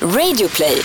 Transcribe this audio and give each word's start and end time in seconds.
Radioplay. 0.00 0.82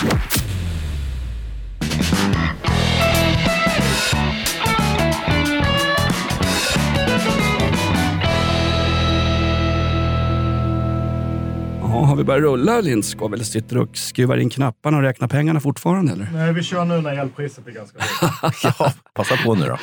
Ja, 11.80 12.04
har 12.04 12.16
vi 12.16 12.24
börjat 12.24 12.42
rulla 12.42 12.80
Lindskov 12.80 13.34
eller 13.34 13.44
sitter 13.44 13.76
du 13.76 13.82
och 13.82 13.96
skruvar 13.96 14.36
in 14.36 14.50
knapparna 14.50 14.96
och 14.96 15.02
räknar 15.02 15.28
pengarna 15.28 15.60
fortfarande 15.60 16.12
eller? 16.12 16.28
Nej, 16.32 16.52
vi 16.52 16.62
kör 16.62 16.84
nu 16.84 17.00
när 17.00 17.18
elpriset 17.18 17.66
är 17.66 17.70
ganska 17.70 17.98
högt. 18.00 18.64
Ja, 18.78 18.92
passa 19.14 19.36
på 19.36 19.54
nu 19.54 19.66
då. 19.66 19.78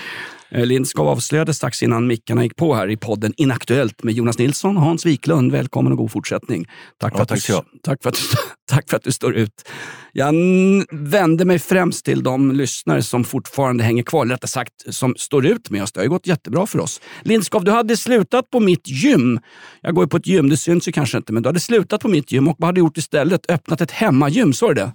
Eh, 0.51 0.65
Lindskov 0.65 1.07
avslöjade 1.07 1.53
strax 1.53 1.83
innan 1.83 2.07
mickarna 2.07 2.43
gick 2.43 2.55
på 2.55 2.75
här 2.75 2.89
i 2.89 2.97
podden 2.97 3.33
Inaktuellt 3.37 4.03
med 4.03 4.13
Jonas 4.13 4.37
Nilsson 4.37 4.77
och 4.77 4.83
Hans 4.83 5.05
Wiklund. 5.05 5.51
Välkommen 5.51 5.91
och 5.91 5.97
god 5.97 6.11
fortsättning. 6.11 6.65
Tack, 6.97 7.11
för, 7.13 7.19
Ja, 7.19 7.23
att 7.23 7.29
tack 7.29 7.47
du, 7.47 7.53
du 7.53 7.79
tack, 7.83 8.01
för 8.03 8.09
att 8.09 8.15
du, 8.15 8.21
tack 8.75 8.89
för 8.89 8.97
att 8.97 9.03
du 9.03 9.11
står 9.11 9.35
ut. 9.35 9.69
Jag 10.13 10.29
n- 10.29 10.85
vände 10.91 11.45
mig 11.45 11.59
främst 11.59 12.05
till 12.05 12.23
de 12.23 12.51
lyssnare 12.51 13.01
som 13.03 13.23
fortfarande 13.23 13.83
hänger 13.83 14.03
kvar, 14.03 14.25
eller 14.25 14.33
rättare 14.35 14.49
sagt 14.49 14.73
som 14.95 15.15
står 15.17 15.45
ut 15.45 15.69
med 15.69 15.83
oss. 15.83 15.91
Det 15.91 15.99
har 15.99 16.03
ju 16.03 16.09
gått 16.09 16.27
jättebra 16.27 16.65
för 16.65 16.79
oss. 16.79 17.01
Lindskov, 17.23 17.63
du 17.63 17.71
hade 17.71 17.97
slutat 17.97 18.49
på 18.49 18.59
mitt 18.59 18.87
gym. 18.87 19.39
Jag 19.81 19.95
går 19.95 20.03
ju 20.03 20.09
på 20.09 20.17
ett 20.17 20.27
gym, 20.27 20.49
det 20.49 20.57
syns 20.57 20.87
ju 20.87 20.91
kanske 20.91 21.17
inte, 21.17 21.33
men 21.33 21.43
du 21.43 21.49
hade 21.49 21.59
slutat 21.59 22.01
på 22.01 22.07
mitt 22.07 22.31
gym 22.31 22.47
och 22.47 22.55
vad 22.59 22.67
hade 22.67 22.75
du 22.75 22.79
gjort 22.79 22.97
istället? 22.97 23.51
Öppnat 23.51 23.81
ett 23.81 23.91
hemmagym, 23.91 24.53
så 24.53 24.69
är 24.69 24.73
det? 24.73 24.91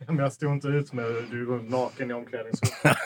Men 0.06 0.18
jag 0.18 0.32
stod 0.32 0.52
inte 0.52 0.68
ut 0.68 0.92
med 0.92 1.04
du 1.30 1.46
går 1.46 1.70
naken 1.70 2.10
i 2.10 2.14
omklädningsrummet. 2.14 2.96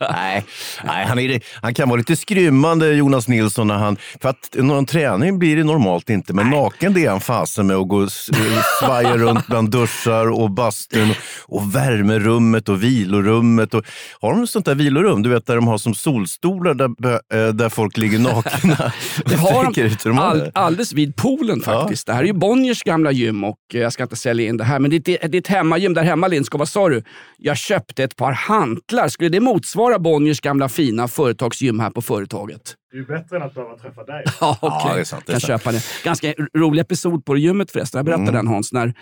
Nej, 0.00 0.44
nej 0.84 1.06
han, 1.06 1.18
är, 1.18 1.40
han 1.62 1.74
kan 1.74 1.88
vara 1.88 1.98
lite 1.98 2.16
skrymmande 2.16 2.92
Jonas 2.92 3.28
Nilsson. 3.28 3.66
När 3.66 3.78
han, 3.78 3.96
för 4.20 4.28
att 4.28 4.54
någon 4.54 4.86
träning 4.86 5.38
blir 5.38 5.56
det 5.56 5.64
normalt 5.64 6.10
inte, 6.10 6.32
men 6.32 6.50
naken 6.50 6.94
det 6.94 7.04
är 7.04 7.10
han 7.10 7.20
fasen 7.20 7.66
med 7.66 7.76
att 7.76 7.88
gå 7.88 7.96
och 7.96 8.12
svaja 8.80 9.16
runt 9.16 9.46
bland 9.46 9.70
duschar 9.70 10.30
och 10.30 10.50
bastun 10.50 11.14
och 11.46 11.74
värmerummet 11.74 12.68
och 12.68 12.82
vilorummet. 12.82 13.74
Och, 13.74 13.84
har 14.20 14.32
de 14.32 14.46
sånt 14.46 14.66
där 14.66 14.74
vilorum, 14.74 15.22
du 15.22 15.30
vet 15.30 15.46
där 15.46 15.56
de 15.56 15.68
har 15.68 15.78
som 15.78 15.94
solstolar 15.94 16.74
där, 16.74 17.12
eh, 17.12 17.54
där 17.54 17.68
folk 17.68 17.96
ligger 17.96 18.18
nakna? 18.18 18.92
Det 19.26 19.36
har 19.36 19.72
de 19.74 19.80
ut 19.82 20.02
de 20.02 20.18
har 20.18 20.24
all, 20.24 20.38
det. 20.38 20.50
alldeles 20.54 20.92
vid 20.92 21.16
poolen 21.16 21.60
faktiskt. 21.60 22.06
Det 22.06 22.12
här 22.12 22.22
är 22.22 22.26
ju 22.26 22.32
Bonniers 22.32 22.82
gamla 22.82 23.12
gym 23.12 23.44
och 23.44 23.58
eh, 23.74 23.80
jag 23.80 23.92
ska 23.92 24.02
inte 24.02 24.16
sälja 24.16 24.48
in 24.48 24.56
det 24.56 24.64
här, 24.64 24.78
men 24.78 24.90
det 24.90 25.08
är 25.08 25.29
ett 25.38 25.46
hemmagym 25.46 25.94
där 25.94 26.02
hemma 26.02 26.28
Lindskov. 26.28 26.58
Vad 26.58 26.68
sa 26.68 26.88
du? 26.88 27.02
Jag 27.36 27.56
köpte 27.56 28.04
ett 28.04 28.16
par 28.16 28.32
hantlar. 28.32 29.08
Skulle 29.08 29.28
det 29.30 29.40
motsvara 29.40 29.98
Bonniers 29.98 30.40
gamla 30.40 30.68
fina 30.68 31.08
företagsgym 31.08 31.80
här 31.80 31.90
på 31.90 32.02
företaget? 32.02 32.74
Det 32.90 32.96
är 32.96 33.00
ju 33.00 33.06
bättre 33.06 33.36
än 33.36 33.42
att 33.42 33.54
behöva 33.54 33.76
träffa 33.76 34.04
dig. 34.04 34.24
Ja, 34.40 34.58
okej. 34.60 34.94
det 34.94 35.00
är 35.00 35.04
sant, 35.04 35.22
det 35.26 35.30
är 35.32 35.34
kan 35.34 35.40
sant. 35.40 35.62
köpa 35.62 35.72
det. 35.72 35.82
Ganska 36.04 36.34
rolig 36.56 36.80
episod 36.80 37.24
på 37.24 37.36
gymmet 37.36 37.70
förresten. 37.70 37.98
Jag 37.98 38.04
berättade 38.06 38.28
Mm. 38.28 38.34
den 38.44 38.46
Hans. 38.46 38.72
När 38.72 38.94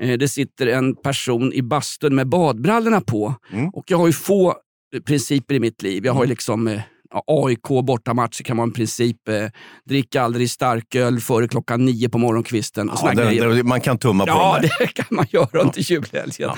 eh, 0.00 0.18
det 0.18 0.28
sitter 0.28 0.66
en 0.66 0.94
person 0.96 1.52
i 1.52 1.62
bastun 1.62 2.14
med 2.14 2.26
badbrallorna 2.28 3.00
på. 3.00 3.34
Mm. 3.52 3.68
Och 3.68 3.84
jag 3.90 3.98
har 3.98 4.06
ju 4.06 4.12
få 4.12 4.48
eh, 4.94 5.00
principer 5.00 5.54
i 5.54 5.60
mitt 5.60 5.82
liv. 5.82 6.06
Jag 6.06 6.12
har 6.12 6.24
ju 6.24 6.28
liksom 6.28 6.68
eh, 6.68 6.74
ja, 6.74 6.80
AIK 7.26 7.62
bortamatcher 7.84 8.42
kan 8.42 8.56
vara 8.56 8.66
en 8.66 8.72
princip. 8.72 9.28
Eh, 9.28 9.46
drick 9.88 10.16
aldrig 10.16 10.50
starköl 10.50 11.20
före 11.20 11.48
klockan 11.48 11.84
nio 11.84 12.08
på 12.08 12.18
morgonkvisten. 12.18 12.90
Och 12.90 12.98
Ja, 13.02 13.12
grejer. 13.12 13.48
den, 13.48 13.68
man 13.68 13.80
kan 13.80 13.98
tumma 13.98 14.24
på 14.26 14.30
Ja, 14.30 14.58
det 14.78 14.86
kan 14.86 15.06
man 15.10 15.26
göra 15.30 15.60
under 15.60 15.80
julhelgen. 15.80 16.50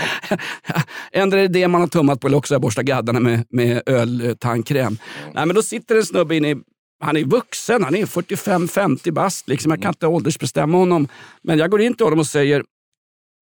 Ändå 1.13 1.37
är 1.37 1.41
det 1.41 1.49
det 1.49 1.69
man 1.69 1.81
har 1.81 1.89
tummat 1.89 2.21
på 2.21 2.27
eller 2.27 2.37
också 2.37 2.55
jag 2.55 2.61
borstat 2.61 2.85
gaddarna 2.85 3.21
med, 3.21 3.45
med 3.51 3.83
öltandkräm. 3.87 4.99
Nej, 5.35 5.47
men 5.47 5.55
då 5.57 5.63
sitter 5.63 5.97
en 5.97 6.05
snubbe 6.05 6.37
inne 6.37 6.51
i 6.51 6.57
han 7.01 7.17
är 7.17 7.25
vuxen, 7.25 7.85
han 7.85 7.95
är 7.97 8.07
45-50 8.07 9.11
bast. 9.11 9.49
Liksom. 9.49 9.71
Jag 9.71 9.83
kan 9.83 9.89
inte 9.89 10.07
åldersbestämma 10.07 10.79
honom. 10.79 11.09
Men 11.43 11.59
jag 11.59 11.71
går 11.71 11.81
in 11.81 11.95
till 11.95 12.07
honom 12.07 12.19
och 12.19 12.27
säger, 12.27 12.65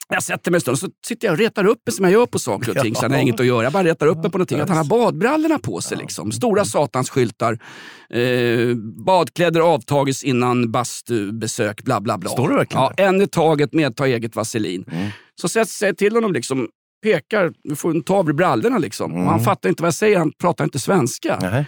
jag 0.08 0.22
sätter 0.22 0.50
mig 0.50 0.56
en 0.56 0.60
stund 0.60 0.78
så 0.78 0.88
sitter 1.06 1.27
jag 1.27 1.33
och 1.33 1.38
retar 1.38 1.66
upp 1.66 1.78
mig 1.86 1.92
som 1.94 2.05
jag 2.05 2.12
gör 2.12 2.27
på 2.27 2.38
saker 2.38 2.70
och 2.70 2.77
ting. 2.83 2.94
Så 2.94 3.02
han 3.02 3.12
har 3.12 3.19
inget 3.19 3.41
att 3.41 3.47
göra. 3.47 3.62
Jag 3.62 3.72
bara 3.72 3.84
retar 3.84 4.06
upp 4.06 4.16
mig 4.22 4.30
på 4.30 4.38
någonting. 4.38 4.60
Att 4.60 4.69
han 4.69 4.78
har 4.78 4.84
badbrallorna 4.84 5.58
på 5.58 5.80
sig. 5.80 5.97
Liksom. 5.98 6.33
Stora 6.33 6.64
satansskyltar. 6.64 7.59
Eh, 8.10 8.75
badkläder 9.06 9.60
avtages 9.60 10.25
innan 10.25 10.72
bastubesök. 10.72 11.82
Bla, 11.82 12.00
bla, 12.00 12.19
bla. 12.19 12.31
Står 12.31 12.48
det 12.48 12.54
verkligen 12.54 12.82
Ja, 12.82 12.93
en 12.97 13.22
i 13.22 13.26
taget 13.26 13.72
med 13.72 13.97
ta 13.97 14.06
eget 14.06 14.37
vaselin. 14.37 14.84
Mm. 14.93 15.09
Så 15.41 15.48
säger 15.48 15.66
jag 15.87 15.97
till 15.97 16.14
honom, 16.14 16.32
liksom, 16.32 16.69
pekar, 17.03 17.53
du 17.64 17.76
får 17.76 17.91
en 17.91 18.03
tavla 18.03 18.31
i 18.31 18.34
brallorna. 18.34 18.78
Liksom. 18.78 19.12
Och 19.12 19.19
han 19.20 19.28
Mm. 19.28 19.44
fattar 19.44 19.69
inte 19.69 19.82
vad 19.82 19.87
jag 19.87 19.94
säger, 19.94 20.19
han 20.19 20.32
pratar 20.41 20.64
inte 20.64 20.78
svenska. 20.78 21.38
Nej. 21.43 21.64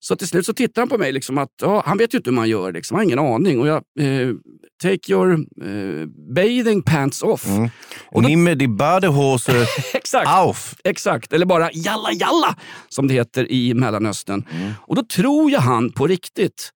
Så 0.00 0.16
till 0.16 0.28
slut 0.28 0.46
så 0.46 0.52
tittar 0.52 0.82
han 0.82 0.88
på 0.88 0.98
mig, 0.98 1.12
liksom 1.12 1.38
att, 1.38 1.50
ja, 1.62 1.82
han 1.86 1.98
vet 1.98 2.14
ju 2.14 2.18
inte 2.18 2.30
hur 2.30 2.34
man 2.34 2.48
gör, 2.48 2.72
liksom. 2.72 2.94
han 2.94 3.00
har 3.00 3.04
ingen 3.04 3.18
aning. 3.18 3.60
Och 3.60 3.68
jag, 3.68 3.76
eh, 3.76 4.34
take 4.82 5.12
your 5.12 5.32
eh, 5.32 6.06
bathing 6.34 6.82
pants 6.82 7.22
off. 7.22 7.46
Mm. 7.46 7.70
Och 8.10 8.22
ni 8.22 8.36
med 8.36 8.58
die 8.58 8.68
Badehose 8.68 9.66
Exakt. 9.94 10.28
auf. 10.28 10.74
Exakt, 10.84 11.32
eller 11.32 11.46
bara 11.46 11.70
jalla 11.72 12.12
jalla 12.12 12.56
som 12.88 13.08
det 13.08 13.14
heter 13.14 13.52
i 13.52 13.74
Mellanöstern. 13.74 14.44
Mm. 14.50 14.72
Och 14.80 14.96
då 14.96 15.02
tror 15.02 15.50
jag 15.50 15.60
han 15.60 15.92
på 15.92 16.06
riktigt, 16.06 16.72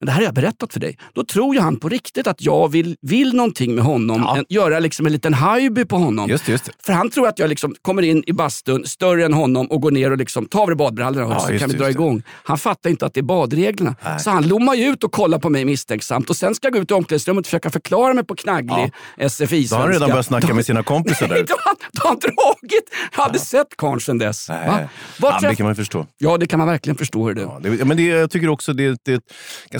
men 0.00 0.06
det 0.06 0.12
här 0.12 0.18
har 0.18 0.24
jag 0.24 0.34
berättat 0.34 0.72
för 0.72 0.80
dig, 0.80 0.98
då 1.14 1.24
tror 1.24 1.54
jag 1.54 1.62
han 1.62 1.76
på 1.80 1.88
riktigt 1.88 2.26
att 2.26 2.42
jag 2.42 2.68
vill, 2.72 2.96
vill 3.02 3.34
någonting 3.34 3.74
med 3.74 3.84
honom, 3.84 4.22
Ja. 4.26 4.36
en, 4.38 4.44
göra 4.48 4.78
liksom 4.78 5.06
en 5.06 5.12
liten 5.12 5.34
hajby 5.34 5.84
på 5.84 5.96
honom. 5.96 6.30
Just 6.30 6.48
just. 6.48 6.70
För 6.86 6.92
han 6.92 7.10
tror 7.10 7.28
att 7.28 7.38
jag 7.38 7.48
liksom 7.50 7.74
kommer 7.82 8.02
in 8.02 8.22
i 8.26 8.32
bastun, 8.32 8.86
större 8.86 9.24
än 9.24 9.32
honom 9.34 9.66
och 9.66 9.80
går 9.80 9.90
ner 9.90 10.10
och 10.10 10.18
liksom 10.18 10.46
tar 10.46 10.60
av 10.60 10.66
dig 10.66 10.76
badbrallorna 10.76 11.34
Ja, 11.34 11.40
så 11.40 11.52
just 11.52 11.60
kan 11.62 11.70
vi 11.70 11.76
dra 11.76 11.90
igång. 11.90 12.22
Han 12.44 12.58
fattar 12.58 12.90
inte 12.90 13.06
att 13.06 13.14
det 13.14 13.20
är 13.20 13.22
badreglerna. 13.22 13.94
Nej. 14.04 14.20
Så 14.20 14.30
han 14.30 14.48
lommar 14.48 14.74
ju 14.74 14.84
ut 14.84 15.04
och 15.04 15.12
kollar 15.12 15.38
på 15.38 15.50
mig 15.50 15.64
misstänksamt 15.64 16.30
och 16.30 16.36
sen 16.36 16.54
ska 16.54 16.66
jag 16.66 16.72
gå 16.74 16.78
ut 16.78 16.90
i 16.90 16.94
omklädningsrummet 16.94 17.40
och 17.42 17.46
försöka 17.46 17.70
förklara 17.70 18.14
mig 18.14 18.24
på 18.24 18.34
knagglig 18.34 18.92
SFI-svenska. 19.28 19.76
Då 19.76 19.76
har 19.76 19.82
han 19.84 19.92
redan 19.92 20.08
börjat 20.10 20.26
snacka 20.26 20.54
med 20.54 20.66
sina 20.66 20.82
kompisar 20.82 21.28
där 21.28 21.34
då, 21.48 21.54
han- 21.64 21.76
då 21.92 22.02
har 22.02 22.08
han 22.08 22.18
dragit. 22.18 22.90
Jag 23.12 23.18
har 23.18 23.24
aldrig 23.24 23.40
sett 23.42 23.76
karln 23.78 24.00
sedan 24.00 24.18
dess. 24.18 24.48
Nej. 24.48 24.68
Va? 24.68 24.78
Var 25.20 25.30
Ja, 25.30 25.38
träff- 25.38 25.48
det 25.48 25.56
kan 25.56 25.64
man 25.64 25.70
ju 25.72 25.76
förstå. 25.76 26.06
Ja, 26.18 26.36
det 26.38 26.46
kan 26.46 26.58
man 26.58 26.68
verkligen 26.68 26.96
förstå. 26.96 27.26
Hur 27.26 27.34
det. 27.34 27.40
Ja, 27.42 27.58
det, 27.62 27.84
men 27.84 27.96
det, 27.96 28.02
jag 28.02 28.30
tycker 28.30 28.48
också 28.48 28.72
det, 28.72 28.98
det 29.04 29.22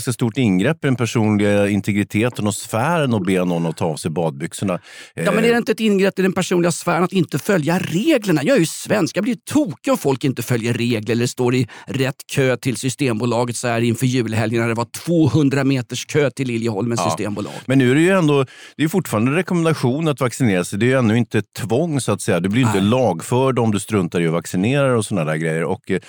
ganska 0.07 0.13
stort 0.13 0.37
ingrepp 0.37 0.85
i 0.85 0.87
den 0.87 0.95
personliga 0.95 1.69
integriteten 1.69 2.47
och 2.47 2.55
sfären 2.55 3.13
att 3.13 3.25
be 3.25 3.45
någon 3.45 3.65
att 3.65 3.77
ta 3.77 3.85
av 3.85 3.95
sig 3.95 4.11
badbyxorna. 4.11 4.79
Ja, 5.13 5.31
men 5.31 5.45
är 5.45 5.51
det 5.51 5.57
inte 5.57 5.71
ett 5.71 5.79
ingrepp 5.79 6.19
i 6.19 6.21
den 6.21 6.33
personliga 6.33 6.71
sfären 6.71 7.03
att 7.03 7.13
inte 7.13 7.39
följa 7.39 7.79
reglerna? 7.79 8.43
Jag 8.43 8.55
är 8.55 8.59
ju 8.59 8.65
svensk, 8.65 9.17
jag 9.17 9.23
blir 9.23 9.35
tokig 9.35 9.91
om 9.91 9.97
folk 9.97 10.23
inte 10.23 10.43
följer 10.43 10.73
regler 10.73 11.15
eller 11.15 11.27
står 11.27 11.55
i 11.55 11.67
rätt 11.87 12.15
kö 12.27 12.57
till 12.57 12.77
Systembolaget 12.77 13.55
så 13.55 13.67
här 13.67 13.81
inför 13.81 14.05
julhelgen 14.05 14.61
när 14.61 14.67
det 14.67 14.73
var 14.73 14.87
200 15.05 15.63
meters 15.63 16.05
kö 16.05 16.29
till 16.29 16.47
Liljeholmens 16.47 17.03
systembolag. 17.03 17.53
Men 17.65 17.77
nu 17.77 17.91
är 17.91 17.95
det 17.95 18.01
ju 18.01 18.09
ändå, 18.09 18.45
det 18.77 18.83
är 18.83 18.87
fortfarande 18.87 19.35
rekommendation 19.35 20.07
att 20.07 20.21
vaccinera 20.21 20.63
sig. 20.63 20.79
Det 20.79 20.85
är 20.85 20.87
ju 20.87 20.97
ännu 20.97 21.17
inte 21.17 21.41
tvång 21.41 22.01
så 22.01 22.11
att 22.11 22.21
säga. 22.21 22.39
Du 22.39 22.49
blir 22.49 22.61
ju 22.61 22.67
inte 22.67 22.79
Nej. 22.79 22.89
lagförd 22.89 23.59
om 23.59 23.71
du 23.71 23.79
struntar 23.79 24.21
i 24.21 24.27
att 24.27 24.33
vaccinera 24.33 24.97
och 24.97 25.05
sådana 25.05 25.31
där 25.31 25.37
grejer. 25.37 25.63
Och, 25.63 25.91
eh, 25.91 25.99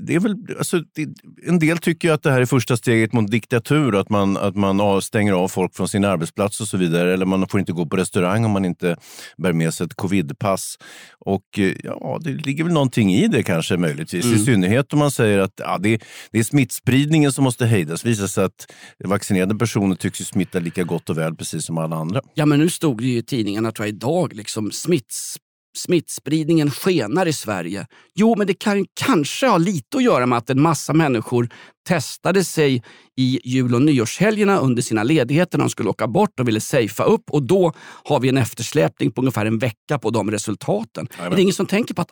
det 0.00 0.14
är 0.14 0.20
väl, 0.20 0.36
alltså, 0.58 0.80
det, 0.94 1.08
en 1.46 1.58
del 1.58 1.78
tycker 1.78 2.12
att 2.12 2.22
det 2.22 2.30
här 2.30 2.40
är 2.40 2.45
första 2.46 2.76
steget 2.76 3.12
mot 3.12 3.30
diktatur, 3.30 4.00
att 4.00 4.10
man, 4.10 4.36
att 4.36 4.56
man 4.56 5.02
stänger 5.02 5.32
av 5.32 5.48
folk 5.48 5.74
från 5.76 5.88
sin 5.88 6.04
arbetsplats 6.04 6.60
och 6.60 6.68
så 6.68 6.76
vidare. 6.76 7.14
Eller 7.14 7.26
man 7.26 7.48
får 7.48 7.60
inte 7.60 7.72
gå 7.72 7.86
på 7.86 7.96
restaurang 7.96 8.44
om 8.44 8.50
man 8.50 8.64
inte 8.64 8.96
bär 9.36 9.52
med 9.52 9.74
sig 9.74 9.86
ett 9.86 9.94
covidpass. 9.94 10.78
Och 11.18 11.58
eh, 11.58 11.72
ja, 11.84 12.18
det 12.20 12.30
ligger 12.30 12.64
väl 12.64 12.72
någonting 12.72 13.14
i 13.14 13.28
det 13.28 13.42
kanske 13.42 13.76
möjligtvis. 13.76 14.24
I 14.24 14.38
synnerhet 14.38 14.92
om 14.92 14.98
man 14.98 15.10
säger 15.10 15.38
att 15.38 15.52
ja, 15.56 15.78
det, 15.78 16.02
det 16.30 16.38
är 16.38 16.44
smittspridningen 16.44 17.32
som 17.32 17.44
måste 17.44 17.66
hejdas. 17.66 18.02
Det 18.02 18.08
visar 18.08 18.26
sig 18.26 18.44
att 18.44 18.72
vaccinerade 19.04 19.54
personer 19.54 19.94
tycks 19.94 20.20
ju 20.20 20.24
smitta 20.24 20.58
lika 20.58 20.84
gott 20.84 21.10
och 21.10 21.18
väl 21.18 21.34
precis 21.34 21.64
som 21.64 21.78
alla 21.78 21.96
andra. 21.96 22.20
Ja, 22.34 22.46
men 22.46 22.58
nu 22.58 22.68
stod 22.68 22.98
det 22.98 23.06
ju 23.06 23.18
i 23.18 23.22
tidningarna 23.22 23.72
tror 23.72 23.86
jag, 23.86 23.94
idag, 23.94 24.32
liksom, 24.32 24.72
smitts, 24.72 25.36
smittspridningen 25.76 26.70
skenar 26.70 27.26
i 27.26 27.32
Sverige. 27.32 27.86
Jo, 28.14 28.34
men 28.38 28.46
det 28.46 28.54
kan 28.54 28.86
kanske 29.00 29.46
ha 29.46 29.58
lite 29.58 29.96
att 29.96 30.04
göra 30.04 30.26
med 30.26 30.38
att 30.38 30.50
en 30.50 30.60
massa 30.60 30.92
människor 30.92 31.48
testade 31.86 32.44
sig 32.44 32.82
i 33.16 33.40
jul 33.44 33.74
och 33.74 33.82
nyårshelgerna 33.82 34.58
under 34.58 34.82
sina 34.82 35.02
ledigheter 35.02 35.58
när 35.58 35.64
de 35.64 35.70
skulle 35.70 35.88
åka 35.88 36.06
bort 36.06 36.40
och 36.40 36.48
ville 36.48 36.60
safea 36.60 37.06
upp. 37.06 37.30
Och 37.30 37.42
då 37.42 37.72
har 38.04 38.20
vi 38.20 38.28
en 38.28 38.38
eftersläpning 38.38 39.10
på 39.10 39.20
ungefär 39.20 39.46
en 39.46 39.58
vecka 39.58 39.98
på 39.98 40.10
de 40.10 40.30
resultaten. 40.30 41.08
Är 41.18 41.30
det 41.30 41.42
ingen 41.42 41.54
som 41.54 41.66
tänker 41.66 41.94
på 41.94 42.02
att 42.02 42.10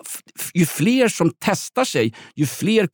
ju 0.54 0.66
fler 0.66 1.08
som 1.08 1.32
testar 1.38 1.84
sig, 1.84 2.14
ju 2.34 2.46
fler 2.46 2.88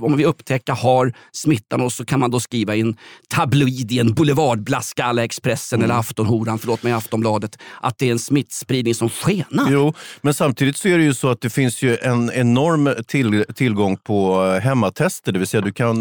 om 0.00 0.16
vi 0.16 0.24
upptäcker 0.24 0.72
har 0.72 1.12
smittan 1.32 1.80
och 1.80 1.92
så 1.92 2.04
kan 2.04 2.20
man 2.20 2.30
då 2.30 2.40
skriva 2.40 2.74
in 2.74 2.96
tabloid 3.28 3.92
i 3.92 3.98
en 3.98 4.14
boulevardblaska 4.14 5.04
alla 5.04 5.24
Expressen 5.24 5.82
eller 5.82 5.94
Aftonhoran, 5.94 6.58
förlåt 6.58 6.82
mig 6.82 6.92
Aftonbladet, 6.92 7.58
att 7.80 7.98
det 7.98 8.08
är 8.08 8.12
en 8.12 8.18
smittspridning 8.18 8.94
som 8.94 9.10
skenar. 9.10 9.70
Jo, 9.70 9.94
men 10.20 10.34
samtidigt 10.34 10.76
så 10.76 10.88
är 10.88 10.98
det 10.98 11.04
ju 11.04 11.14
så 11.14 11.28
att 11.28 11.40
det 11.40 11.50
finns 11.50 11.82
ju 11.82 11.96
en 11.96 12.30
enorm 12.30 12.94
till, 13.06 13.44
tillgång 13.54 13.96
på 13.96 14.44
eh, 14.44 14.60
hemmatester. 14.60 15.32
Det 15.32 15.38
vill 15.38 15.48
säga 15.48 15.60
du 15.60 15.72
kan, 15.72 15.97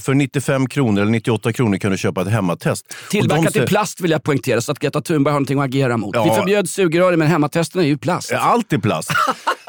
för 0.00 0.14
95 0.14 0.68
kronor 0.68 1.02
eller 1.02 1.12
98 1.12 1.52
kronor 1.52 1.76
kan 1.76 1.90
du 1.90 1.98
köpa 1.98 2.22
ett 2.22 2.28
hemmatest. 2.28 2.96
Tillverkat 3.10 3.56
i 3.56 3.60
plast 3.60 4.00
vill 4.00 4.10
jag 4.10 4.22
poängtera 4.22 4.60
så 4.60 4.72
att 4.72 4.78
Greta 4.78 5.00
Thunberg 5.00 5.32
har 5.32 5.40
någonting 5.40 5.58
att 5.58 5.64
agera 5.64 5.96
mot. 5.96 6.16
Ja. 6.16 6.24
Vi 6.24 6.30
förbjöd 6.30 6.68
sugrör 6.68 7.16
men 7.16 7.28
hemmatesterna 7.28 7.84
är 7.84 7.88
ju 7.88 7.98
plast. 7.98 8.32
Allt 8.32 8.72
är 8.72 8.78
plast. 8.78 9.10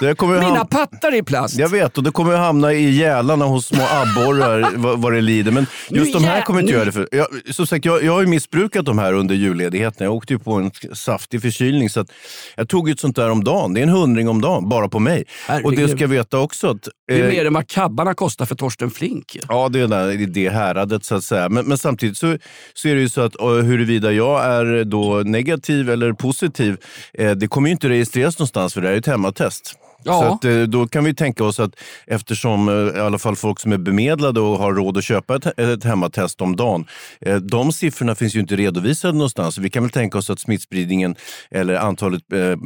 Det 0.00 0.14
kommer 0.14 0.34
ju 0.34 0.40
Mina 0.40 0.56
ham- 0.56 0.66
pattar 0.68 1.14
i 1.14 1.22
plast. 1.22 1.58
jag 1.58 1.68
vet, 1.68 1.98
och 1.98 2.04
det 2.04 2.10
kommer 2.10 2.32
att 2.32 2.38
hamna 2.38 2.72
i 2.72 2.90
gälarna 2.90 3.44
hos 3.44 3.66
små 3.66 3.82
abborrar 3.82 4.70
vad, 4.76 4.98
vad 5.02 5.12
det 5.12 5.20
lider. 5.20 5.52
Men 5.52 5.66
just 5.90 6.14
Nu 6.14 6.20
de 6.20 6.24
här 6.26 6.42
kommer 6.42 6.60
inte 6.60 6.72
nu- 6.72 6.76
göra 6.76 6.84
det 6.84 6.92
för. 6.92 7.08
Jag, 7.12 7.26
som 7.54 7.66
sagt, 7.66 7.84
jag, 7.84 8.02
jag 8.04 8.12
har 8.12 8.20
ju 8.20 8.26
missbrukat 8.26 8.86
de 8.86 8.98
här 8.98 9.12
under 9.12 9.34
julledigheten. 9.34 10.04
Jag 10.04 10.14
åkte 10.14 10.32
ju 10.32 10.38
på 10.38 10.52
en 10.52 10.70
saftig 10.94 11.42
förkylning. 11.42 11.90
Så 11.90 12.00
att 12.00 12.08
jag 12.56 12.68
tog 12.68 12.88
ju 12.88 12.92
ett 12.92 13.00
sånt 13.00 13.16
där 13.16 13.30
om 13.30 13.44
dagen. 13.44 13.74
Det 13.74 13.80
är 13.80 13.82
en 13.82 13.88
hundring 13.88 14.28
om 14.28 14.40
dagen, 14.40 14.68
bara 14.68 14.88
på 14.88 14.98
mig. 14.98 15.24
Herregud. 15.48 15.66
Och 15.66 15.72
det 15.76 15.88
ska 15.88 15.98
jag 16.00 16.08
veta 16.08 16.38
också 16.38 16.70
att... 16.70 16.88
Det 17.08 17.20
är 17.20 17.24
eh, 17.24 17.28
mer 17.30 17.46
än 17.46 17.54
vad 17.54 17.68
kabbarna 17.68 18.14
kostar 18.14 18.46
för 18.46 18.54
Torsten 18.54 18.90
Flink. 18.90 19.34
ju. 19.34 19.40
Ja, 19.48 19.68
det 19.68 19.80
är 19.80 19.86
där, 19.88 20.26
det 20.26 20.48
häradet 20.48 21.04
så 21.04 21.14
att 21.14 21.24
säga. 21.24 21.48
Men, 21.48 21.64
men 21.64 21.78
samtidigt 21.78 22.16
så, 22.18 22.36
så 22.74 22.88
är 22.88 22.94
det 22.94 23.00
ju 23.00 23.08
så 23.08 23.20
att 23.20 23.36
uh, 23.42 23.48
huruvida 23.62 24.12
jag 24.12 24.44
är 24.44 24.84
då 24.84 25.22
negativ 25.24 25.90
eller 25.90 26.12
positiv, 26.12 26.76
eh, 27.14 27.30
det 27.30 27.48
kommer 27.48 27.68
ju 27.68 27.72
inte 27.72 27.88
registreras 27.88 28.38
någonstans 28.38 28.74
för 28.74 28.80
det 28.80 28.86
här 28.88 28.94
är 28.94 28.98
ett 28.98 29.06
hemmatest. 29.06 29.76
Ja. 30.04 30.20
Så 30.20 30.34
att, 30.34 30.44
eh, 30.44 30.62
då 30.62 30.86
kan 30.86 31.04
vi 31.04 31.14
tänka 31.14 31.44
oss 31.44 31.60
att 31.60 31.74
eftersom 32.06 32.68
eh, 32.68 32.98
i 32.98 33.00
alla 33.00 33.18
fall 33.18 33.36
folk 33.36 33.60
som 33.60 33.72
är 33.72 33.78
bemedlade 33.78 34.40
och 34.40 34.58
har 34.58 34.72
råd 34.72 34.98
att 34.98 35.04
köpa 35.04 35.36
ett, 35.36 35.58
ett 35.58 35.84
hemmatest 35.84 36.40
om 36.40 36.56
dagen, 36.56 36.86
eh, 37.20 37.36
de 37.36 37.72
siffrorna 37.72 38.14
finns 38.14 38.36
ju 38.36 38.40
inte 38.40 38.56
redovisade 38.56 39.12
någonstans. 39.12 39.58
Vi 39.58 39.70
kan 39.70 39.82
väl 39.82 39.90
tänka 39.90 40.18
oss 40.18 40.30
att 40.30 40.40
smittspridningen 40.40 41.16
eller 41.50 41.74
antalet 41.74 42.32
eh, 42.32 42.56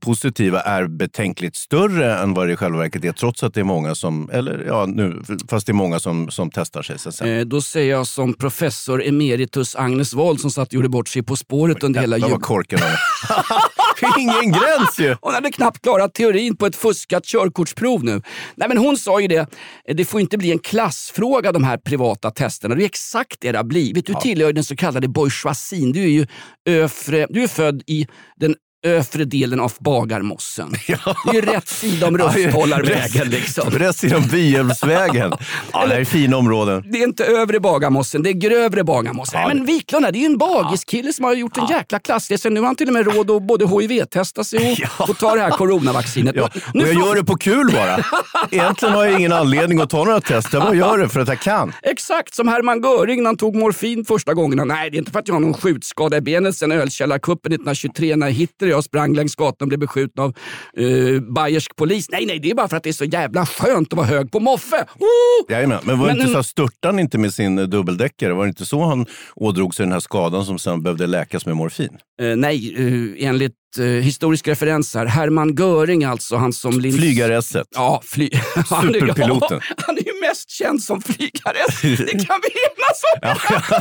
positiva 0.00 0.60
är 0.60 0.86
betänkligt 0.86 1.56
större 1.56 2.18
än 2.18 2.34
vad 2.34 2.46
det 2.46 2.52
i 2.52 2.56
själva 2.56 2.78
verket 2.78 3.04
är, 3.04 3.12
trots 3.12 3.42
att 3.42 3.54
det 3.54 3.60
är 3.60 3.64
många 3.64 3.94
som, 3.94 4.30
eller 4.32 4.64
ja, 4.66 4.86
nu, 4.86 5.22
fast 5.48 5.66
det 5.66 5.70
är 5.70 5.74
många 5.74 6.00
som, 6.00 6.30
som 6.30 6.50
testar 6.50 6.82
sig. 6.82 6.98
Så 6.98 7.12
säga. 7.12 7.40
Eh, 7.40 7.46
då 7.46 7.60
säger 7.60 7.90
jag 7.90 8.06
som 8.06 8.34
professor 8.34 9.04
emeritus 9.04 9.76
Agnes 9.76 10.14
Wold 10.14 10.40
som 10.40 10.50
satt 10.50 10.68
och 10.68 10.74
gjorde 10.74 10.88
bort 10.88 11.08
sig 11.08 11.22
På 11.22 11.36
spåret 11.36 11.82
under 11.82 12.00
hela 12.00 12.16
jul. 12.16 12.30
han 12.30 12.60
är. 12.70 12.98
Ingen 14.18 14.52
gräns 14.52 14.98
ju! 14.98 15.16
Hon 15.20 15.34
hade 15.34 15.50
knappt 15.50 15.82
klarat 15.82 16.14
teorin 16.14 16.45
på 16.54 16.66
ett 16.66 16.76
fuskat 16.76 17.24
körkortsprov 17.24 18.04
nu. 18.04 18.22
Nej, 18.54 18.68
men 18.68 18.78
hon 18.78 18.96
sa 18.96 19.20
ju 19.20 19.28
det, 19.28 19.46
det 19.94 20.04
får 20.04 20.20
inte 20.20 20.38
bli 20.38 20.52
en 20.52 20.58
klassfråga 20.58 21.52
de 21.52 21.64
här 21.64 21.78
privata 21.78 22.30
testerna. 22.30 22.74
Det 22.74 22.82
är 22.82 22.86
exakt 22.86 23.40
det 23.40 23.52
det 23.52 23.58
har 23.58 23.64
blivit. 23.64 24.06
Du 24.06 24.14
tillhör 24.14 24.46
ju 24.46 24.52
den 24.52 24.64
så 24.64 24.76
kallade 24.76 25.08
bourgeoisien. 25.08 25.92
Du 25.92 26.02
är 26.02 26.08
ju 26.08 26.26
öfre, 26.68 27.26
du 27.30 27.42
är 27.42 27.48
född 27.48 27.82
i 27.86 28.06
den 28.36 28.54
övre 28.86 29.24
delen 29.24 29.60
av 29.60 29.72
Bagarmossen. 29.78 30.70
Det 30.86 30.92
är 31.30 31.34
ju 31.34 31.40
rätt 31.40 31.68
sida 31.68 32.06
om 32.06 32.18
Rösthollarvägen. 32.18 33.30
Liksom. 33.30 33.70
Rätt 33.70 33.96
sidan 33.96 34.22
Byhjälmsvägen. 34.28 35.32
Ja, 35.72 35.86
det 35.86 35.92
här 35.94 36.00
är 36.00 36.04
fina 36.04 36.36
områden. 36.36 36.84
Det 36.92 36.98
är 36.98 37.02
inte 37.06 37.24
övre 37.24 37.60
Bagarmossen, 37.60 38.22
det 38.22 38.30
är 38.30 38.32
grövre 38.32 38.84
Bagarmossen. 38.84 39.40
Ja, 39.40 39.46
Nej, 39.48 39.56
men 39.56 39.66
Wiklund 39.66 40.06
det 40.12 40.18
är 40.18 40.20
ju 40.20 40.26
en 40.26 40.38
bagiskille 40.38 41.12
som 41.12 41.24
har 41.24 41.34
gjort 41.34 41.56
en 41.56 41.66
jäkla 41.66 41.98
klassresa. 41.98 42.48
Nu 42.48 42.60
har 42.60 42.66
han 42.66 42.76
till 42.76 42.86
och 42.88 42.92
med 42.92 43.14
råd 43.14 43.30
att 43.30 43.42
både 43.42 43.66
HIV-testa 43.68 44.44
sig 44.44 44.84
och, 44.98 45.10
och 45.10 45.18
ta 45.18 45.34
det 45.34 45.40
här 45.40 45.50
coronavaccinet. 45.50 46.36
Ja, 46.36 46.48
Nu 46.74 46.82
och 46.82 46.88
jag 46.88 46.94
får- 46.96 47.06
gör 47.06 47.14
det 47.14 47.24
på 47.24 47.36
kul 47.36 47.70
bara. 47.74 48.04
Egentligen 48.50 48.94
har 48.94 49.04
jag 49.04 49.18
ingen 49.18 49.32
anledning 49.32 49.80
att 49.80 49.90
ta 49.90 50.04
några 50.04 50.20
test. 50.20 50.52
Jag 50.52 50.62
bara 50.62 50.74
gör 50.74 50.98
det 50.98 51.08
för 51.08 51.20
att 51.20 51.28
jag 51.28 51.40
kan. 51.40 51.72
Exakt 51.82 52.34
som 52.34 52.48
Hermann 52.48 52.82
Göring 52.82 53.22
när 53.22 53.26
han 53.28 53.36
tog 53.36 53.56
morfin 53.56 54.04
första 54.04 54.34
gången. 54.34 54.68
Nej, 54.68 54.90
det 54.90 54.96
är 54.96 54.98
inte 54.98 55.10
för 55.12 55.18
att 55.20 55.28
jag 55.28 55.34
har 55.34 55.40
någon 55.40 55.54
skjutskada 55.54 56.16
i 56.16 56.20
benet 56.20 56.56
sen 56.56 56.72
ölkällarkuppen 56.72 57.52
1923 57.52 58.16
när 58.16 58.30
Hitler 58.30 58.68
jag 58.76 58.84
sprang 58.84 59.14
längs 59.14 59.34
gatan 59.34 59.66
och 59.66 59.68
blev 59.68 59.80
beskjuten 59.80 60.24
av 60.24 60.36
uh, 60.80 61.20
bayersk 61.20 61.76
polis. 61.76 62.10
Nej, 62.10 62.26
nej, 62.26 62.38
det 62.38 62.50
är 62.50 62.54
bara 62.54 62.68
för 62.68 62.76
att 62.76 62.82
det 62.82 62.90
är 62.90 62.92
så 62.92 63.04
jävla 63.04 63.46
skönt 63.46 63.92
att 63.92 63.96
vara 63.96 64.06
hög 64.06 64.32
på 64.32 64.40
moffe. 64.40 64.86
Oh! 64.98 65.52
Jajamän. 65.52 65.78
Men 65.84 65.98
var 65.98 66.06
Men- 66.06 66.16
inte 66.16 66.32
så 66.32 66.42
han 66.82 66.98
inte 66.98 67.18
med 67.18 67.34
sin 67.34 67.58
eh, 67.58 67.64
dubbeldäckare? 67.64 68.32
Var 68.34 68.44
det 68.44 68.48
inte 68.48 68.66
så 68.66 68.84
han 68.84 69.06
ådrog 69.34 69.74
sig 69.74 69.86
den 69.86 69.92
här 69.92 70.00
skadan 70.00 70.44
som 70.44 70.58
sen 70.58 70.82
behövde 70.82 71.06
läkas 71.06 71.46
med 71.46 71.56
morfin? 71.56 71.98
Eh, 72.22 72.36
nej, 72.36 72.76
uh, 72.78 73.14
enligt 73.18 73.54
uh, 73.78 73.84
historisk 73.86 74.48
referens 74.48 74.94
här. 74.94 75.06
Hermann 75.06 75.54
Göring 75.54 76.04
alltså, 76.04 76.36
han 76.36 76.52
som... 76.52 76.80
Linz- 76.80 76.96
Flygaresset. 76.96 77.66
Ja, 77.74 78.02
fly... 78.04 78.30
Superpiloten. 78.82 79.60
ja, 79.68 79.74
han 79.86 79.96
är 79.98 80.02
ju 80.02 80.20
mest 80.28 80.50
känd 80.50 80.82
som 80.82 81.02
flygare. 81.02 81.56
Det 81.82 81.96
kan 82.26 82.40
vi 82.42 82.50
enas 82.60 83.02
om. 83.22 83.80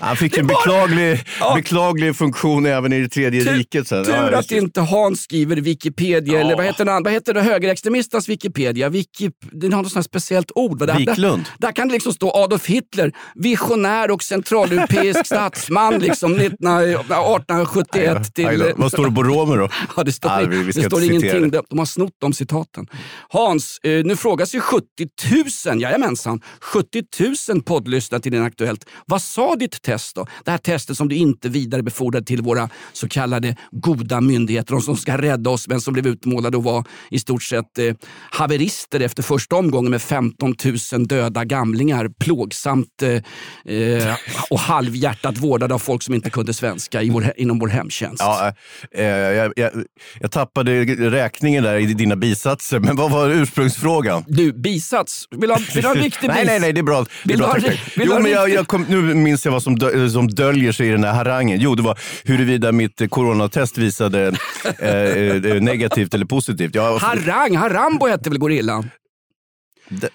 Han 0.00 0.16
fick 0.16 0.36
en 0.38 0.46
var- 0.46 0.54
beklaglig, 0.54 1.24
Ja. 1.40 1.54
beklaglig 1.54 2.16
funktion 2.16 2.66
även 2.66 2.92
i 2.92 3.00
det 3.00 3.08
tredje 3.08 3.44
Tur- 3.44 3.52
riket. 3.52 3.88
Sen. 3.88 4.04
Tur 4.04 4.34
att 4.34 4.50
inte 4.50 4.80
Hans 4.80 5.20
skriver 5.22 5.56
Wikipedia, 5.56 6.40
eller 6.40 6.56
vad 6.56 6.64
heter, 6.66 6.84
den, 6.84 7.02
vad 7.02 7.12
heter 7.12 7.34
det 7.34 7.40
högerextremisternas 7.42 8.28
Wikipedia? 8.28 8.88
Wiki, 8.88 9.30
den 9.52 9.72
har 9.72 9.82
något 9.82 9.92
sånt 9.92 10.06
speciellt 10.06 10.50
ord. 10.54 10.86
Där, 10.86 10.96
Wiklund. 10.98 11.44
Där, 11.58 11.66
där 11.66 11.72
kan 11.72 11.88
det 11.88 11.94
liksom 11.94 12.12
stå 12.12 12.30
Adolf 12.30 12.66
Hitler, 12.66 13.12
visionär 13.34 14.10
och 14.10 14.22
centraleuropeisk 14.22 15.26
statsman 15.26 15.98
liksom 15.98 16.32
19, 16.32 16.48
1871 16.68 18.34
till... 18.34 18.72
Vad 18.80 18.92
står 18.92 19.04
det 19.08 19.14
på 19.14 19.22
romer 19.22 19.56
då? 19.58 19.68
Ja, 19.96 20.04
det 20.04 20.12
står, 20.12 20.28
Nej, 20.28 20.48
vi- 20.48 20.62
vi 20.62 20.72
ska 20.72 20.82
det 20.82 20.88
står 20.90 21.02
ingenting. 21.02 21.50
det. 21.50 21.62
De, 21.70 21.78
har 21.78 21.86
snott 21.86 22.12
de 22.20 22.32
citaten. 22.32 22.86
Hans, 23.28 23.78
eh, 23.82 24.04
nu 24.04 24.16
frågas 24.16 24.54
ju 24.54 24.60
70 24.60 24.84
000, 25.66 25.80
jajamensan, 25.82 26.40
70 26.60 27.02
000 27.52 27.62
poddlyssnare 27.62 28.22
till 28.22 28.32
din 28.32 28.42
Aktuellt. 28.42 28.84
Vad 29.06 29.22
sa 29.22 29.56
ditt 29.56 29.82
test 29.82 30.14
då? 30.16 30.26
Det 30.44 30.50
här 30.50 30.58
testet 30.58 30.96
som 30.96 31.08
du 31.08 31.16
inte 31.16 31.48
vidarebefordrade 31.48 32.26
till 32.26 32.42
våra 32.42 32.68
så 32.92 33.08
kallade 33.08 33.56
goda 33.70 34.20
myndigheter, 34.20 34.72
de 34.72 34.82
som 34.82 34.96
ska 34.96 35.18
rädda 35.18 35.50
oss 35.50 35.68
men 35.68 35.80
som 35.80 35.92
blev 35.92 36.06
utmålade 36.06 36.56
och 36.56 36.64
var 36.64 36.84
i 37.10 37.18
stort 37.18 37.42
sett 37.42 37.78
eh, 37.78 37.94
haverister 38.30 39.00
efter 39.00 39.22
första 39.22 39.56
omgången 39.56 39.90
med 39.90 40.02
15 40.02 40.54
000 40.92 41.06
döda 41.06 41.44
gamlingar, 41.44 42.08
plågsamt 42.20 43.02
eh, 43.02 43.74
eh, 43.76 44.14
och 44.50 44.60
halvhjärtat 44.60 45.38
vårdade 45.38 45.74
av 45.74 45.78
folk 45.78 46.02
som 46.02 46.14
inte 46.14 46.30
kunde 46.30 46.54
svenska 46.54 47.02
i 47.02 47.10
vår, 47.10 47.32
inom 47.36 47.58
vår 47.58 47.68
hemtjänst. 47.68 48.22
Ja, 48.22 48.52
eh, 48.94 49.04
jag, 49.04 49.52
jag, 49.56 49.70
jag 50.20 50.30
tappade 50.30 50.84
räkningen 50.84 51.64
där 51.64 51.76
i 51.76 51.86
dina 51.86 52.16
bisatser, 52.16 52.78
men 52.78 52.96
vad 52.96 53.10
var 53.10 53.30
ursprungsfrågan? 53.30 54.24
Du, 54.26 54.52
bisats. 54.52 55.24
Vill 55.30 55.40
du 55.40 55.54
ha, 55.54 55.60
vill 55.74 55.84
ha 55.84 55.94
en 55.94 56.02
viktig 56.02 56.28
nej, 56.28 56.36
bis? 56.36 56.46
nej, 56.46 56.60
nej, 56.60 56.72
det 56.72 56.80
är 56.80 56.82
bra. 56.82 57.06
Det 57.24 57.34
är 57.34 57.38
ha 57.38 57.56
Jo, 57.94 58.18
men 58.18 58.32
jag, 58.32 58.48
jag 58.48 58.66
kom, 58.68 58.86
nu 58.88 59.14
minns 59.14 59.44
jag 59.44 59.52
vad 59.52 59.62
som, 59.62 59.78
dö, 59.78 60.08
som 60.08 60.28
döljer 60.28 60.72
sig 60.72 60.88
i 60.88 60.90
den 60.90 61.04
här 61.04 61.12
harangen. 61.12 61.58
Jo, 61.60 61.74
det 61.74 61.82
var 61.82 61.98
huruvida 62.24 62.72
mitt 62.72 63.00
eh, 63.00 63.08
coronatest 63.08 63.78
visade 63.78 64.32
eh, 64.78 64.88
eh, 64.88 65.62
negativt 65.62 66.14
eller 66.14 66.26
positivt. 66.26 66.74
Ja, 66.74 66.98
Harang, 66.98 67.56
Harambo 67.56 68.06
hette 68.06 68.30
väl 68.30 68.38
gorillan? 68.38 68.90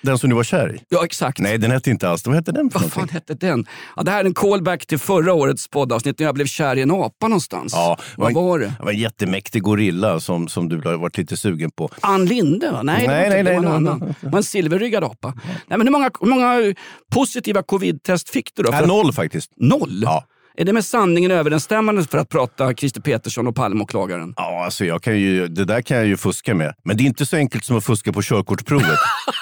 Den 0.01 0.17
som 0.17 0.29
du 0.29 0.35
var 0.35 0.43
kär 0.43 0.75
i? 0.75 0.79
Ja, 0.89 1.05
exakt. 1.05 1.39
Nej, 1.39 1.57
den 1.57 1.71
hette 1.71 1.89
inte 1.89 2.09
alls. 2.09 2.25
Vad 2.25 2.35
hette 2.35 2.51
den 2.51 2.69
för 2.69 2.79
Vad 2.79 2.91
fan 2.93 3.09
hette 3.09 3.33
den? 3.33 3.65
Ja, 3.95 4.03
det 4.03 4.11
här 4.11 4.19
är 4.21 4.25
en 4.25 4.33
callback 4.33 4.85
till 4.85 4.99
förra 4.99 5.33
årets 5.33 5.67
poddavsnitt 5.67 6.19
när 6.19 6.25
jag 6.25 6.35
blev 6.35 6.45
kär 6.45 6.75
i 6.75 6.81
en 6.81 6.91
apa 6.91 7.27
någonstans. 7.27 7.73
Ja, 7.75 7.97
Vad 8.17 8.33
var 8.33 8.59
det? 8.59 8.65
Det 8.65 8.83
var 8.83 8.91
en 8.91 8.97
jättemäktig 8.97 9.61
gorilla 9.61 10.19
som, 10.19 10.47
som 10.47 10.69
du 10.69 10.81
har 10.81 10.97
varit 10.97 11.17
lite 11.17 11.37
sugen 11.37 11.71
på. 11.71 11.89
Ann 12.01 12.25
Linde 12.25 12.71
va? 12.71 12.83
Nej, 12.83 13.07
Nej, 13.07 13.29
nej, 13.29 13.43
det 13.43 13.53
var 13.53 13.61
nej, 13.61 13.69
en 13.69 13.75
annan. 13.75 13.99
Det 14.21 14.29
var 14.29 14.37
en 14.37 14.43
silverryggad 14.43 15.03
apa. 15.03 15.33
Nej, 15.67 15.77
men 15.77 15.81
hur, 15.81 15.91
många, 15.91 16.09
hur 16.21 16.27
många 16.27 16.73
positiva 17.13 17.63
covid-test 17.63 18.29
fick 18.29 18.49
du 18.55 18.63
då? 18.63 18.71
Nej, 18.71 18.79
För- 18.79 18.87
noll 18.87 19.13
faktiskt. 19.13 19.51
Noll? 19.57 20.01
Ja. 20.03 20.25
Är 20.57 20.65
det 20.65 20.73
med 20.73 20.85
sanningen 20.85 21.31
överensstämmande 21.31 22.03
för 22.03 22.17
att 22.17 22.29
prata 22.29 22.73
Christer 22.73 23.01
Petersson 23.01 23.47
och 23.47 23.55
Palmeåklagaren? 23.55 24.33
Ja, 24.37 24.65
alltså 24.65 24.85
jag 24.85 25.03
kan 25.03 25.19
ju, 25.19 25.47
det 25.47 25.65
där 25.65 25.81
kan 25.81 25.97
jag 25.97 26.05
ju 26.05 26.17
fuska 26.17 26.55
med. 26.55 26.73
Men 26.83 26.97
det 26.97 27.03
är 27.03 27.05
inte 27.05 27.25
så 27.25 27.35
enkelt 27.35 27.65
som 27.65 27.77
att 27.77 27.83
fuska 27.85 28.13
på 28.13 28.21
körkortsprovet. 28.21 28.85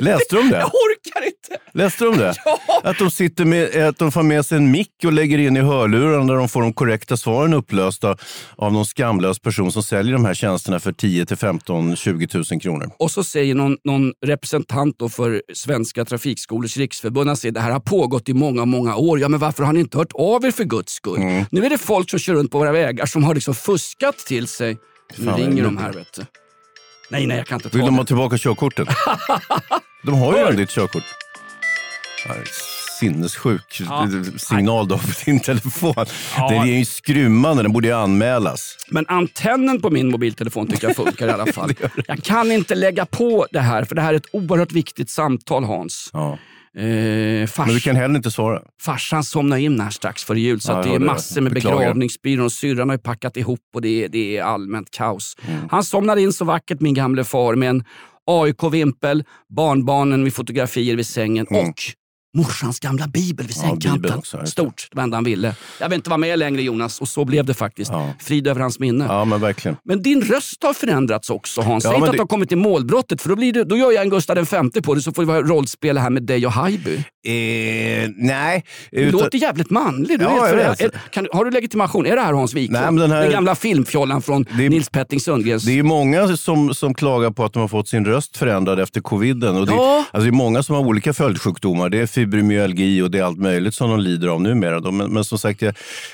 Läste 0.00 0.36
du 0.36 0.40
om 0.40 0.50
det? 0.50 0.58
Jag 0.58 0.66
orkar 0.66 1.26
inte! 1.26 1.62
Läste 1.72 2.04
du 2.04 2.10
om 2.10 2.18
det? 2.18 2.34
Ja. 2.44 2.90
Att 2.90 2.98
de, 2.98 3.10
sitter 3.10 3.44
med, 3.44 3.88
att 3.88 3.98
de 3.98 4.12
får 4.12 4.22
med 4.22 4.46
sig 4.46 4.58
en 4.58 4.70
mick 4.70 4.90
och 5.04 5.12
lägger 5.12 5.38
in 5.38 5.56
i 5.56 5.60
hörlurarna 5.60 6.24
där 6.32 6.34
de 6.34 6.48
får 6.48 6.62
de 6.62 6.72
korrekta 6.72 7.16
svaren 7.16 7.54
upplösta 7.54 8.16
av 8.56 8.72
någon 8.72 8.84
skamlös 8.84 9.38
person 9.38 9.72
som 9.72 9.82
säljer 9.82 10.12
de 10.12 10.24
här 10.24 10.34
tjänsterna 10.34 10.80
för 10.80 10.92
10 10.92 11.26
till 11.26 11.36
15 11.36 11.96
20 11.96 12.28
000 12.34 12.60
kronor. 12.60 12.90
Och 12.98 13.10
så 13.10 13.24
säger 13.24 13.54
någon, 13.54 13.76
någon 13.84 14.12
representant 14.26 14.98
då 14.98 15.08
för 15.08 15.42
Svenska 15.54 16.04
Trafikskolors 16.04 16.76
Riksförbund, 16.76 17.38
säger 17.38 17.52
det 17.52 17.60
här 17.60 17.70
har 17.70 17.80
pågått 17.80 18.28
i 18.28 18.34
många, 18.34 18.64
många 18.64 18.96
år. 18.96 19.20
Ja, 19.20 19.28
men 19.28 19.40
varför 19.40 19.64
har 19.64 19.72
ni 19.72 19.80
inte 19.80 19.98
hört 19.98 20.12
av 20.14 20.44
er 20.44 20.50
för 20.50 20.64
guds 20.64 20.92
skull? 20.92 21.18
Mm. 21.18 21.44
Nu 21.50 21.64
är 21.64 21.70
det 21.70 21.78
folk 21.78 22.10
som 22.10 22.18
kör 22.18 22.34
runt 22.34 22.50
på 22.50 22.58
våra 22.58 22.72
vägar 22.72 23.06
som 23.06 23.24
har 23.24 23.34
liksom 23.34 23.54
fuskat 23.54 24.18
till 24.18 24.46
sig. 24.46 24.78
Nu 25.16 25.24
Fan, 25.24 25.40
ringer 25.40 25.62
vad 25.62 25.72
de 25.72 25.76
här 25.76 25.92
vet 25.92 26.12
du. 26.12 26.22
Nej, 27.10 27.26
nej, 27.26 27.36
jag 27.36 27.46
kan 27.46 27.56
inte 27.56 27.68
ta 27.70 27.76
Vill 27.76 27.86
de 27.86 27.94
det. 27.94 28.00
ha 28.00 28.04
tillbaka 28.06 28.38
körkortet? 28.38 28.88
De 30.02 30.14
har 30.18 30.32
ju 30.32 30.38
redan 30.38 30.56
ditt 30.56 30.70
körkort. 30.70 31.02
Ja, 32.28 32.34
Sinnessjuk 33.00 33.80
Ja. 33.88 34.08
signal 34.36 34.90
har 34.90 34.98
på 34.98 35.06
din 35.24 35.40
telefon. 35.40 35.94
Den 36.36 36.52
är 36.68 36.78
ju 36.78 36.84
skrymmande, 36.84 37.62
den 37.62 37.72
borde 37.72 37.88
ju 37.88 37.94
anmälas. 37.94 38.76
Men 38.90 39.04
antennen 39.08 39.80
på 39.82 39.90
min 39.90 40.10
mobiltelefon 40.10 40.66
tycker 40.66 40.86
jag 40.86 40.96
funkar 40.96 41.28
i 41.28 41.30
alla 41.30 41.46
fall. 41.52 41.72
Jag 42.06 42.22
kan 42.22 42.52
inte 42.52 42.74
lägga 42.74 43.06
på 43.06 43.46
det 43.52 43.60
här, 43.60 43.84
för 43.84 43.94
det 43.94 44.02
här 44.02 44.12
är 44.14 44.16
ett 44.16 44.26
oerhört 44.32 44.72
viktigt 44.72 45.10
samtal 45.10 45.64
Hans. 45.64 46.10
Ja. 46.12 46.38
Eh, 46.78 47.46
fars, 47.46 47.66
Men 47.66 47.74
du 47.74 47.80
kan 47.80 47.96
heller 47.96 48.16
inte 48.16 48.30
svara. 48.30 48.62
Farsan 48.82 49.24
somnade 49.24 49.62
in 49.62 49.80
här 49.80 49.90
strax 49.90 50.24
före 50.24 50.40
jul 50.40 50.60
så 50.60 50.72
Ja, 50.72 50.82
det 50.82 50.94
är 50.94 50.98
massor 50.98 51.40
med 51.40 51.52
Beklagar. 51.52 51.78
begravningsbyrån 51.78 52.44
och 52.44 52.52
syrran 52.52 52.88
har 52.88 52.96
ju 52.96 53.02
packat 53.02 53.36
ihop 53.36 53.60
och 53.74 53.80
det 53.82 54.04
är, 54.04 54.08
det 54.08 54.36
är 54.36 54.42
allmänt 54.42 54.90
kaos. 54.90 55.36
Mm. 55.48 55.60
Han 55.70 55.84
somnade 55.84 56.22
in 56.22 56.32
så 56.32 56.44
vackert 56.44 56.80
min 56.80 56.94
gamle 56.94 57.24
far 57.24 57.54
med 57.54 57.70
en 57.70 57.84
AIK-vimpel, 58.26 59.24
barnbarnen 59.56 60.22
med 60.22 60.34
fotografier 60.34 60.96
vid 60.96 61.06
sängen 61.06 61.46
Mm. 61.50 61.68
och 61.68 61.74
morsans 62.36 62.80
gamla 62.80 63.06
bibel 63.06 63.46
vid 63.46 63.56
Ja, 63.56 63.60
sängkanten. 63.62 64.18
Också, 64.18 64.36
det. 64.36 64.46
Stort, 64.46 64.88
det 64.90 64.96
var 64.96 65.02
enda 65.02 65.16
han 65.16 65.24
ville. 65.24 65.54
Jag 65.80 65.88
vill 65.88 65.96
inte 65.96 66.10
vara 66.10 66.18
med 66.18 66.38
längre 66.38 66.62
Jonas 66.62 67.00
och 67.00 67.08
så 67.08 67.24
blev 67.24 67.44
det 67.44 67.54
faktiskt. 67.54 67.90
Ja. 67.92 68.10
Frid 68.20 68.46
över 68.46 68.60
hans 68.60 68.78
minne. 68.78 69.04
Ja, 69.08 69.24
men 69.24 69.40
verkligen. 69.40 69.76
Men 69.84 70.02
din 70.02 70.22
röst 70.22 70.62
har 70.62 70.72
förändrats 70.74 71.30
också 71.30 71.60
Hans. 71.60 71.84
Ja, 71.84 71.90
Säg 71.90 71.96
inte 71.96 72.00
men 72.00 72.10
att 72.10 72.16
du 72.16 72.20
har 72.22 72.26
kommit 72.26 72.48
till 72.48 72.58
målbrottet 72.58 73.22
för 73.22 73.28
då, 73.28 73.36
blir 73.36 73.52
det, 73.52 73.64
då 73.64 73.76
gör 73.76 73.92
jag 73.92 74.02
en 74.02 74.10
Gustav 74.10 74.36
V 74.72 74.80
på 74.82 74.94
dig 74.94 75.02
så 75.02 75.12
får 75.12 75.24
vara 75.24 75.42
rollspel 75.42 75.98
här 75.98 76.10
med 76.10 76.22
dig 76.22 76.46
och 76.46 76.52
Haijby. 76.52 76.94
Eh, 77.26 78.10
nej. 78.16 78.64
Du 78.90 78.98
utan- 78.98 79.20
låter 79.20 79.38
jävligt 79.38 79.70
manlig. 79.70 80.18
Du 80.18 80.24
Ja, 80.24 80.46
är, 80.48 80.56
vet. 80.56 80.92
kan, 81.10 81.26
har 81.32 81.44
du 81.44 81.50
legitimation? 81.50 82.06
Är 82.06 82.16
det 82.16 82.22
här 82.22 82.32
Hans 82.32 82.54
Wiklund? 82.54 82.96
Nej, 82.96 83.08
den 83.08 83.10
här- 83.10 83.30
gamla 83.30 83.54
filmfjollan 83.54 84.22
från 84.22 84.46
är- 84.58 84.68
Nils 84.68 84.88
Petting 84.88 85.20
Sundgrens... 85.20 85.62
Det 85.64 85.78
är 85.78 85.82
många 85.82 86.36
som, 86.36 86.74
som 86.74 86.94
klagar 86.94 87.30
på 87.30 87.44
att 87.44 87.52
de 87.52 87.60
har 87.60 87.68
fått 87.68 87.88
sin 87.88 88.04
röst 88.04 88.36
förändrad 88.36 88.80
efter 88.80 89.00
coviden. 89.00 89.56
Och 89.56 89.66
det, 89.66 89.72
Ja. 89.72 90.04
alltså 90.12 90.20
det 90.20 90.28
är 90.28 90.32
många 90.32 90.62
som 90.62 90.74
har 90.76 90.82
olika 90.82 91.12
följdsjukdomar. 91.12 91.88
Det 91.88 91.98
är 92.00 92.06
fibromyalgi 92.24 93.02
och 93.02 93.10
det 93.10 93.18
är 93.18 93.22
allt 93.22 93.38
möjligt 93.38 93.74
som 93.74 93.90
de 93.90 94.00
lider 94.00 94.28
av 94.28 94.40
numera. 94.42 94.80
då. 94.80 94.90
Men, 94.90 95.12
men 95.12 95.24
som 95.24 95.38
sagt, 95.38 95.62
jag, 95.62 95.68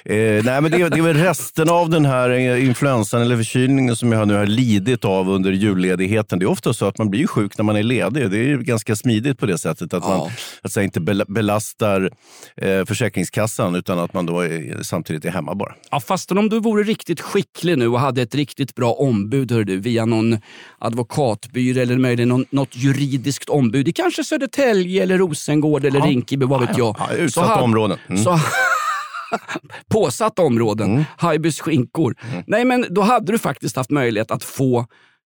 eh, 0.05 0.45
nej, 0.45 0.61
men 0.61 0.71
det, 0.71 0.77
är- 0.81 0.91
det 0.91 0.99
är 0.99 1.03
väl 1.03 1.17
resten 1.17 1.69
av 1.69 1.91
den 1.91 2.05
här 2.05 2.31
eh, 2.31 2.67
influensan 2.67 3.23
eller 3.23 3.37
förkylningen 3.37 3.97
som 3.97 4.13
jag 4.13 4.29
nu 4.29 4.35
har 4.35 4.47
lidit 4.47 5.05
av 5.05 5.29
under 5.31 5.53
julledigheten. 5.53 6.39
Det 6.39 6.45
är 6.45 6.51
ofta 6.51 6.73
så 6.75 6.87
att 6.87 6.99
man 6.99 7.11
blir 7.11 7.27
sjuk 7.27 7.59
när 7.59 7.65
man 7.65 7.77
är 7.77 7.83
ledig. 7.83 8.31
Det 8.31 8.39
är 8.39 8.43
ju 8.43 8.63
ganska 8.63 8.97
smidigt 8.97 9.39
på 9.39 9.47
det 9.47 9.59
sättet 9.59 9.95
att 9.95 10.03
Ja. 10.07 10.19
man 10.19 10.31
att 10.63 10.77
inte 10.77 11.01
bela- 11.01 11.25
belastar 11.29 12.11
eh, 12.57 12.85
Försäkringskassan 12.85 13.75
utan 13.75 13.99
att 13.99 14.15
man 14.15 14.27
då 14.27 14.41
är, 14.41 14.83
samtidigt 14.83 15.25
är 15.25 15.31
hemma 15.31 15.55
bara. 15.55 15.75
Ja, 15.91 16.01
fastän 16.01 16.39
om 16.39 16.49
du 16.49 16.61
vore 16.61 16.83
riktigt 16.83 17.21
skicklig 17.21 17.79
nu 17.79 17.89
och 17.89 18.01
hade 18.01 18.23
ett 18.23 18.35
riktigt 18.35 18.75
bra 18.75 18.93
ombud 18.93 19.53
hör 19.53 19.65
du, 19.65 19.77
via 19.77 20.05
någon 20.05 20.39
advokatbyrå 20.79 21.81
eller 21.81 21.99
möjligen 21.99 22.29
någon, 22.29 22.45
något 22.51 22.77
juridiskt 22.77 23.49
ombud 23.49 23.89
i 23.89 23.93
kanske 23.93 24.25
Södertälje, 24.25 25.03
eller 25.03 25.19
Rosengård 25.19 25.85
eller 25.97 26.07
Ja. 26.07 26.11
Rinkeby, 26.11 26.47
vad 26.47 26.61
vet 26.61 26.79
jag. 26.79 26.97
Ja, 26.99 27.13
utsatta 27.15 27.49
hade- 27.49 27.63
områden. 27.63 27.99
Mm. 28.09 28.23
Så, 28.25 28.39
påsatta 29.91 30.43
områden, 30.43 30.91
mm. 30.93 31.05
Haijbys 31.17 31.61
skinkor. 31.61 32.15
Nej, 32.47 32.65
men 32.65 32.87
då 32.91 33.03
hade 33.03 33.33
du 33.33 33.39
faktiskt 33.39 33.77
haft 33.77 33.91
möjlighet 33.91 34.31
att 34.31 34.45
få 34.45 34.87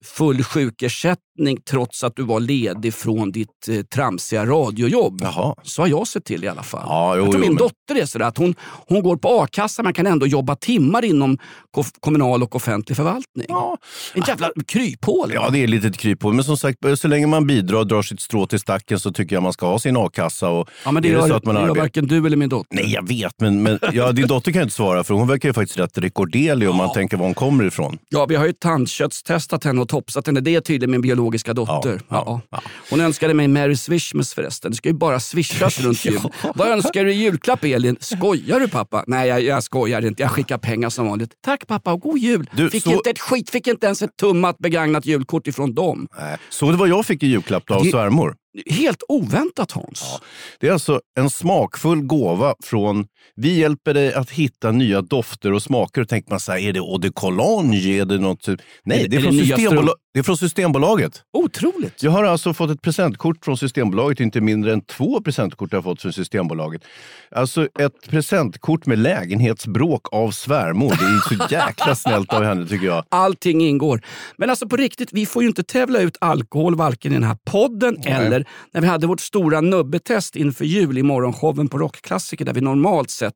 full 0.07 0.43
sjukersättning 0.45 1.59
trots 1.71 2.05
att 2.05 2.17
du 2.17 2.23
var 2.23 2.41
ledig 2.41 2.95
från 2.95 3.33
ditt 3.33 3.69
eh, 3.69 3.83
tramsiga 3.83 4.47
radiojobb. 4.47 5.19
Jaha. 5.23 5.55
Så 5.63 5.83
har 5.83 5.89
jag 5.89 6.09
sett 6.09 6.25
till 6.25 6.45
i 6.45 6.49
alla 6.49 6.63
fall. 6.63 6.83
Ja, 6.87 7.17
jo, 7.17 7.23
jag 7.23 7.31
tror 7.33 7.35
jo, 7.35 7.41
min 7.41 7.55
men- 7.55 7.59
dotter 7.59 8.03
är 8.03 8.07
sådär 8.07 8.27
att 8.27 8.39
hon, 8.39 8.55
hon 8.89 9.03
går 9.03 9.17
på 9.17 9.29
a-kassa 9.43 9.83
men 9.83 9.93
kan 9.93 10.07
ändå 10.07 10.27
jobba 10.27 10.57
timmar 10.57 11.05
inom 11.05 11.39
ko- 11.71 11.85
kommunal 12.01 12.43
och 12.43 12.57
offentlig 12.57 12.97
förvaltning. 12.97 13.47
Ja. 13.49 13.77
En 14.15 14.23
jävla 14.27 14.51
kryphål. 14.67 15.31
Ja, 15.35 15.51
det 15.51 15.59
är 15.63 15.67
lite 15.67 15.87
ett 15.89 15.99
kryphål. 15.99 16.35
Men 16.35 16.45
som 16.45 16.57
sagt, 16.57 16.79
så 16.99 17.09
länge 17.09 17.27
man 17.27 17.47
bidrar 17.47 17.79
och 17.79 17.87
drar 17.87 18.03
sitt 18.03 18.21
strå 18.21 18.47
till 18.47 18.59
stacken 18.61 19.01
så 19.01 19.13
tycker 19.13 19.37
jag 19.37 19.43
man 19.43 19.53
ska 19.53 19.67
ha 19.67 19.79
sin 19.79 19.97
a-kassa. 19.97 20.49
Och 20.49 20.69
Ja, 20.85 20.91
men 20.93 21.03
det 21.03 21.09
är 21.09 21.13
gör, 21.13 21.29
så 21.29 21.35
att 21.35 21.45
man 21.45 21.55
det 21.55 21.61
gör 21.61 21.69
arbetar... 21.69 21.81
varken 21.83 22.07
du 22.07 22.27
eller 22.27 22.37
min 22.37 22.49
dotter. 22.49 22.77
Nej, 22.77 22.93
jag 22.93 23.09
vet. 23.09 23.33
Men, 23.41 23.63
men 23.63 23.79
ja, 23.93 24.13
din 24.13 24.27
dotter 24.27 24.53
kan 24.53 24.59
jag 24.59 24.65
inte 24.67 24.75
svara 24.75 25.05
för. 25.05 25.15
Hon 25.15 25.29
verkar 25.29 25.49
ju 25.49 25.53
faktiskt 25.53 25.79
rätt 25.79 25.99
rekorderlig 25.99 26.71
om 26.71 26.77
man 26.77 26.93
tänker 26.93 27.17
var 27.17 27.25
hon 27.25 27.35
kommer 27.35 27.65
ifrån. 27.65 27.99
Ja, 28.09 28.27
vi 28.27 28.35
har 28.37 28.47
ju 28.47 28.53
tandköttstestat 28.53 29.65
henne 29.65 29.81
och 29.81 29.89
topsat 30.01 30.27
henne. 30.27 30.41
Det 30.41 30.55
är 30.55 30.61
tydligen 30.61 30.91
min 30.91 31.01
biologiska 31.01 31.55
dotter. 31.55 32.01
Ja, 32.09 32.25
ja, 32.27 32.41
Ja. 32.51 32.63
Hon 32.91 33.01
önskade 33.01 33.35
mig 33.35 33.49
Merry 33.49 33.77
Swishmas 33.77 34.35
förresten. 34.35 34.71
Det 34.71 34.77
ska 34.77 34.89
ju 34.89 34.95
bara 34.95 35.21
swishas 35.21 35.81
runt 35.81 36.05
jul. 36.05 36.21
Vad 36.55 36.69
önskar 36.69 37.05
du 37.05 37.13
i 37.13 37.17
julklapp 37.17 37.65
Elin? 37.65 37.97
Skojar 38.01 38.61
du 38.61 38.69
pappa? 38.69 39.05
Nej, 39.07 39.29
jag, 39.29 39.43
jag 39.43 39.63
skojar 39.63 40.05
inte. 40.07 40.23
Jag 40.23 40.31
skickar 40.31 40.59
pengar 40.59 40.91
som 40.91 41.07
vanligt. 41.07 41.31
Tack 41.45 41.67
pappa 41.67 41.93
och 41.93 42.01
god 42.01 42.19
jul. 42.19 42.51
Du, 42.53 42.71
fick 42.71 42.83
så- 42.83 42.91
inte 42.93 43.11
ett 43.11 43.19
skit, 43.19 43.51
fick 43.51 43.67
inte 43.67 43.87
ens 43.87 44.03
ett 44.03 44.17
tummat 44.21 44.59
begagnat 44.59 45.07
julkort 45.07 45.47
ifrån 45.47 45.75
dem. 45.75 46.07
Nej. 46.19 46.37
Så 46.51 46.71
det 46.71 46.77
var 46.77 46.87
jag 46.87 47.07
fick 47.07 47.23
i 47.23 47.27
julklapp 47.27 47.71
av 47.71 47.85
Det- 47.85 47.91
svärmor. 47.91 48.35
Helt 48.71 49.03
oväntat 49.09 49.73
Hans. 49.73 50.21
Det 50.61 50.69
är 50.69 50.73
alltså 50.73 51.01
en 51.19 51.31
smakfull 51.31 52.03
gåva 52.03 52.55
från 52.65 53.07
Vi 53.35 53.59
hjälper 53.59 53.95
dig 53.95 54.15
att 54.15 54.31
hitta 54.31 54.73
nya 54.73 55.03
dofter 55.03 55.53
och 55.53 55.63
smaker. 55.63 56.01
Och 56.01 56.09
tänker 56.09 56.31
man 56.31 56.41
så 56.41 56.53
här, 56.53 56.59
är 56.59 56.73
det 56.73 56.79
eau 56.79 56.99
de 56.99 57.11
cologne? 57.11 57.77
Är 57.77 58.05
det 58.05 58.19
något? 58.19 58.41
typ- 58.43 58.61
Nej, 58.85 59.05
Är- 59.05 59.09
det 59.09 59.17
är, 59.17 59.19
är 59.21 59.23
från 59.23 59.37
det 59.37 59.43
nya 59.43 59.57
Systembola- 59.57 59.83
strump- 59.83 59.95
det 60.17 60.21
är 60.21 60.23
från 60.23 60.37
Systembolaget. 60.37 61.23
Otroligt. 61.33 62.03
Jag 62.03 62.11
har 62.11 62.25
alltså 62.25 62.55
fått 62.55 62.71
ett 62.71 62.83
presentkort 62.83 63.45
från 63.45 63.59
Systembolaget, 63.59 64.21
inte 64.21 64.41
mindre 64.41 64.73
än 64.73 64.81
två 64.81 65.21
presentkort 65.21 65.73
jag 65.73 65.79
har 65.79 65.83
fått 65.83 66.03
från 66.03 66.13
Systembolaget. 66.13 66.83
Alltså 67.31 67.69
ett 67.79 68.11
presentkort 68.11 68.87
med 68.87 68.99
lägenhetsbråk 68.99 70.13
av 70.13 70.31
svärmor. 70.31 70.89
Det 70.89 71.35
är 71.35 71.47
så 71.47 71.55
jäkla 71.55 71.95
snällt 71.95 72.33
av 72.33 72.45
henne 72.45 72.67
tycker 72.67 72.87
jag. 72.87 73.05
Allting 73.09 73.61
ingår. 73.61 74.01
Men 74.37 74.51
alltså 74.51 74.69
på 74.69 74.77
riktigt, 74.77 75.13
vi 75.13 75.27
får 75.27 75.43
ju 75.43 75.49
inte 75.49 75.63
tävla 75.63 75.99
ut 75.99 76.17
alkohol 76.21 76.75
varken 76.75 77.13
i 77.13 77.15
den 77.15 77.25
här 77.25 77.39
podden 77.45 77.97
eller 78.05 78.45
när 78.73 78.81
vi 78.81 78.87
hade 78.87 79.07
vårt 79.07 79.21
stora 79.21 79.61
nubbetest 79.61 80.37
inför 80.37 80.65
jul 80.65 80.99
i 80.99 81.03
morgonshowen 81.03 81.69
på 81.69 81.79
Rockklassiker 81.79 82.45
där 82.45 82.55
vi 82.55 82.61
normalt 82.61 83.11
sett 83.11 83.35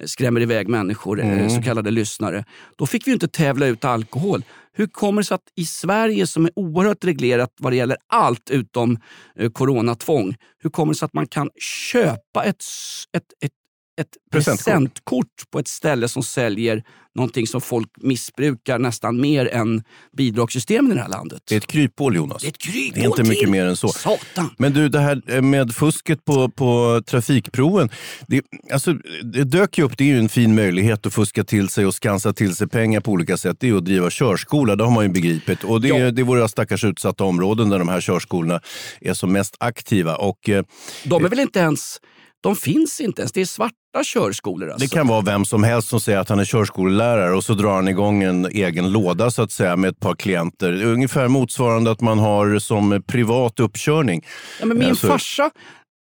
eh, 0.00 0.06
skrämmer 0.06 0.40
iväg 0.40 0.68
människor, 0.68 1.20
eh, 1.20 1.48
så 1.48 1.62
kallade 1.62 1.90
lyssnare. 1.90 2.44
Då 2.76 2.86
fick 2.86 3.06
vi 3.06 3.10
ju 3.10 3.14
inte 3.14 3.28
tävla 3.28 3.66
ut 3.66 3.84
alkohol. 3.84 4.42
Hur 4.80 4.86
kommer 4.86 5.22
det 5.22 5.26
sig 5.26 5.34
att 5.34 5.52
i 5.56 5.66
Sverige 5.66 6.26
som 6.26 6.44
är 6.44 6.52
oerhört 6.56 7.04
reglerat 7.04 7.54
vad 7.58 7.72
det 7.72 7.76
gäller 7.76 7.96
allt 8.06 8.50
utom 8.50 8.98
eh, 9.36 9.50
coronatvång, 9.50 10.36
hur 10.58 10.70
kommer 10.70 10.92
det 10.92 10.98
sig 10.98 11.06
att 11.06 11.12
man 11.12 11.26
kan 11.26 11.50
köpa 11.92 12.44
ett, 12.44 12.64
ett, 13.12 13.24
ett 13.44 13.52
ett 14.00 14.16
presentkort 14.32 15.50
på 15.50 15.58
ett 15.58 15.68
ställe 15.68 16.08
som 16.08 16.22
säljer 16.22 16.84
någonting 17.14 17.46
som 17.46 17.60
folk 17.60 17.88
missbrukar 18.00 18.78
nästan 18.78 19.20
mer 19.20 19.46
än 19.48 19.82
bidragssystemen 20.16 20.92
i 20.92 20.94
det 20.94 21.00
här 21.00 21.08
landet. 21.08 21.42
Det 21.48 21.54
är 21.54 21.58
ett 21.58 21.66
kryphål 21.66 22.16
Jonas. 22.16 22.42
Det 22.42 22.46
är 22.46 22.50
ett 22.50 22.58
kryphål 22.58 22.92
Det 22.94 23.00
är 23.00 23.06
inte 23.06 23.22
mycket 23.22 23.38
till. 23.38 23.50
mer 23.50 23.64
än 23.66 23.76
så. 23.76 23.88
Satan! 23.88 24.50
Men 24.58 24.72
du, 24.72 24.88
det 24.88 25.00
här 25.00 25.22
eh, 25.26 25.42
med 25.42 25.74
fusket 25.74 26.24
på, 26.24 26.48
på 26.48 27.02
trafikproven. 27.06 27.88
Det, 28.26 28.42
alltså, 28.72 28.92
det 29.22 29.44
dök 29.44 29.78
ju 29.78 29.84
upp, 29.84 29.96
det 29.98 30.04
är 30.04 30.08
ju 30.08 30.18
en 30.18 30.28
fin 30.28 30.54
möjlighet 30.54 31.06
att 31.06 31.14
fuska 31.14 31.44
till 31.44 31.68
sig 31.68 31.86
och 31.86 31.94
skansa 31.94 32.32
till 32.32 32.56
sig 32.56 32.68
pengar 32.68 33.00
på 33.00 33.10
olika 33.12 33.36
sätt. 33.36 33.56
Det 33.60 33.68
är 33.68 33.74
att 33.74 33.84
driva 33.84 34.10
körskola, 34.10 34.76
det 34.76 34.84
har 34.84 34.90
man 34.90 35.04
ju 35.04 35.10
begripit. 35.10 35.64
Och 35.64 35.80
det, 35.80 35.88
är- 35.88 35.98
Ja. 36.04 36.10
det 36.10 36.22
är 36.22 36.24
våra 36.24 36.48
stackars 36.48 36.84
utsatta 36.84 37.24
områden 37.24 37.68
där 37.68 37.78
de 37.78 37.88
här 37.88 38.00
körskolorna 38.00 38.60
är 39.00 39.14
som 39.14 39.32
mest 39.32 39.56
aktiva. 39.60 40.16
Och, 40.16 40.48
eh, 40.48 40.64
De 41.04 41.24
är 41.24 41.28
väl 41.28 41.40
inte 41.40 41.58
ens... 41.58 42.00
De 42.42 42.56
finns 42.56 43.00
inte 43.00 43.22
ens. 43.22 43.32
Det 43.32 43.40
är 43.40 43.44
svarta 43.44 43.74
körskolor 44.04 44.70
alltså. 44.70 44.86
Det 44.86 44.94
kan 44.94 45.06
vara 45.08 45.20
vem 45.20 45.44
som 45.44 45.64
helst 45.64 45.88
som 45.88 46.00
säger 46.00 46.18
att 46.18 46.28
han 46.28 46.38
är 46.38 46.44
körskolelärare 46.44 47.34
och 47.36 47.44
så 47.44 47.54
drar 47.54 47.74
han 47.74 47.88
igång 47.88 48.22
en 48.22 48.46
egen 48.46 48.92
låda 48.92 49.30
så 49.30 49.42
att 49.42 49.52
säga 49.52 49.76
med 49.76 49.90
ett 49.90 50.00
par 50.00 50.14
klienter. 50.14 50.82
Ungefär 50.84 51.28
motsvarande 51.28 51.90
att 51.90 52.00
man 52.00 52.18
har 52.18 52.58
som 52.58 53.02
privat 53.06 53.60
uppkörning. 53.60 54.24
Ja, 54.60 54.66
men 54.66 54.78
min 54.78 54.88
Alltså- 54.88 55.06
farsa 55.06 55.50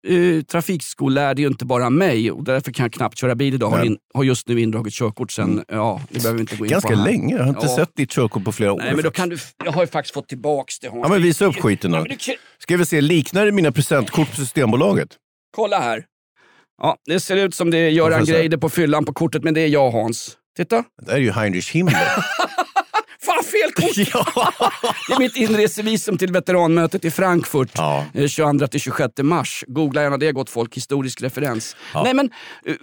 eh, 0.07 0.41
trafikskollärde 0.43 1.41
ju 1.41 1.47
inte 1.47 1.65
bara 1.65 1.89
mig 1.89 2.31
och 2.31 2.43
därför 2.43 2.71
kan 2.71 2.83
jag 2.83 2.93
knappt 2.93 3.17
köra 3.17 3.35
bil 3.35 3.53
idag. 3.53 3.69
Har, 3.69 3.85
in, 3.85 3.97
har 4.13 4.23
just 4.23 4.47
nu 4.47 4.61
indragit 4.61 4.93
körkort 4.93 5.31
sen, 5.31 5.63
ja, 5.67 6.01
det 6.09 6.19
behöver 6.19 6.35
vi 6.37 6.41
inte 6.41 6.55
gå 6.55 6.65
in 6.65 6.71
Ganska 6.71 6.89
på 6.89 6.95
länge. 6.95 7.35
Jag 7.35 7.43
har 7.43 7.49
inte 7.49 7.65
Ja. 7.67 7.75
sett 7.75 7.95
ditt 7.95 8.11
körkort 8.11 8.43
på 8.43 8.51
flera 8.51 8.73
år. 8.73 8.77
Nej, 8.79 8.93
men 8.95 9.03
då 9.03 9.11
kan 9.11 9.29
du, 9.29 9.37
jag 9.65 9.71
har 9.71 9.81
ju 9.83 9.87
faktiskt 9.87 10.13
fått 10.13 10.27
tillbaks 10.27 10.79
det. 10.79 10.87
Ja, 10.93 11.07
men 11.09 11.21
visa 11.21 11.45
upp 11.45 11.55
skiten 11.55 11.91
då. 11.91 11.97
Ja, 11.97 12.03
du 12.03 12.17
Ska 12.59 12.77
vi 12.77 12.85
se, 12.85 13.01
liknar 13.01 13.45
det 13.45 13.51
mina 13.51 13.71
presentkort 13.71 14.29
på 14.29 14.35
Systembolaget? 14.35 15.09
Kolla 15.55 15.79
här. 15.79 16.03
Ja, 16.81 16.97
det 17.05 17.19
ser 17.19 17.35
ut 17.35 17.55
som 17.55 17.71
det 17.71 17.77
är 17.77 17.89
Göran? 17.89 18.25
Greider 18.25 18.57
på 18.57 18.69
fyllan 18.69 19.05
på 19.05 19.13
kortet, 19.13 19.43
men 19.43 19.53
det 19.53 19.61
är 19.61 19.67
jag 19.67 19.91
Hans. 19.91 20.37
Titta. 20.57 20.75
Det 20.75 21.05
där 21.05 21.13
är 21.13 21.17
ju 21.17 21.31
Heinrich 21.31 21.71
Himmler. 21.71 21.97
Fel 23.63 23.71
kort! 23.73 23.97
ja. 24.13 24.53
Det 25.07 25.13
är 25.13 25.19
mitt 25.19 25.35
inresevisum 25.35 26.17
till 26.17 26.31
veteranmötet 26.31 27.05
i 27.05 27.11
Frankfurt 27.11 27.69
Ja. 27.73 28.05
eh, 28.13 28.21
22-26 28.23 29.23
mars. 29.23 29.63
Googla 29.67 30.01
gärna 30.01 30.17
det 30.17 30.31
gott 30.31 30.49
folk, 30.49 30.75
historisk 30.77 31.21
referens. 31.21 31.75
Nej 32.03 32.13
men, 32.13 32.25
eh, 32.65 32.73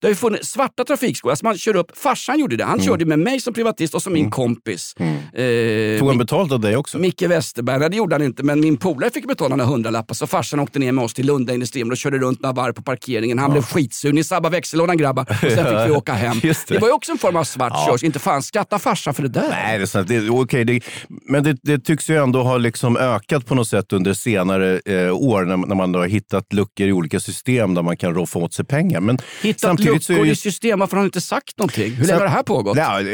det 0.00 0.06
har 0.06 0.08
ju 0.08 0.14
funnits 0.14 0.48
svarta 0.50 0.84
trafikskolor. 0.84 1.32
Alltså 1.32 1.44
man 1.46 1.58
kör 1.58 1.76
upp, 1.76 1.98
farsan 1.98 2.38
gjorde 2.38 2.56
det. 2.56 2.64
Han 2.64 2.80
körde 2.80 3.04
med 3.04 3.18
mig 3.18 3.40
som 3.40 3.54
privatist 3.54 3.94
och 3.94 4.02
som 4.02 4.12
min 4.12 4.30
kompis. 4.30 4.94
Eh, 4.98 5.98
Tog 5.98 6.08
han 6.08 6.18
betalt 6.18 6.52
av 6.52 6.60
dig 6.60 6.76
också? 6.76 6.98
Micke 6.98 7.22
Westerberg, 7.22 7.78
nej 7.78 7.90
det 7.90 7.96
gjorde 7.96 8.14
han 8.14 8.22
inte, 8.22 8.42
men 8.42 8.60
min 8.60 8.76
polare 8.76 9.10
fick 9.10 9.26
betala 9.28 9.56
några 9.56 9.70
hundralappar 9.70 10.14
så 10.14 10.26
farsan 10.26 10.60
åkte 10.60 10.78
ner 10.78 10.92
med 10.92 11.04
oss 11.04 11.14
till 11.14 11.26
Lunda 11.26 11.54
Industrium 11.54 11.90
och 11.90 11.96
körde 11.96 12.18
runt 12.18 12.40
några 12.42 12.52
varv 12.52 12.72
på 12.72 12.82
parkeringen. 12.82 13.38
Han 13.38 13.50
blev 13.52 13.62
skitsur. 13.62 14.12
Ni 14.12 14.24
sabbar 14.24 14.50
växellådan 14.50 14.96
grabbar. 14.96 15.22
Och 15.30 15.36
sen 15.52 15.64
fick 15.64 15.86
vi 15.86 15.90
åka 15.96 16.12
hem. 16.12 16.38
Det. 16.42 16.64
Det. 16.68 16.78
var 16.78 16.88
ju 16.88 16.94
också 16.94 17.12
en 17.12 17.18
form 17.18 17.36
av 17.36 17.44
svart 17.44 17.72
Ja. 17.74 17.86
körs. 17.90 18.02
Inte 18.04 18.18
fan 18.18 18.42
skatta 18.42 18.78
farsan 18.78 19.14
för 19.14 19.22
det 19.22 19.28
där. 19.28 19.48
Nej, 19.48 19.78
det 19.78 19.84
är 19.84 19.86
sant. 19.86 20.07
Det, 20.08 20.30
okej, 20.30 20.64
det, 20.64 20.80
men 21.28 21.42
det, 21.42 21.56
det 21.62 21.78
tycks 21.78 22.10
ju 22.10 22.16
ändå 22.22 22.42
ha 22.42 22.56
liksom 22.56 22.96
ökat 22.96 23.46
på 23.46 23.54
något 23.54 23.68
sätt 23.68 23.92
under 23.92 24.14
senare 24.14 24.80
eh, 24.86 25.16
år 25.16 25.44
när, 25.44 25.56
när 25.56 25.74
man 25.74 25.92
då 25.92 25.98
har 25.98 26.06
hittat 26.06 26.52
luckor 26.52 26.86
i 26.86 26.92
olika 26.92 27.20
system 27.20 27.74
där 27.74 27.82
man 27.82 27.96
kan 27.96 28.14
roffa 28.14 28.38
åt 28.38 28.54
sig 28.54 28.64
pengar. 28.64 29.00
Men 29.00 29.18
Hittat 29.42 29.60
samtidigt 29.60 30.10
är 30.10 30.12
luckor 30.12 30.26
ju 30.26 30.32
i 30.32 30.36
system, 30.36 30.78
varför 30.78 30.96
har 30.96 31.00
han 31.00 31.06
inte 31.06 31.20
sagt 31.20 31.58
någonting? 31.58 31.92
Hur 31.92 32.06
länge 32.06 32.18
har 32.18 32.24
det 32.24 32.30
här 32.30 32.42
pågått? 32.42 32.76
Ja, 32.76 33.00
eh, 33.00 33.06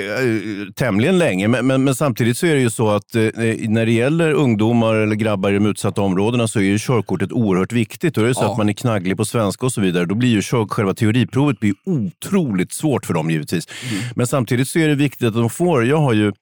tämligen 0.77 1.19
länge, 1.19 1.49
men, 1.49 1.67
men, 1.67 1.85
men 1.85 1.95
samtidigt 1.95 2.39
så 2.39 2.47
är 2.47 2.55
det 2.55 2.61
ju 2.61 2.71
så 2.71 2.91
att 2.91 3.15
eh, 3.15 3.23
när 3.69 3.87
det 3.87 3.93
gäller 3.93 4.33
ungdomar 4.33 4.95
eller 4.95 5.17
grabbar 5.17 5.51
i 5.51 5.55
de 5.55 5.67
utsatta 5.67 6.01
områdena 6.03 6.49
så 6.49 6.59
är 6.59 6.65
ju 6.65 6.79
körkortet 6.79 7.33
oerhört 7.33 7.73
viktigt. 7.73 8.17
Och 8.17 8.25
är 8.25 8.29
det 8.29 8.35
så 8.35 8.45
Ja. 8.45 8.53
att 8.53 8.59
man 8.59 8.69
är 8.69 8.73
knagglig 8.73 9.17
på 9.17 9.25
svenska 9.25 9.67
och 9.67 9.73
så 9.73 9.81
vidare, 9.81 10.05
då 10.05 10.15
blir 10.15 10.29
ju 10.29 10.43
kör, 10.43 10.67
själva 10.67 10.95
teoriprovet 10.95 11.61
blir 11.61 11.75
otroligt 11.87 12.73
svårt 12.73 13.07
för 13.07 13.15
dem 13.15 13.31
givetvis. 13.31 13.69
Mm. 13.91 14.05
Men 14.17 14.27
samtidigt 14.27 14.69
så 14.69 14.79
är 14.79 14.89
det 14.89 14.95
viktigt 14.95 15.29
att 15.29 15.35
de 15.35 15.51
får, 15.51 15.87
jag 15.87 15.97
har 15.97 16.13
ju 16.13 16.33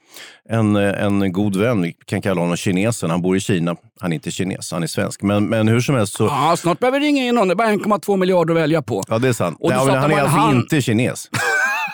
en, 0.49 0.77
en 0.77 1.33
god 1.33 1.57
vän, 1.57 1.83
vi 1.83 1.93
kan 2.05 2.23
kalla 2.23 2.41
honom 2.41 2.57
kinesen, 2.57 3.11
han 3.11 3.23
bor 3.23 3.37
i 3.37 3.41
Kina. 3.41 3.77
Han 4.01 4.13
är 4.13 4.15
inte 4.15 4.31
kines, 4.31 4.73
han 4.73 4.83
är 4.83 4.87
svensk. 4.87 5.23
Men, 5.23 5.49
men 5.49 5.69
hur 5.69 5.81
som 5.81 5.95
helst 5.95 6.15
så... 6.17 6.25
Ja, 6.25 6.55
snart 6.59 6.79
behöver 6.79 7.01
vi 7.01 7.07
ringa 7.07 7.25
in 7.25 7.35
någon. 7.35 7.49
Det 7.49 7.53
är 7.53 7.57
bara 7.57 7.69
1,2 7.73 8.17
miljarder 8.17 8.55
att 8.55 8.61
välja 8.61 8.83
på. 8.83 9.03
Ja, 9.09 9.19
det 9.19 9.29
är 9.29 9.33
sant. 9.33 9.57
Och 9.61 9.71
Nej, 9.71 9.87
men 9.87 9.95
han 9.97 10.11
är 10.13 10.21
alltså 10.21 10.37
han. 10.37 10.57
inte 10.57 10.83
kines. 10.83 11.29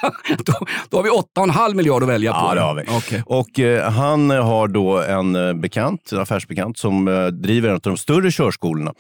då, 0.45 0.53
då 0.89 0.97
har 0.97 1.03
vi 1.03 1.11
8,5 1.11 1.75
miljarder 1.75 2.07
att 2.07 2.13
välja 2.13 2.33
på. 2.33 2.39
Ja, 2.39 2.55
det 2.55 2.61
har 2.61 2.75
vi. 2.75 2.83
Okej. 2.89 3.23
Och 3.27 3.61
eh, 3.61 3.91
han 3.91 4.31
har 4.31 4.69
då 4.69 5.03
en 5.03 5.37
eh, 5.37 5.55
bekant, 5.55 6.13
en 6.13 6.19
affärsbekant 6.19 6.79
som 6.79 7.09
eh, 7.09 7.27
driver 7.27 7.69
en 7.69 7.75
av 7.75 7.81
de 7.81 7.97
större 7.97 8.31
körskolorna. 8.31 8.93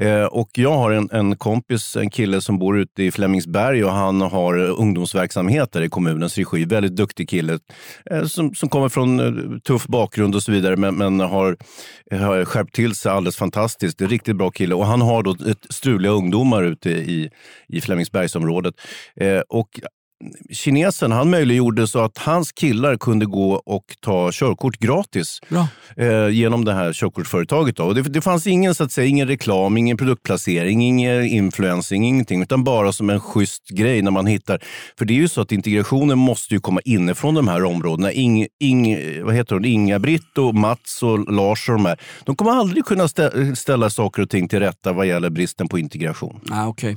Eh, 0.00 0.24
och 0.24 0.50
jag 0.52 0.72
har 0.72 0.90
en, 0.90 1.08
en 1.12 1.36
kompis, 1.36 1.96
en 1.96 2.10
kille 2.10 2.40
som 2.40 2.58
bor 2.58 2.78
ute 2.78 3.02
i 3.02 3.10
Flemingsberg 3.10 3.84
och 3.84 3.92
han 3.92 4.20
har 4.20 4.58
eh, 4.58 4.80
ungdomsverksamhet 4.80 5.72
där 5.72 5.82
i 5.82 5.88
kommunens 5.88 6.38
regi. 6.38 6.64
Väldigt 6.64 6.96
duktig 6.96 7.28
kille 7.28 7.58
eh, 8.10 8.24
som, 8.24 8.54
som 8.54 8.68
kommer 8.68 8.88
från 8.88 9.60
tuff 9.60 9.86
bakgrund 9.86 10.34
och 10.34 10.42
så 10.42 10.52
vidare 10.52 10.76
men, 10.76 10.94
men 10.94 11.20
har, 11.20 11.56
har 12.10 12.44
skärpt 12.44 12.74
till 12.74 12.94
sig 12.94 13.12
alldeles 13.12 13.36
fantastiskt. 13.36 14.00
Riktigt 14.00 14.36
bra 14.36 14.50
kille 14.50 14.74
och 14.74 14.86
han 14.86 15.00
har 15.00 15.22
då 15.22 15.30
ett 15.30 15.66
struliga 15.70 16.12
ungdomar 16.12 16.62
ute 16.62 16.90
i, 16.90 17.30
i 17.68 17.80
Flemingsbergsområdet. 17.80 18.74
Eh, 19.20 19.40
och 19.48 19.80
kinesen 20.52 21.12
han 21.12 21.30
möjliggjorde 21.30 21.86
så 21.86 21.98
att 21.98 22.18
hans 22.18 22.52
killar 22.52 22.96
kunde 22.96 23.26
gå 23.26 23.52
och 23.52 23.84
ta 24.00 24.30
körkort 24.32 24.78
gratis 24.78 25.40
eh, 25.96 26.28
genom 26.28 26.64
det 26.64 26.72
här 26.72 26.92
körkortsföretaget. 26.92 27.76
Då. 27.76 27.84
Och 27.84 27.94
det, 27.94 28.02
det 28.02 28.20
fanns 28.20 28.46
ingen, 28.46 28.74
så 28.74 28.84
att 28.84 28.92
säga, 28.92 29.06
ingen 29.06 29.28
reklam, 29.28 29.76
ingen 29.76 29.96
produktplacering, 29.96 30.82
ingen 30.82 31.24
influencing, 31.24 32.04
ingenting, 32.04 32.42
utan 32.42 32.64
bara 32.64 32.92
som 32.92 33.10
en 33.10 33.20
schysst 33.20 33.68
grej 33.68 34.02
när 34.02 34.10
man 34.10 34.26
hittar. 34.26 34.62
För 34.98 35.04
det 35.04 35.12
är 35.14 35.16
ju 35.16 35.28
så 35.28 35.40
att 35.40 35.52
integrationen 35.52 36.18
måste 36.18 36.54
ju 36.54 36.60
komma 36.60 36.80
inifrån 36.84 37.34
de 37.34 37.48
här 37.48 37.64
områdena. 37.64 38.12
Ing, 38.12 38.46
Ing, 38.60 38.96
vad 39.24 39.34
heter 39.34 39.54
hon? 39.54 39.64
Inga-Britt 39.64 40.38
och 40.38 40.54
Mats 40.54 41.02
och 41.02 41.32
Lars 41.32 41.68
och 41.68 41.74
de 41.74 41.84
här. 41.86 42.00
De 42.24 42.36
kommer 42.36 42.50
aldrig 42.50 42.84
kunna 42.84 43.06
stä- 43.06 43.54
ställa 43.54 43.90
saker 43.90 44.22
och 44.22 44.30
ting 44.30 44.48
till 44.48 44.60
rätta 44.60 44.92
vad 44.92 45.06
gäller 45.06 45.30
bristen 45.30 45.68
på 45.68 45.78
integration. 45.78 46.40
Ah, 46.50 46.66
okay. 46.66 46.96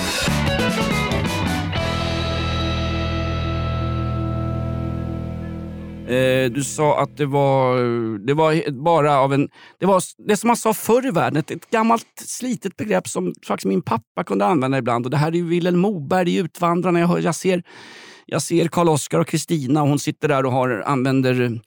Eh, 6.11 6.51
du 6.51 6.63
sa 6.63 7.01
att 7.01 7.17
det 7.17 7.25
var, 7.25 7.77
det 8.27 8.33
var 8.33 8.71
bara 8.71 9.19
av 9.19 9.33
en... 9.33 9.49
Det 9.79 9.85
var 9.85 10.03
det 10.27 10.37
som 10.37 10.47
man 10.47 10.57
sa 10.57 10.73
förr 10.73 11.07
i 11.07 11.11
världen, 11.11 11.37
ett, 11.37 11.51
ett 11.51 11.69
gammalt 11.69 12.07
slitet 12.15 12.77
begrepp 12.77 13.07
som 13.07 13.33
faktiskt 13.47 13.65
min 13.65 13.81
pappa 13.81 14.23
kunde 14.23 14.45
använda 14.45 14.77
ibland. 14.77 15.05
Och 15.05 15.11
det 15.11 15.17
här 15.17 15.27
är 15.27 15.35
ju 15.35 15.47
Vilhelm 15.47 15.79
Moberg 15.79 16.29
i 16.29 16.37
Utvandrarna. 16.37 16.99
Jag, 16.99 17.07
hör, 17.07 17.19
jag 17.19 17.35
ser, 17.35 17.63
jag 18.25 18.41
ser 18.41 18.67
Karl-Oskar 18.67 19.19
och 19.19 19.27
Kristina 19.27 19.81
och 19.81 19.89
hon 19.89 19.99
sitter 19.99 20.27
där 20.27 20.45
och 20.45 20.51
har, 20.51 20.83
använder 20.85 21.61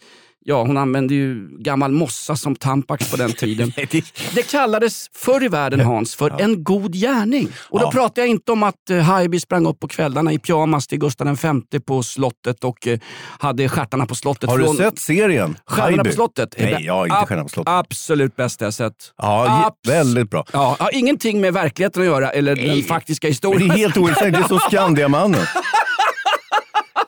Ja, 0.46 0.62
hon 0.62 0.76
använde 0.76 1.14
ju 1.14 1.48
gammal 1.58 1.92
mossa 1.92 2.36
som 2.36 2.56
tampax 2.56 3.10
på 3.10 3.16
den 3.16 3.32
tiden. 3.32 3.72
Det 4.34 4.42
kallades 4.50 5.06
förr 5.14 5.44
i 5.44 5.48
världen, 5.48 5.80
Hans, 5.80 6.14
för 6.14 6.40
en 6.40 6.64
god 6.64 6.92
gärning. 6.94 7.48
Och 7.70 7.78
då 7.80 7.86
Ja. 7.86 7.90
pratar 7.90 8.22
jag 8.22 8.28
inte 8.28 8.52
om 8.52 8.62
att 8.62 8.74
uh, 8.90 8.98
Haijby 9.00 9.40
sprang 9.40 9.66
upp 9.66 9.80
på 9.80 9.88
kvällarna 9.88 10.32
i 10.32 10.38
pyjamas 10.38 10.86
till 10.86 10.98
Gustav 10.98 11.38
V 11.70 11.80
på 11.80 12.02
slottet 12.02 12.64
och 12.64 12.86
eh, 12.86 12.98
hade 13.38 13.68
stjärtarna 13.68 14.06
på 14.06 14.14
slottet. 14.14 14.50
Har 14.50 14.58
du 14.58 14.64
från- 14.64 14.76
sett 14.76 14.98
serien? 14.98 15.56
Stjärnorna 15.66 15.86
Haijby? 15.96 16.08
på 16.10 16.14
slottet? 16.14 16.54
Nej, 16.58 16.76
jag 16.80 16.94
har 16.94 17.04
inte 17.06 17.16
ab- 17.16 17.26
Stjärnorna 17.28 17.44
på 17.44 17.48
slottet. 17.48 17.72
Absolut 17.72 18.36
bästa 18.36 18.64
jag 18.64 18.74
sett. 18.74 18.94
Ja, 19.16 19.72
Abs- 19.84 19.88
väldigt 19.90 20.30
bra. 20.30 20.44
Ja, 20.52 20.76
har 20.78 20.94
ingenting 20.94 21.40
med 21.40 21.52
verkligheten 21.54 22.02
att 22.02 22.08
göra 22.08 22.30
eller 22.30 22.56
den 22.56 22.82
faktiska 22.82 23.26
Men 23.26 23.32
historien. 23.32 23.68
det 23.68 23.74
är 23.74 23.78
helt 23.78 23.96
ointressant. 23.96 24.32
Det 24.34 24.38
är 24.38 24.48
som 24.48 24.58
Skandiamannen. 24.70 25.40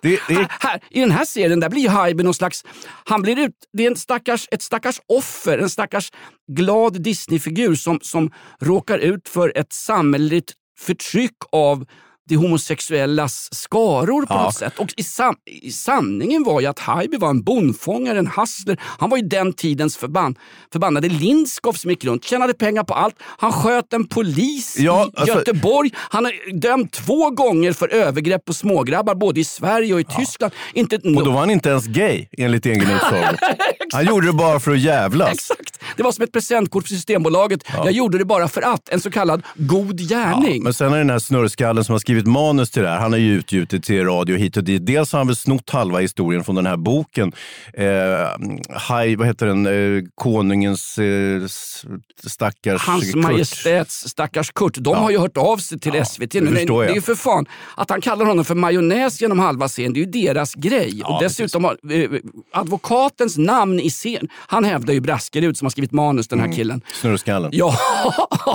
Det, 0.06 0.20
det 0.28 0.34
Här, 0.34 0.48
här, 0.60 0.80
I 0.90 1.00
den 1.00 1.10
här 1.10 1.24
serien 1.24 1.60
där 1.60 1.68
blir 1.68 1.82
ju 1.82 1.88
Haijby 1.88 2.22
någon 2.22 2.34
slags... 2.34 2.64
Han 3.04 3.22
blir 3.22 3.38
ut, 3.38 3.52
det 3.72 3.86
är 3.86 3.90
en 3.90 3.96
stackars, 3.96 4.48
ett 4.50 4.62
stackars 4.62 5.00
offer, 5.06 5.58
en 5.58 5.70
stackars 5.70 6.12
glad 6.52 7.02
Disneyfigur 7.02 7.74
som, 7.74 7.98
som 8.02 8.30
råkar 8.60 8.98
ut 8.98 9.28
för 9.28 9.52
ett 9.56 9.72
samhälleligt 9.72 10.52
förtryck 10.78 11.36
av 11.52 11.86
de 12.28 12.36
homosexuellas 12.36 13.48
skaror 13.54 14.26
på 14.26 14.34
Ja. 14.34 14.42
något 14.42 14.54
sätt. 14.54 14.78
Och 14.78 14.88
i, 14.96 15.02
sam, 15.02 15.34
i 15.62 15.70
sanningen 15.72 16.44
var 16.44 16.60
ju 16.60 16.66
att 16.66 16.78
Haijby 16.78 17.16
var 17.16 17.30
en 17.30 17.42
bondfångare, 17.42 18.18
en 18.18 18.26
hustler. 18.36 18.80
Han 18.82 19.10
var 19.10 19.16
ju 19.16 19.22
den 19.28 19.52
tidens 19.52 19.96
förbann, 19.96 20.34
förbannade 20.72 21.08
Lindskov 21.08 21.72
som 21.72 21.90
gick 21.90 22.04
runt, 22.04 22.24
tjänade 22.24 22.54
pengar 22.54 22.84
på 22.84 22.94
allt. 22.94 23.14
Han 23.20 23.52
sköt 23.52 23.92
en 23.92 24.08
polis 24.08 24.76
Ja, 24.78 25.06
i 25.06 25.10
alltså- 25.20 25.38
Göteborg. 25.38 25.90
Han 25.96 26.24
har 26.24 26.58
dömt 26.60 26.92
två 26.92 27.30
gånger 27.30 27.72
för 27.72 27.88
övergrepp 27.88 28.44
på 28.44 28.52
smågrabbar, 28.54 29.14
både 29.14 29.40
i 29.40 29.44
Sverige 29.44 29.94
och 29.94 30.00
i 30.00 30.04
Tyskland. 30.04 30.52
Inte 30.72 30.96
och 30.96 31.24
då 31.24 31.30
var 31.30 31.40
han 31.40 31.50
inte 31.50 31.68
ens 31.68 31.86
gay, 31.86 32.26
enligt 32.38 32.66
egen 32.66 32.90
utsago. 32.90 33.36
Han 33.92 34.06
gjorde 34.06 34.26
det 34.26 34.32
bara 34.32 34.60
för 34.60 34.70
att 34.72 34.80
jävlas. 34.80 35.30
Exakt. 35.32 35.78
Det 35.96 36.02
var 36.02 36.12
som 36.12 36.24
ett 36.24 36.32
presentkort 36.32 36.82
för 36.88 36.94
Systembolaget. 36.94 37.60
Jag 37.76 37.92
gjorde 37.92 38.18
det 38.18 38.24
bara 38.24 38.48
för 38.48 38.62
att. 38.62 38.88
En 38.88 39.00
så 39.00 39.10
kallad 39.10 39.42
god 39.54 39.98
gärning. 40.08 40.62
Men 40.62 40.74
sen 40.74 40.86
är 40.86 40.90
det 40.90 40.98
den 40.98 41.10
här 41.10 41.18
snurrskallen 41.18 41.84
som 41.84 41.92
har 41.92 41.98
skrivit 41.98 42.15
manus 42.24 42.70
till 42.70 42.82
det 42.82 42.88
här. 42.88 42.98
Han 42.98 43.12
har 43.12 43.18
ju 43.18 43.32
utgjutit 43.38 43.84
till 43.84 44.04
radio 44.04 44.36
hit 44.36 44.56
och 44.56 44.64
dit. 44.64 44.86
Dels 44.86 45.12
har 45.12 45.18
han 45.20 45.26
väl 45.26 45.36
snott 45.36 45.70
halva 45.70 45.98
historien 45.98 46.44
från 46.44 46.54
den 46.54 46.66
här 46.66 46.76
boken. 46.76 47.32
Eh, 47.74 47.86
haj, 48.76 49.16
vad 49.16 49.26
heter 49.26 49.46
den? 49.46 49.66
Eh, 49.66 50.02
konungens 50.14 50.98
eh, 50.98 51.42
stackars 52.26 52.82
Hans 52.86 53.04
Kurt. 53.12 53.22
Majestäts 53.22 54.08
stackars 54.08 54.50
Kurt, 54.52 54.74
de 54.80 54.96
har 54.96 55.10
ju 55.10 55.18
hört 55.18 55.36
av 55.36 55.56
sig 55.56 55.78
till 55.80 56.04
SVT. 56.06 56.30
det 56.30 56.40
det, 56.40 56.62
är 56.72 56.94
ju 56.94 57.00
för 57.00 57.14
fan, 57.14 57.46
att 57.76 57.90
han 57.90 58.00
kallar 58.00 58.24
honom 58.24 58.44
för 58.44 58.54
majonnäs 58.54 59.20
genom 59.20 59.38
halva 59.38 59.68
scenen, 59.68 59.92
det 59.92 60.00
är 60.00 60.04
ju 60.04 60.10
deras 60.26 60.54
grej. 60.54 61.02
och 61.04 61.22
dessutom 61.22 61.64
har 61.64 61.92
eh, 61.92 62.10
advokatens 62.52 63.38
namn 63.38 63.80
i 63.80 63.90
scen. 63.90 64.28
Han 64.32 64.64
hävdar 64.64 64.94
ju 64.94 65.00
Braskerud 65.00 65.56
som 65.56 65.66
har 65.66 65.70
skrivit 65.70 65.92
manus, 65.92 66.28
den 66.28 66.38
här 66.38 66.46
Mm. 66.46 66.56
killen. 66.56 66.80
Snurrskallen. 66.92 67.50
Ja, 67.54 67.76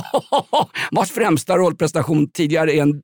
vars 0.91 1.11
främsta 1.11 1.57
rollprestation 1.57 2.29
tidigare 2.29 2.73
är 2.73 2.81
en 2.81 3.01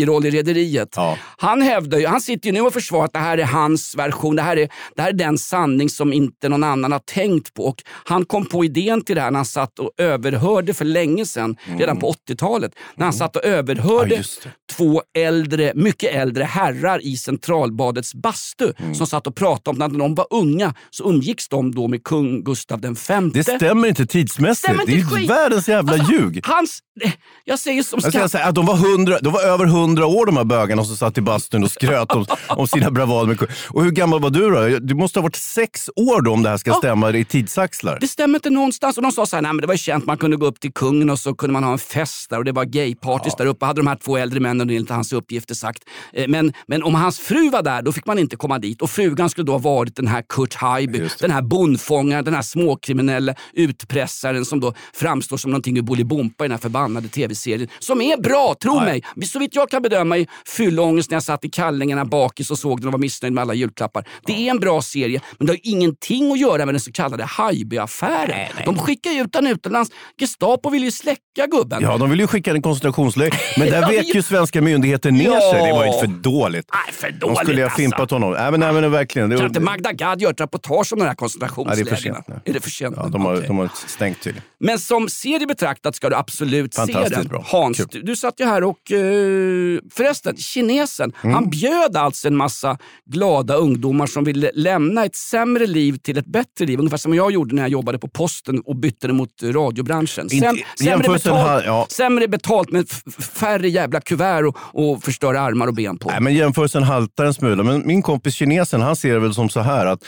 biroll 0.00 0.26
i 0.26 0.30
Rederiet. 0.30 0.88
Ja. 0.96 1.18
Han 1.36 1.62
hävdar 1.62 1.98
ju, 1.98 2.06
han 2.06 2.20
sitter 2.20 2.46
ju 2.46 2.52
nu 2.52 2.60
och 2.60 2.72
försvarar 2.72 3.04
att 3.04 3.12
det 3.12 3.18
här 3.18 3.38
är 3.38 3.44
hans 3.44 3.94
version, 3.96 4.36
det 4.36 4.42
här 4.42 4.56
är, 4.56 4.68
det 4.96 5.02
här 5.02 5.08
är 5.08 5.12
den 5.12 5.38
sanning 5.38 5.88
som 5.88 6.12
inte 6.12 6.48
någon 6.48 6.64
annan 6.64 6.92
har 6.92 6.98
tänkt 6.98 7.54
på. 7.54 7.64
Och 7.64 7.82
han 8.04 8.24
kom 8.24 8.46
på 8.46 8.64
idén 8.64 9.04
till 9.04 9.14
det 9.16 9.20
här 9.22 9.30
när 9.30 9.38
han 9.38 9.44
satt 9.44 9.78
och 9.78 9.90
överhörde 9.98 10.74
för 10.74 10.84
länge 10.84 11.26
sedan, 11.26 11.56
redan 11.78 11.96
på 11.96 12.12
80-talet, 12.28 12.72
när 12.96 13.04
han 13.04 13.12
satt 13.12 13.36
och 13.36 13.44
överhörde 13.44 14.10
Mm. 14.10 14.24
Ja, 14.44 14.50
två 14.76 15.02
äldre, 15.18 15.72
mycket 15.74 16.14
äldre 16.14 16.44
herrar 16.44 17.04
i 17.06 17.16
Centralbadets 17.16 18.14
bastu 18.14 18.72
Mm. 18.78 18.94
som 18.94 19.06
satt 19.06 19.26
och 19.26 19.34
pratade 19.36 19.70
om 19.84 19.92
när 19.92 19.98
de 19.98 20.14
var 20.14 20.26
unga 20.30 20.74
så 20.90 21.10
umgicks 21.10 21.48
de 21.48 21.74
då 21.74 21.88
med 21.88 22.04
kung 22.04 22.44
Gustav 22.44 22.80
V. 22.80 22.88
Det 23.34 23.44
stämmer 23.44 23.88
inte 23.88 24.06
tidsmässigt. 24.06 24.58
Stämmer 24.58 24.86
det 24.86 24.92
är 24.92 24.96
inte 24.96 25.16
skit. 25.16 25.30
världens 25.30 25.68
jävla 25.68 25.92
Alltså, 25.92 26.12
ljug. 26.12 26.40
Hans, 26.46 26.78
jag 27.44 27.58
säger 27.58 27.82
som 27.82 28.00
Jag 28.02 28.12
ska 28.12 28.28
säga 28.28 28.44
att 28.46 28.54
de 28.54 28.66
var, 28.66 28.74
100, 28.92 29.18
de 29.22 29.32
var 29.32 29.42
över 29.42 29.64
hundra 29.90 30.06
år 30.06 30.26
de 30.26 30.36
här 30.36 30.44
bögarna 30.44 30.84
som 30.84 30.96
satt 30.96 31.18
i 31.18 31.20
bastun 31.20 31.64
och 31.64 31.70
skröt 31.70 32.12
om, 32.12 32.26
om 32.48 32.66
sina 32.68 32.90
bravader. 32.90 33.26
med. 33.26 33.48
Och 33.70 33.84
hur 33.84 33.90
gammal 33.90 34.20
var 34.20 34.30
du 34.30 34.50
då? 34.50 34.78
Du 34.78 34.94
måste 34.94 35.18
ha 35.18 35.22
varit 35.22 35.36
sex 35.36 35.90
år 35.96 36.22
då 36.22 36.32
om 36.32 36.42
det 36.42 36.48
här 36.48 36.56
ska 36.56 36.72
stämma 36.74 37.10
i 37.10 37.24
tidsaxlar. 37.24 37.98
Det 38.00 38.08
stämmer 38.08 38.34
inte 38.38 38.50
någonstans. 38.50 38.96
Och 38.96 39.02
de 39.02 39.12
sa 39.12 39.26
så 39.26 39.36
här, 39.36 39.42
nej, 39.42 39.52
men 39.52 39.60
det 39.60 39.66
var 39.66 39.74
ju 39.74 39.78
känt, 39.78 40.06
man 40.06 40.16
kunde 40.18 40.36
gå 40.36 40.46
upp 40.46 40.60
till 40.60 40.72
kungen 40.72 41.10
och 41.10 41.18
så 41.18 41.34
kunde 41.34 41.52
man 41.52 41.64
ha 41.64 41.72
en 41.72 41.78
fest 41.78 42.30
där 42.30 42.38
och 42.38 42.44
det 42.44 42.52
var 42.52 42.64
gaypartys 42.64 43.34
där 43.36 43.46
uppe. 43.46 43.66
hade 43.66 43.80
de 43.80 43.86
här 43.86 43.96
två 43.96 44.16
äldre 44.16 44.40
männen 44.40 44.70
enligt 44.70 44.90
hans 44.90 45.12
uppgifter 45.12 45.54
sagt. 45.54 45.82
Eh, 46.12 46.28
Men, 46.28 46.52
men 46.66 46.82
om 46.82 46.94
hans 46.94 47.18
fru 47.20 47.50
var 47.50 47.62
där, 47.62 47.82
då 47.82 47.92
fick 47.92 48.06
man 48.06 48.18
inte 48.18 48.36
komma 48.36 48.58
dit. 48.58 48.82
Och 48.82 48.90
frugan 48.90 49.30
skulle 49.30 49.44
då 49.46 49.52
ha 49.52 49.58
varit 49.58 49.96
den 49.96 50.06
här 50.06 50.22
Kurt 50.28 50.54
Haijby, 50.54 51.08
den 51.20 51.30
här 51.30 51.42
bondfångaren, 51.42 52.24
den 52.24 52.34
här 52.34 52.42
småkriminella 52.42 53.34
utpressaren 53.52 54.44
som 54.44 54.60
då 54.60 54.74
framstår 54.94 55.36
som 55.36 55.50
någonting 55.50 55.78
ur 55.78 55.82
Bolibompa 55.82 56.44
i 56.44 56.48
den 56.48 56.52
här 56.52 56.58
förbannade 56.58 57.08
tv-serien. 57.08 57.68
Som 57.78 58.00
är 58.00 58.16
bra, 58.16 58.54
tro 58.62 58.80
mig! 58.80 59.02
Så 59.24 59.38
vitt 59.38 59.54
jag 59.54 59.70
kan 59.70 59.79
bedöma 59.82 60.18
i 60.18 60.28
fylleångest 60.46 61.10
när 61.10 61.16
jag 61.16 61.22
satt 61.22 61.44
i 61.44 61.48
kallingarna 61.48 62.04
bakis 62.04 62.50
och 62.50 62.58
såg 62.58 62.80
den 62.80 62.86
och 62.86 62.92
var 62.92 62.98
missnöjd 62.98 63.32
med 63.32 63.42
alla 63.42 63.54
julklappar. 63.54 64.04
Det 64.26 64.32
är 64.32 64.50
en 64.50 64.58
bra 64.60 64.82
serie, 64.82 65.20
men 65.38 65.46
det 65.46 65.52
har 65.52 65.60
ingenting 65.62 66.32
att 66.32 66.38
göra 66.40 66.64
med 66.66 66.74
den 66.74 66.80
så 66.80 66.92
kallade 66.92 67.24
Haijby-affären. 67.24 68.48
De 68.64 68.78
skickar 68.78 69.20
ut 69.24 69.32
den 69.32 69.46
utomlands. 69.46 69.90
Gestapo 70.20 70.70
vill 70.70 70.84
ju 70.84 70.90
släcka 70.90 71.46
gubben. 71.50 71.82
Ja, 71.82 71.96
de 71.98 72.10
ville 72.10 72.22
ju 72.22 72.26
skicka 72.26 72.50
en 72.52 72.62
koncentrationsläger. 72.62 73.40
Men 73.58 73.68
där 73.70 73.88
vek 73.88 74.14
ju 74.14 74.22
svenska 74.22 74.60
myndigheter 74.62 75.10
ner 75.10 75.24
Ja. 75.24 75.40
sig. 75.52 75.66
Det 75.66 75.72
var 75.72 75.84
ju 75.84 75.92
inte 75.92 75.98
för 76.06 76.06
dåligt. 76.22 76.66
Nej, 76.72 76.94
för 76.94 77.10
De 77.10 77.18
dåligt 77.18 77.38
skulle 77.38 77.56
ju 77.56 77.62
ha 77.62 77.64
alltså. 77.66 77.76
fimpat 77.82 78.10
honom. 78.10 78.32
Nej, 78.32 78.50
men, 78.50 78.60
nej, 78.60 78.72
men 78.72 78.90
verkligen. 78.90 79.36
Kan 79.36 79.46
inte 79.46 79.60
Magda 79.60 79.92
Gad 79.92 80.20
göra 80.20 80.30
ett 80.32 80.40
reportage 80.40 80.92
om 80.92 80.98
den 80.98 81.08
här 81.08 81.10
Ja, 81.10 81.12
det 81.12 81.12
är 81.12 81.14
koncentrationslägren? 81.14 81.86
för 81.96 82.02
sent 82.02 82.28
nu. 82.28 82.40
Är 82.44 82.52
det 82.52 82.60
för 82.60 82.70
sent? 82.70 82.94
ja, 82.98 83.08
de, 83.08 83.24
har, 83.24 83.34
Okej. 83.34 83.46
de 83.46 83.58
har 83.58 83.70
stängt 83.86 84.22
tydligen. 84.22 84.44
Men 84.60 84.78
som 84.78 85.08
serie 85.08 85.46
betraktat 85.46 85.94
ska 85.96 86.08
du 86.08 86.16
absolut 86.16 86.74
se 86.74 86.80
Fantastiskt 86.80 87.16
den. 87.20 87.28
bra. 87.28 87.44
Hans, 87.46 87.76
Kul. 87.76 87.86
du, 87.90 88.02
du 88.02 88.16
satt 88.16 88.40
ju 88.40 88.44
här 88.44 88.64
och... 88.64 88.76
Uh, 88.92 89.69
förresten, 89.92 90.36
kinesen. 90.36 91.12
Mm. 91.22 91.34
Han 91.34 91.50
bjöd 91.50 91.96
alltså 91.96 92.28
en 92.28 92.36
massa 92.36 92.78
glada 93.06 93.54
ungdomar 93.54 94.06
som 94.06 94.24
ville 94.24 94.50
lämna 94.54 95.04
ett 95.04 95.16
sämre 95.16 95.66
liv 95.66 95.96
till 95.96 96.18
ett 96.18 96.26
bättre 96.26 96.66
liv. 96.66 96.78
Ungefär 96.78 96.96
som 96.96 97.14
jag 97.14 97.32
gjorde 97.32 97.54
när 97.54 97.62
jag 97.62 97.70
jobbade 97.70 97.98
på 97.98 98.08
posten 98.08 98.60
och 98.60 98.76
bytte 98.76 99.06
det 99.06 99.12
mot 99.12 99.42
radiobranschen. 99.42 100.28
Inte- 100.32 100.54
sämre, 100.78 101.08
betalt, 101.12 101.48
här- 101.48 101.62
ja. 101.66 101.86
sämre 101.90 102.28
betalt 102.28 102.70
med 102.72 102.88
färre 103.34 103.68
jävla 103.68 104.00
kuvert 104.00 104.44
och, 104.44 104.56
och 104.72 105.02
förstöra 105.04 105.40
armar 105.40 105.66
och 105.66 105.74
ben 105.74 105.98
på. 105.98 106.08
Nej, 106.08 106.20
men 106.20 106.34
jämförelsen 106.34 106.82
haltar 106.82 107.24
en 107.24 107.34
smula. 107.34 107.62
Men 107.62 107.86
min 107.86 108.02
kompis 108.02 108.34
kinesen 108.34 108.80
han 108.80 108.96
ser 108.96 109.14
det 109.14 109.20
väl 109.20 109.34
som 109.34 109.48
så 109.48 109.60
här 109.60 109.86
att 109.86 110.04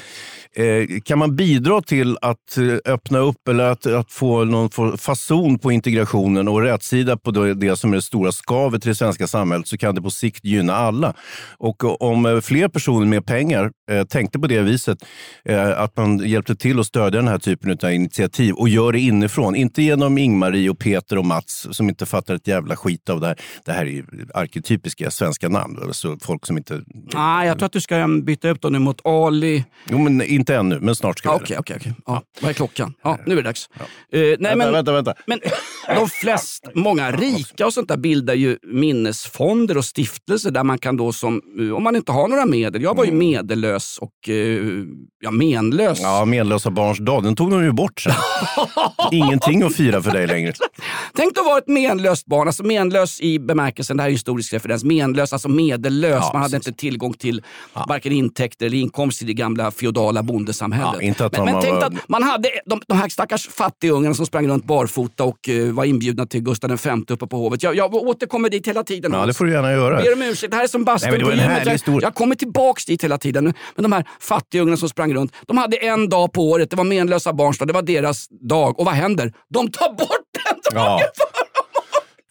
eh, 0.56 1.00
kan 1.04 1.18
man 1.18 1.36
bidra 1.36 1.82
till 1.82 2.18
att 2.20 2.56
eh, 2.58 2.92
öppna 2.92 3.18
upp 3.18 3.48
eller 3.48 3.64
att, 3.64 3.86
att 3.86 4.12
få 4.12 4.44
någon 4.44 4.98
fason 4.98 5.58
på 5.58 5.72
integrationen 5.72 6.48
och 6.48 6.62
rätsida 6.62 7.16
på 7.16 7.30
det, 7.30 7.54
det 7.54 7.76
som 7.76 7.92
är 7.92 7.96
det 7.96 8.02
stora 8.02 8.32
skavet 8.32 8.86
i 8.86 8.88
det 8.88 8.94
svenska 8.94 9.26
samhället 9.26 9.51
så 9.64 9.78
kan 9.78 9.94
det 9.94 10.02
på 10.02 10.10
sikt 10.10 10.44
gynna 10.44 10.74
alla. 10.74 11.14
Och 11.58 11.84
eh, 11.84 11.90
om 11.90 12.26
eh, 12.26 12.40
fler 12.40 12.68
personer 12.68 13.06
med 13.06 13.26
pengar 13.26 13.70
eh, 13.90 14.04
tänkte 14.04 14.38
på 14.38 14.46
det 14.46 14.60
viset, 14.62 14.98
eh, 15.44 15.80
att 15.80 15.96
man 15.96 16.18
hjälpte 16.18 16.56
till 16.56 16.80
att 16.80 16.86
stödja 16.86 17.20
den 17.20 17.28
här 17.28 17.38
typen 17.38 17.78
av 17.82 17.92
initiativ 17.92 18.54
och 18.54 18.68
gör 18.68 18.92
det 18.92 19.00
inifrån. 19.00 19.56
Inte 19.56 19.82
genom 19.82 20.18
Ingmarie 20.18 20.70
och 20.70 20.78
Peter 20.78 21.18
och 21.18 21.26
Mats 21.26 21.66
som 21.70 21.88
inte 21.88 22.06
fattar 22.06 22.34
ett 22.34 22.46
jävla 22.48 22.76
skit 22.76 23.08
av 23.08 23.20
det 23.20 23.26
här. 23.26 23.36
Det 23.64 23.72
här 23.72 23.82
är 23.86 23.90
ju 23.90 24.04
arketypiska 24.34 25.10
svenska 25.10 25.48
namn. 25.48 25.78
Alltså 25.82 26.16
folk 26.22 26.46
som 26.46 26.56
inte... 26.58 26.80
Nej, 27.14 27.48
jag 27.48 27.58
tror 27.58 27.66
att 27.66 27.72
du 27.72 27.80
ska 27.80 27.96
um, 27.96 28.24
byta 28.24 28.48
ut 28.48 28.62
dem 28.62 28.72
nu 28.72 28.78
mot 28.78 29.06
Ali. 29.06 29.64
Jo, 29.90 29.98
men 29.98 30.22
inte 30.22 30.56
ännu, 30.56 30.80
men 30.80 30.94
snart 30.96 31.18
ska 31.18 31.28
Ja, 31.28 31.38
vi 31.38 31.44
Okej, 31.44 31.54
det. 31.54 31.60
okej, 31.60 31.76
okej. 31.80 31.92
Ja, 32.06 32.22
Vad 32.40 32.50
är 32.50 32.54
klockan? 32.54 32.94
Ja, 33.02 33.18
nu 33.26 33.32
är 33.32 33.36
det 33.36 33.42
dags. 33.42 33.68
Eh, 33.76 33.80
nej, 34.12 34.36
Vänta, 34.38 34.56
men, 34.56 34.72
vänta, 34.72 34.92
vänta. 34.92 35.14
Men 35.26 35.40
de 35.96 36.08
flesta, 36.08 36.70
många 36.74 37.10
rika 37.10 37.66
och 37.66 37.74
sånt 37.74 37.88
där 37.88 37.96
bildar 37.96 38.34
ju 38.34 38.58
minnesfonder 39.38 39.76
och 39.76 39.84
stiftelser 39.84 40.50
där 40.50 40.64
man 40.64 40.78
kan 40.78 40.96
då 40.96 41.12
som, 41.12 41.40
eh, 41.58 41.74
om 41.76 41.82
man 41.82 41.96
inte 41.96 42.12
har 42.12 42.28
några 42.28 42.46
medel. 42.46 42.82
Jag 42.82 42.96
var 42.96 43.04
ju 43.04 43.12
medellös 43.12 43.98
och 43.98 44.28
eh, 44.28 44.34
ja, 45.20 45.30
menlös. 45.30 46.00
Ja, 46.02 46.24
Menlösa 46.24 46.70
barns 46.70 46.98
dag, 46.98 47.22
den 47.22 47.36
tog 47.36 47.50
de 47.50 47.64
ju 47.64 47.72
bort 47.72 48.00
sen. 48.00 48.12
Ingenting 49.12 49.62
att 49.62 49.74
fira 49.74 50.02
för 50.02 50.10
dig 50.10 50.26
längre. 50.26 50.52
Tänk 51.14 51.38
att 51.38 51.44
vara 51.44 51.58
ett 51.58 51.68
menlöst 51.68 52.26
barn, 52.26 52.48
alltså 52.48 52.62
menlös 52.62 53.20
i 53.20 53.38
bemärkelsen, 53.38 53.96
det 53.96 54.02
här 54.02 54.10
är 54.10 54.12
historisk 54.12 54.52
referens, 54.52 54.84
menlös, 54.84 55.32
alltså 55.32 55.48
medellös. 55.48 56.22
Ja, 56.22 56.30
man 56.32 56.42
hade 56.42 56.56
precis. 56.56 56.68
inte 56.68 56.80
tillgång 56.80 57.12
till 57.14 57.42
varken 57.88 58.12
intäkter 58.12 58.66
eller 58.66 58.78
inkomster 58.78 59.24
i 59.24 59.26
det 59.26 59.34
gamla 59.34 59.70
feodala 59.70 60.22
bondesamhället. 60.22 60.94
Ja, 60.94 61.02
inte 61.02 61.26
att 61.26 61.32
men 61.36 61.44
men 61.44 61.62
tänk 61.62 61.74
var- 61.74 61.82
att 61.84 62.08
man 62.08 62.22
hade 62.22 62.48
de, 62.66 62.80
de 62.86 62.98
här 62.98 63.08
stackars 63.08 63.48
fattigungarna 63.48 64.14
som 64.14 64.26
sprang 64.26 64.48
runt 64.48 64.64
barfota 64.64 65.24
och 65.24 65.48
eh, 65.48 65.72
var 65.72 65.84
inbjudna 65.84 66.26
till 66.26 66.40
Gustav 66.42 66.70
V 66.70 66.90
uppe 67.08 67.26
på 67.26 67.36
hovet. 67.36 67.62
Jag, 67.62 67.76
jag 67.76 67.94
återkommer 67.94 68.50
dit 68.50 68.68
hela 68.68 68.82
tiden. 68.84 69.21
Ja, 69.22 69.26
det 69.26 69.34
får 69.34 69.44
du 69.44 69.52
gärna 69.52 69.72
göra. 69.72 69.96
Ber 69.96 70.12
om 70.12 70.22
ursäkt, 70.22 70.50
det 70.50 70.56
här 70.56 70.64
är 70.64 70.68
som 70.68 70.84
bastun 70.84 71.10
på 71.20 71.30
gymmet. 71.30 71.80
Jag, 71.86 72.02
jag 72.02 72.14
kommer 72.14 72.34
tillbaks 72.34 72.84
dit 72.84 73.04
hela 73.04 73.18
tiden. 73.18 73.44
Men 73.74 73.82
de 73.82 73.92
här 73.92 74.04
fattigungarna 74.20 74.76
som 74.76 74.88
sprang 74.88 75.14
runt, 75.14 75.32
de 75.46 75.58
hade 75.58 75.76
en 75.76 76.08
dag 76.08 76.32
på 76.32 76.50
året, 76.50 76.70
det 76.70 76.76
var 76.76 76.84
menlösa 76.84 77.32
barns 77.32 77.58
dag, 77.58 77.68
det 77.68 77.74
var 77.74 77.82
deras 77.82 78.28
dag. 78.28 78.78
Och 78.78 78.84
vad 78.84 78.94
händer? 78.94 79.32
De 79.54 79.70
tar 79.70 79.88
bort 79.88 80.08
den 80.32 80.74
dagen 80.74 81.00
Ja. 81.00 81.00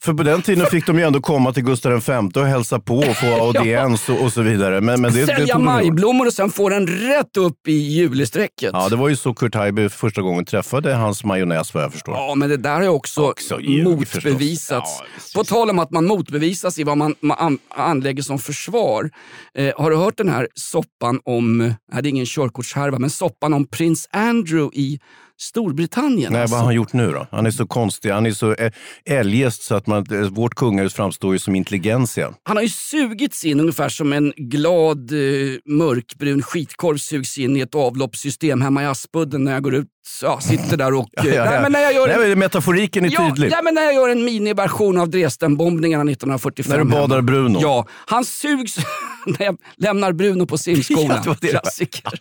För 0.04 0.14
på 0.14 0.24
den 0.24 0.42
tiden 0.42 0.66
fick 0.66 0.86
de 0.86 0.98
ju 1.00 1.04
ändå 1.04 1.22
komma 1.22 1.54
till 1.54 1.64
Gustav 1.64 2.04
V 2.08 2.40
och 2.40 2.46
hälsa 2.46 2.80
på 2.80 2.98
och 2.98 3.18
få 3.18 3.28
audiens 3.46 4.10
och, 4.10 4.22
och 4.22 4.34
så 4.34 4.42
vidare. 4.42 4.82
Men, 4.82 5.02
men 5.02 5.14
det, 5.14 5.20
det 5.20 5.26
Sälja 5.26 5.38
tog 5.38 5.48
de 5.48 5.48
ju 5.48 5.54
bort. 5.54 5.64
majblommor 5.64 6.28
och 6.28 6.34
sen 6.34 6.50
få 6.50 6.70
den 6.70 6.88
rätt 6.88 7.38
upp 7.38 7.68
i 7.68 7.72
julesträcket. 7.72 8.70
Ja, 8.74 8.90
det 8.90 8.96
var 8.96 9.10
ju 9.10 9.16
så 9.16 9.34
Kurt 9.34 9.56
Haijby 9.56 9.90
första 9.90 10.22
gången 10.22 10.46
träffade 10.46 10.94
hans 10.94 11.24
majonnäs 11.24 11.74
vad 11.74 11.84
jag 11.84 11.94
förstår. 11.94 12.16
Ja, 12.16 12.36
men 12.36 12.50
det 12.50 12.58
där 12.58 12.82
har 12.82 12.88
också, 12.88 13.22
Också 13.30 13.60
ljug, 13.62 13.84
motbevisats. 13.84 15.00
Ja. 15.00 15.40
På 15.40 15.44
tal 15.44 15.70
om 15.70 15.80
att 15.80 15.92
man 15.92 16.06
motbevisas 16.06 16.80
i 16.80 16.84
vad 16.84 16.98
man, 16.98 17.16
man 17.20 17.38
an, 17.40 17.60
anlägger 17.70 18.24
som 18.24 18.40
försvar. 18.40 19.10
Eh, 19.58 19.74
har 19.78 19.92
du 19.92 19.98
hört 19.98 20.18
den 20.18 20.30
här 20.30 20.48
soppan 20.54 21.20
om, 21.26 21.74
det 21.92 21.98
är 21.98 22.08
ingen 22.08 22.26
körkortshärva, 22.26 23.00
men 23.00 23.10
soppan 23.10 23.54
om 23.54 23.68
prins 23.68 24.08
Andrew 24.12 24.80
i 24.82 25.00
Storbritannien? 25.42 26.34
Nej, 26.34 26.42
alltså. 26.42 26.54
vad 26.54 26.60
har 26.60 26.66
han 26.66 26.76
gjort 26.76 26.94
nu 26.94 27.12
då? 27.12 27.28
Han 27.32 27.46
är 27.46 27.52
så 27.52 27.68
konstig. 27.68 28.10
Han 28.10 28.26
är 28.26 28.32
så 28.32 28.54
eh, 28.54 28.72
eljest 29.06 29.64
så 29.64 29.76
att 29.76 29.88
man, 29.88 30.06
eh, 30.12 30.20
vårt 30.20 30.56
kungahus 30.56 30.94
framstår 30.94 31.34
ju 31.34 31.40
som 31.40 31.56
intelligensia. 31.56 32.34
Han 32.44 32.58
har 32.58 32.64
ju 32.64 32.70
sugits 32.70 33.46
in 33.46 33.60
ungefär 33.60 33.90
som 33.90 34.14
en 34.14 34.34
glad 34.38 35.12
eh, 35.12 35.18
mörkbrun 35.66 36.42
skitkorv 36.42 36.98
sugs 36.98 37.38
in 37.38 37.58
i 37.58 37.60
ett 37.60 37.76
avloppssystem 37.76 38.62
hemma 38.62 38.84
i 38.84 38.86
Aspudden 38.86 39.44
när 39.44 39.52
jag 39.54 39.64
går 39.64 39.76
ut. 39.76 39.88
Ja, 40.22 40.40
sitter 40.42 40.78
där 40.78 40.94
och... 40.94 41.10
nej, 41.24 41.62
men 41.62 41.72
när 41.72 41.80
jag 41.80 41.94
gör 41.94 42.08
Nej, 42.08 42.16
en, 42.16 42.30
men 42.30 42.40
metaforiken 42.40 43.06
är 43.06 43.12
ja, 43.12 43.30
tydlig. 43.30 43.52
nej, 43.52 43.60
men 43.64 43.74
när 43.76 43.82
jag 43.82 43.94
gör 43.94 44.10
en 44.10 44.26
miniversion 44.26 44.98
av 44.98 45.10
Dresdenbombningarna 45.10 46.12
1945. 46.12 46.72
När 46.72 46.78
du 46.78 46.92
badar 46.92 47.16
hemma. 47.16 47.22
Bruno. 47.22 47.60
Ja, 47.62 47.88
han 48.06 48.26
sugs 48.26 48.76
när 49.26 49.46
jag 49.46 49.58
lämnar 49.78 50.14
Bruno 50.14 50.46
på 50.46 50.58
simskolan. 50.58 51.08
Ja, 51.12 51.18
det 51.24 51.28
var 51.30 51.38
det. 51.42 51.48
Klassiker. 51.48 52.12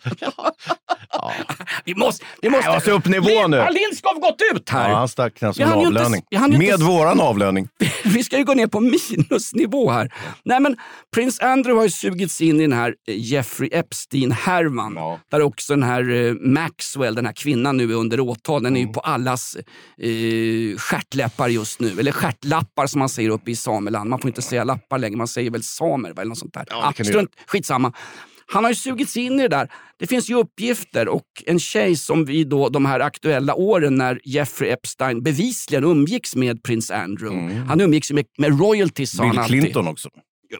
Vi 1.85 1.95
måste... 1.95 2.25
Vi 2.41 2.49
måste... 2.49 2.65
Jag 2.65 2.73
måste 2.75 2.91
upp 2.91 3.05
nivå 3.05 3.47
nu. 3.47 3.57
Lindskov 3.71 4.19
gått 4.19 4.41
ut 4.55 4.69
här? 4.69 4.89
Ja, 4.89 4.95
han 4.95 5.07
stack 5.07 5.33
knappt 5.35 5.55
som 5.57 5.63
inte- 5.65 5.75
avlöning. 5.87 6.23
inte- 6.31 6.57
Med 6.57 6.79
våran 6.79 7.19
avlöning. 7.19 7.67
vi 8.05 8.23
ska 8.23 8.37
ju 8.37 8.43
gå 8.43 8.53
ner 8.53 8.67
på 8.67 8.79
minusnivå 8.79 9.91
här. 9.91 10.13
Nej, 10.45 10.59
men 10.59 10.77
Prins 11.15 11.39
Andrew 11.39 11.79
har 11.79 11.83
ju 11.83 11.89
sugits 11.91 12.41
in 12.41 12.59
i 12.59 12.61
den 12.61 12.73
här 12.73 12.95
eh, 13.07 13.15
Jeffrey 13.17 13.69
Epstein-härvan. 13.71 14.93
Ja. 14.95 15.19
Där 15.31 15.41
också 15.41 15.73
den 15.73 15.83
här 15.83 16.11
eh, 16.27 16.33
Maxwell, 16.33 17.15
den 17.15 17.25
här 17.25 17.33
kvinnan 17.33 17.77
nu 17.77 17.91
är 17.91 17.95
under 17.95 18.19
åtal. 18.19 18.63
Den 18.63 18.75
är 18.75 18.79
Mm. 18.81 18.87
ju 18.89 18.93
på 18.93 18.99
allas 18.99 19.55
eh, 20.01 20.77
stjärtläppar 20.77 21.47
just 21.47 21.79
nu. 21.79 21.99
Eller 21.99 22.11
stjärtlappar 22.11 22.87
som 22.87 22.99
man 22.99 23.09
säger 23.09 23.29
uppe 23.29 23.51
i 23.51 23.55
Sameland. 23.55 24.09
Man 24.09 24.19
får 24.19 24.27
inte 24.29 24.41
säga 24.41 24.63
lappar 24.63 24.97
längre, 24.97 25.17
man 25.17 25.27
säger 25.27 25.51
väl 25.51 25.63
samer 25.63 26.09
eller 26.09 26.25
något 26.25 26.37
sånt 26.37 26.53
där. 26.53 26.65
Ja, 26.69 26.93
du 26.97 27.05
strunt, 27.05 27.31
skitsamma. 27.47 27.93
Han 28.51 28.63
har 28.63 28.71
ju 28.71 28.75
sugits 28.75 29.17
in 29.17 29.39
i 29.39 29.41
det 29.41 29.47
där. 29.47 29.71
Det 29.99 30.07
finns 30.07 30.29
ju 30.29 30.35
uppgifter 30.35 31.07
och 31.07 31.23
en 31.45 31.59
tjej 31.59 31.95
som 31.95 32.25
vi 32.25 32.43
då 32.43 32.69
de 32.69 32.85
här 32.85 32.99
aktuella 32.99 33.55
åren 33.55 33.95
när 33.95 34.19
Jeffrey 34.23 34.69
Epstein 34.71 35.23
bevisligen 35.23 35.83
umgicks 35.83 36.35
med 36.35 36.63
prins 36.63 36.91
Andrew. 36.91 37.55
Han 37.67 37.81
umgicks 37.81 38.11
med, 38.11 38.25
med 38.37 38.59
royalties 38.59 39.11
sa 39.15 39.23
han 39.23 39.31
Mm. 39.31 39.35
Bill 39.35 39.39
alltid. 39.43 39.61
Clinton 39.61 39.87
också. 39.87 40.09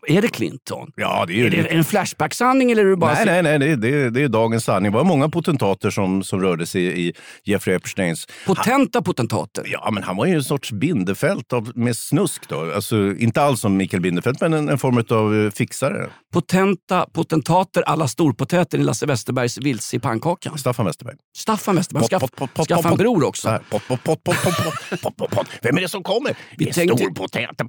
Är 0.07 0.21
det 0.21 0.27
Clinton? 0.27 0.91
Ja, 0.95 1.25
det 1.27 1.41
är, 1.41 1.49
det. 1.49 1.57
är 1.57 1.63
det 1.63 1.69
en 1.69 1.83
flashback-sanning 1.83 2.71
eller 2.71 2.85
är 2.85 2.89
det 2.89 2.97
bara... 2.97 3.13
Nej, 3.13 3.43
nej, 3.43 3.59
nej. 3.59 3.59
Det, 3.59 3.75
det, 3.75 4.09
det 4.09 4.21
är 4.21 4.27
dagens 4.27 4.63
sanning. 4.63 4.91
Det 4.91 4.97
var 4.97 5.03
många 5.03 5.29
potentater 5.29 5.89
som, 5.89 6.23
som 6.23 6.41
rörde 6.41 6.65
sig 6.65 7.07
i 7.07 7.13
Jeffrey 7.43 7.75
Epsteins... 7.75 8.27
Potenta 8.45 8.97
han, 8.97 9.03
potentater? 9.03 9.65
Ja, 9.67 9.91
men 9.91 10.03
han 10.03 10.17
var 10.17 10.25
ju 10.25 10.35
en 10.35 10.43
sorts 10.43 10.71
Bindefält 10.71 11.53
av, 11.53 11.71
med 11.75 11.97
snusk. 11.97 12.49
Då. 12.49 12.71
Alltså, 12.75 13.15
inte 13.17 13.41
alls 13.41 13.61
som 13.61 13.77
Mikael 13.77 14.01
Bindefält, 14.01 14.41
men 14.41 14.53
en, 14.53 14.69
en 14.69 14.77
form 14.77 15.03
av 15.09 15.51
fixare. 15.51 16.09
Potenta 16.33 17.05
potentater 17.13 17.81
alla 17.81 18.07
storpotäter 18.07 18.77
i 18.77 18.83
Lasse 18.83 19.05
Westerbergs 19.05 19.57
vilse 19.57 19.95
i 19.95 19.99
pannkakan? 19.99 20.57
Staffan 20.57 20.85
Westerberg. 20.85 21.15
Staffan 21.37 21.75
Westerberg. 21.75 22.05
Skaff, 22.05 22.21
pot, 22.21 22.35
pot, 22.35 22.53
pot, 22.53 22.67
skaffa 22.67 22.89
en 22.89 22.97
bror 22.97 23.23
också. 23.23 23.59
Pot, 23.69 23.87
pot, 23.87 24.03
pot, 24.03 24.23
pot, 24.23 24.35
pot, 24.43 25.15
pot, 25.17 25.31
pot, 25.31 25.47
Vem 25.61 25.77
är 25.77 25.81
det 25.81 25.87
som 25.87 26.03
kommer? 26.03 26.35
Vi 26.57 26.65
det 26.65 26.71
är 26.71 26.73
tänkte, 26.73 26.97
storpotäter. 26.97 27.65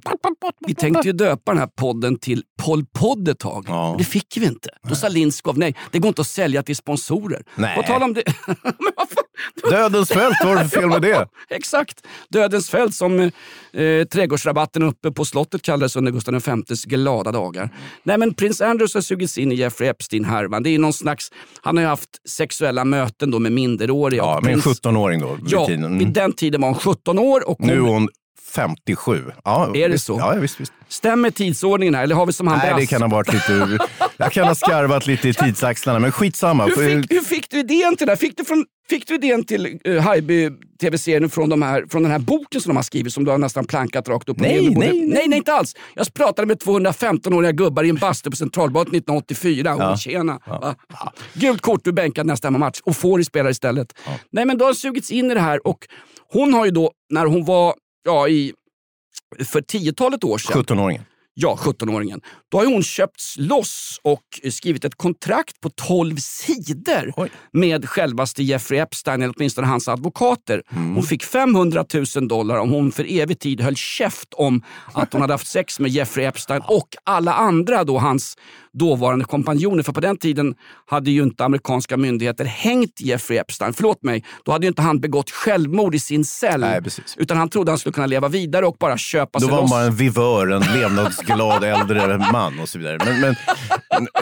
Vi 0.67 0.75
tänkte 0.75 1.07
ju 1.07 1.13
döpa 1.13 1.51
den 1.51 1.59
här 1.59 1.67
podden 1.67 2.12
till 2.19 2.43
Poll 2.63 2.85
Podd 2.99 3.27
ett 3.27 3.39
tag. 3.39 3.65
Ja. 3.67 3.89
Men 3.89 3.97
Det 3.97 4.03
fick 4.03 4.37
vi 4.37 4.45
inte. 4.45 4.69
Då 4.89 4.95
sa 4.95 5.07
Lindskov 5.07 5.57
nej, 5.57 5.75
det 5.91 5.99
går 5.99 6.07
inte 6.07 6.21
att 6.21 6.27
sälja 6.27 6.63
till 6.63 6.75
sponsorer. 6.75 7.43
Nej. 7.55 7.75
På 7.75 7.83
tal 7.83 8.03
om 8.03 8.13
det... 8.13 8.23
Dödens 9.69 10.09
fält, 10.09 10.35
vad 10.43 10.55
var 10.55 10.63
det 10.63 10.69
för 10.69 10.79
fel 10.81 10.89
med 10.89 11.01
det? 11.01 11.27
Exakt! 11.49 12.05
Dödens 12.29 12.69
fält 12.69 12.95
som 12.95 13.19
eh, 13.19 13.31
trädgårdsrabatten 14.13 14.83
uppe 14.83 15.11
på 15.11 15.25
slottet 15.25 15.61
kallades 15.61 15.95
under 15.95 16.11
Gustav 16.11 16.33
Vs 16.69 16.85
glada 16.85 17.31
dagar. 17.31 17.69
Nej 18.03 18.17
men 18.17 18.33
prins 18.33 18.61
Andrews 18.61 18.93
har 18.93 19.01
sugits 19.01 19.37
in 19.37 19.51
i 19.51 19.55
Jeffrey 19.55 19.89
Epstein-härvan. 19.89 20.63
Det 20.63 20.69
är 20.69 20.79
någon 20.79 20.93
slags, 20.93 21.31
han 21.61 21.77
har 21.77 21.81
ju 21.81 21.87
haft 21.87 22.09
sexuella 22.29 22.85
möten 22.85 23.31
då 23.31 23.39
med 23.39 23.51
minderåriga. 23.51 24.21
Ja, 24.23 24.39
med 24.43 24.53
en 24.53 24.59
prins- 24.61 24.81
17-åring 24.83 25.19
då. 25.19 25.33
vid 25.33 25.43
Ja, 25.47 25.65
tiden. 25.67 25.97
vid 25.99 26.07
den 26.07 26.33
tiden 26.33 26.61
var 26.61 26.67
hon 26.69 26.77
17 26.79 27.19
år 27.19 27.49
och 27.49 27.59
Nu 27.59 27.73
är 27.73 27.77
hon, 27.79 27.89
hon 27.89 28.09
57. 28.41 29.23
Ja, 29.43 29.67
Är 29.67 29.73
det 29.73 29.87
visst. 29.87 30.05
så? 30.05 30.17
Ja, 30.19 30.33
visst, 30.33 30.59
visst. 30.59 30.73
stämmer 30.87 31.31
tidsordningen 31.31 31.95
här? 31.95 32.03
Eller 32.03 32.15
har 32.15 32.25
vi 32.25 32.33
som 32.33 32.47
han 32.47 32.57
Nej, 32.57 32.73
det 32.77 32.85
kan 32.85 33.01
ha 33.01 33.09
varit 33.09 33.33
lite... 33.33 33.77
Jag 34.17 34.31
kan 34.31 34.47
ha 34.47 34.55
skarvat 34.55 35.07
lite 35.07 35.29
i 35.29 35.33
tidsaxlarna, 35.33 35.99
men 35.99 36.11
skitsamma. 36.11 36.65
Hur 36.65 37.01
fick, 37.01 37.11
hur 37.11 37.21
fick 37.21 37.49
du 37.49 37.59
idén 37.59 37.97
till 37.97 38.07
det 38.07 38.11
här? 38.11 38.17
Fick 38.17 38.37
du, 38.37 38.45
från, 38.45 38.65
fick 38.89 39.07
du 39.07 39.15
idén 39.15 39.43
till 39.43 39.79
uh, 39.87 39.99
Haijby 39.99 40.49
tv-serien 40.81 41.29
från, 41.29 41.49
de 41.49 41.61
här, 41.61 41.85
från 41.89 42.03
den 42.03 42.11
här 42.11 42.19
boken 42.19 42.61
som 42.61 42.69
de 42.69 42.75
har 42.75 42.83
skrivit 42.83 43.13
som 43.13 43.25
du 43.25 43.31
har 43.31 43.37
nästan 43.37 43.65
plankat 43.65 44.07
rakt 44.07 44.29
upp 44.29 44.37
och 44.37 44.41
Nej, 44.41 44.69
ner? 44.69 44.79
Nej, 44.79 44.89
nej. 44.89 45.07
nej, 45.07 45.27
nej, 45.27 45.37
inte 45.37 45.53
alls. 45.53 45.75
Jag 45.95 46.13
pratade 46.13 46.45
med 46.45 46.57
215-åriga 46.57 47.51
gubbar 47.51 47.83
i 47.83 47.89
en 47.89 47.95
bastu 47.95 48.29
på 48.29 48.35
Centralbadet 48.35 48.87
1984. 48.93 49.75
Ja. 49.79 49.97
tjena. 49.97 50.39
Va? 50.45 50.75
Gult 51.33 51.61
kort, 51.61 51.83
du 51.83 51.91
bänkad 51.91 52.25
nästa 52.25 52.51
match 52.51 52.79
och 52.83 52.95
Fåri 52.97 53.23
spelar 53.23 53.49
istället. 53.49 53.93
Nej, 54.31 54.45
men 54.45 54.57
då 54.57 54.65
har 54.65 54.73
sugits 54.73 55.11
in 55.11 55.31
i 55.31 55.33
det 55.33 55.39
här 55.39 55.67
och 55.67 55.87
hon 56.33 56.53
har 56.53 56.65
ju 56.65 56.71
då, 56.71 56.91
när 57.09 57.25
hon 57.25 57.45
var 57.45 57.73
ja, 58.03 58.27
i, 58.27 58.53
för 59.45 59.61
tiotalet 59.61 60.23
år 60.23 60.37
sedan, 60.37 60.63
17-åringen. 60.63 61.05
Ja, 61.35 61.57
17-åringen. 61.61 62.21
Då 62.51 62.57
har 62.57 62.65
hon 62.65 62.83
köpts 62.83 63.35
loss 63.37 63.99
och 64.03 64.23
skrivit 64.51 64.85
ett 64.85 64.95
kontrakt 64.95 65.61
på 65.61 65.69
12 65.69 66.15
sidor 66.17 67.13
Oj. 67.17 67.31
med 67.51 67.89
självaste 67.89 68.43
Jeffrey 68.43 68.79
Epstein, 68.79 69.21
eller 69.21 69.33
åtminstone 69.37 69.67
hans 69.67 69.87
advokater. 69.87 70.61
Mm. 70.69 70.95
Hon 70.95 71.03
fick 71.03 71.23
500 71.23 71.85
000 72.15 72.27
dollar 72.27 72.57
om 72.57 72.69
hon 72.69 72.91
för 72.91 73.05
evig 73.21 73.39
tid 73.39 73.61
höll 73.61 73.75
käft 73.75 74.33
om 74.33 74.63
att 74.93 75.13
hon 75.13 75.21
hade 75.21 75.33
haft 75.33 75.47
sex 75.47 75.79
med 75.79 75.91
Jeffrey 75.91 76.25
Epstein 76.25 76.61
och 76.67 76.87
alla 77.03 77.33
andra 77.33 77.83
då 77.83 77.99
hans 77.99 78.37
dåvarande 78.73 79.25
kompanjoner. 79.25 79.83
För 79.83 79.93
på 79.93 79.99
den 79.99 80.17
tiden 80.17 80.55
hade 80.85 81.11
ju 81.11 81.23
inte 81.23 81.45
amerikanska 81.45 81.97
myndigheter 81.97 82.45
hängt 82.45 83.01
Jeffrey 83.01 83.39
Epstein. 83.39 83.73
Förlåt 83.73 84.03
mig, 84.03 84.23
då 84.45 84.51
hade 84.51 84.65
ju 84.65 84.67
inte 84.67 84.81
han 84.81 84.99
begått 84.99 85.31
självmord 85.31 85.95
i 85.95 85.99
sin 85.99 86.25
cell. 86.25 86.59
Nej, 86.61 86.81
precis. 86.81 87.15
Utan 87.17 87.37
han 87.37 87.49
trodde 87.49 87.71
han 87.71 87.77
skulle 87.77 87.93
kunna 87.93 88.07
leva 88.07 88.27
vidare 88.27 88.65
och 88.65 88.75
bara 88.79 88.97
köpa 88.97 89.39
Då 89.39 89.45
sig 89.45 89.51
var 89.51 89.61
loss. 89.61 89.69
man 89.71 89.79
bara 89.79 89.85
en 89.85 89.95
vivör, 89.95 90.47
en 90.47 90.79
levnadsglad 90.79 91.63
äldre 91.63 92.17
man 92.31 92.59
och 92.59 92.69
så 92.69 92.79
vidare. 92.79 92.97
Men, 93.05 93.21
men 93.21 93.35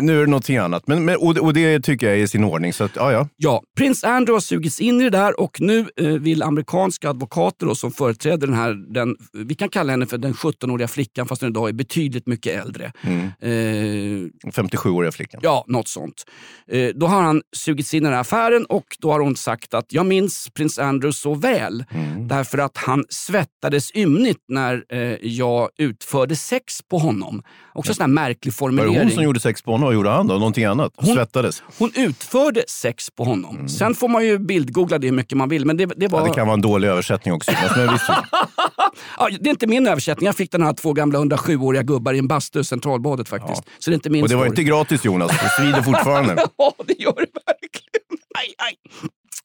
nu 0.01 0.17
är 0.17 0.25
det 0.25 0.29
någonting 0.31 0.57
annat. 0.57 0.87
Men, 0.87 1.05
men, 1.05 1.15
och, 1.17 1.37
och 1.37 1.53
det 1.53 1.79
tycker 1.79 2.07
jag 2.07 2.15
är 2.17 2.23
i 2.23 2.27
sin 2.27 2.43
ordning. 2.43 2.73
Så 2.73 2.83
att, 2.83 2.95
ja, 2.95 3.11
ja. 3.11 3.27
Ja, 3.37 3.63
prins 3.77 4.03
Andrew 4.03 4.33
har 4.35 4.39
sugits 4.39 4.81
in 4.81 5.01
i 5.01 5.03
det 5.03 5.09
där 5.09 5.39
och 5.39 5.61
nu 5.61 5.89
eh, 5.97 6.07
vill 6.07 6.43
amerikanska 6.43 7.09
advokater 7.09 7.65
då, 7.65 7.75
som 7.75 7.91
företräder 7.91 8.47
den 8.47 8.55
här, 8.55 8.93
den, 8.93 9.15
vi 9.33 9.55
kan 9.55 9.69
kalla 9.69 9.91
henne 9.91 10.05
för 10.05 10.17
den 10.17 10.33
17-åriga 10.33 10.87
flickan 10.87 11.27
fast 11.27 11.41
hon 11.41 11.49
idag 11.51 11.69
är 11.69 11.73
betydligt 11.73 12.27
mycket 12.27 12.65
äldre. 12.65 12.91
Eh, 13.39 13.49
57-åriga 13.49 15.11
flickan. 15.11 15.39
ja, 15.43 15.65
något 15.67 15.87
sånt. 15.87 16.23
Eh, 16.71 16.89
då 16.95 17.07
har 17.07 17.21
han 17.21 17.41
sugits 17.55 17.93
in 17.93 18.03
i 18.03 18.03
den 18.03 18.13
här 18.13 18.21
affären 18.21 18.65
och 18.65 18.85
då 18.99 19.11
har 19.11 19.19
hon 19.19 19.35
sagt 19.35 19.73
att 19.73 19.93
jag 19.93 20.05
minns 20.05 20.49
prins 20.53 20.79
Andrew 20.79 21.13
så 21.13 21.33
väl 21.33 21.83
därför 22.19 22.57
att 22.57 22.77
han 22.77 23.05
svettades 23.09 23.95
ymnigt 23.95 24.39
när 24.47 24.83
eh, 24.89 24.99
jag 25.21 25.69
utförde 25.77 26.35
sex 26.35 26.81
på 26.89 26.97
honom. 26.97 27.43
Också 27.73 27.91
en 27.91 27.95
sån 27.95 28.03
här 28.03 28.07
märklig 28.07 28.51
Var 28.51 28.57
formulering. 28.57 28.93
det 28.93 28.99
hon 29.03 29.11
som 29.11 29.23
gjorde 29.23 29.39
sex 29.39 29.60
på 29.63 29.71
honom? 29.71 29.85
Vad 29.85 29.93
gjorde 29.93 30.09
han 30.09 30.27
då? 30.27 30.33
Någonting 30.33 30.65
annat? 30.65 30.93
Svettades? 31.13 31.63
Hon 31.77 31.91
utförde 31.95 32.63
sex 32.67 33.09
på 33.09 33.23
honom. 33.23 33.69
Sen 33.69 33.95
får 33.95 34.07
man 34.07 34.25
ju 34.25 34.39
bildgoogla 34.39 34.97
det 34.97 35.07
hur 35.07 35.13
mycket 35.13 35.37
man 35.37 35.49
vill. 35.49 35.65
Men 35.65 35.77
det, 35.77 35.85
det 35.85 36.07
var... 36.07 36.19
Ja, 36.21 36.27
det 36.27 36.33
kan 36.33 36.47
vara 36.47 36.53
en 36.53 36.61
dålig 36.61 36.87
översättning 36.87 37.33
också. 37.33 37.51
Men 37.75 37.91
visst, 37.93 38.05
Ja, 39.17 39.29
det 39.39 39.49
är 39.49 39.51
inte 39.51 39.67
min 39.67 39.87
översättning. 39.87 40.25
Jag 40.25 40.35
fick 40.35 40.51
den 40.51 40.61
här 40.63 40.73
två 40.73 40.93
gamla 40.93 41.19
107-åriga 41.19 41.83
gubbar 41.83 42.13
i 42.13 42.19
en 42.19 42.27
bastu 42.27 42.59
i 42.59 42.63
Centralbadet 42.63 43.29
faktiskt. 43.29 43.63
Så 43.79 43.89
det 43.89 43.93
är 43.93 43.95
inte 43.95 44.09
min 44.09 44.23
och 44.23 44.29
det 44.29 44.35
var 44.35 44.41
story. 44.45 44.49
inte 44.49 44.63
gratis 44.63 45.05
Jonas. 45.05 45.31
Det 45.31 45.49
svider 45.63 45.81
fortfarande. 45.81 46.35
Ja, 46.57 46.73
det 46.87 46.99
gör 46.99 47.13
det 47.13 47.27
verkligen. 47.45 48.17
Aj, 48.37 48.53
aj. 48.57 48.75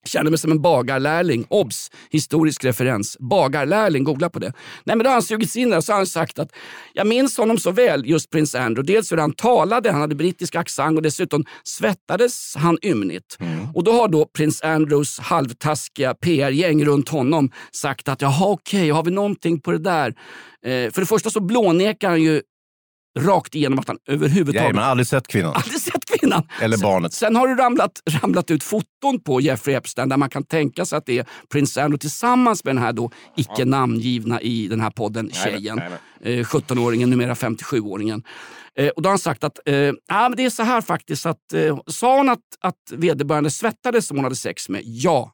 Känner 0.07 0.31
mig 0.31 0.39
som 0.39 0.51
en 0.53 0.63
bagarlärling. 0.63 1.47
Obs! 1.49 1.91
Historisk 2.11 2.65
referens. 2.65 3.17
Bagarlärling, 3.21 4.05
googla 4.05 4.31
på 4.31 4.39
det. 4.39 4.53
Nej, 4.85 4.97
men 4.97 4.99
då 4.99 5.09
har 5.11 5.13
han 5.13 5.23
sugits 5.23 5.57
in 5.57 5.71
där 5.71 5.77
och 5.77 5.85
så 5.85 5.93
har 5.93 5.97
han 5.97 6.07
sagt 6.07 6.39
att 6.39 6.49
jag 6.93 7.07
minns 7.07 7.37
honom 7.39 7.59
så 7.59 7.71
väl, 7.71 8.07
just 8.07 8.31
prins 8.31 8.55
Andrew. 8.55 8.93
Dels 8.95 9.13
hur 9.13 9.17
han 9.17 9.33
talade, 9.33 9.91
han 9.93 10.01
hade 10.01 10.15
brittisk 10.15 10.55
accent 10.55 10.97
och 10.97 11.03
dessutom 11.03 11.45
svettades 11.65 12.57
han 12.57 12.79
ymnigt. 12.83 13.39
Och 13.75 13.85
då 13.85 13.93
har 13.93 14.09
då 14.09 14.27
prins 14.27 14.63
Andrews 14.63 15.19
halvtaskiga 15.19 16.15
PR-gäng 16.15 16.85
runt 16.85 17.09
honom 17.09 17.51
sagt 17.73 18.09
att 18.09 18.23
jaha 18.23 18.47
okej, 18.49 18.91
har 18.91 19.03
vi 19.03 19.11
någonting 19.11 19.61
på 19.61 19.73
det 19.73 19.79
där? 19.79 20.09
Eh, 20.67 20.91
för 20.93 21.01
det 21.01 21.07
första 21.07 21.31
så 21.31 21.41
blånekar 21.41 22.09
han 22.09 22.23
ju 22.23 22.43
rakt 23.19 23.55
igenom 23.55 23.79
att 23.79 23.89
han 23.89 23.99
överhuvudtaget 24.09 24.75
Nej, 24.75 24.83
har 24.85 24.91
aldrig 24.91 25.07
sett 25.07 25.27
kvinnan. 25.27 25.53
aldrig 25.55 25.81
sett 25.81 25.96
kvinnan. 26.07 26.43
Eller 26.61 26.79
barnet. 26.79 27.13
Sen 27.13 27.37
har 27.37 27.49
det 27.49 27.63
ramlat, 27.63 28.03
ramlat 28.11 28.51
ut 28.51 28.63
foton 28.63 29.21
på 29.25 29.41
Jeffrey 29.41 29.77
Epstein 29.77 30.09
där 30.09 30.17
man 30.17 30.31
kan 30.31 30.45
tänka 30.45 30.85
sig 30.85 30.97
att 30.99 31.07
det 31.07 31.19
är 31.19 31.27
Prince 31.53 31.83
Andrew 31.83 31.99
tillsammans 31.99 32.65
med 32.65 32.75
den 32.75 32.83
här 32.83 32.93
då 32.93 33.11
icke 33.37 33.65
namngivna 33.65 34.41
i 34.41 34.69
den 34.69 34.81
här 34.81 34.91
podden 34.91 35.31
tjejen. 35.33 35.81
Eh, 36.21 36.31
17-åringen, 36.31 37.07
numera 37.07 37.35
57-åringen. 37.35 38.23
Eh, 38.79 38.89
och 38.89 39.03
då 39.03 39.07
har 39.07 39.13
han 39.13 39.19
sagt 39.19 39.45
att 39.45 39.69
eh, 39.69 39.75
ja, 39.75 39.95
men 40.09 40.37
det 40.37 40.45
är 40.45 40.51
så 40.51 40.63
här 40.63 40.81
faktiskt 40.81 41.27
att 41.27 41.53
eh, 41.53 41.79
sa 41.87 42.17
hon 42.17 42.29
att, 42.29 42.39
att 42.61 42.93
vederbörande 42.93 43.51
svettades 43.51 44.07
som 44.07 44.17
hon 44.17 44.25
hade 44.25 44.37
sex 44.37 44.69
med? 44.69 44.83
Ja 44.85 45.33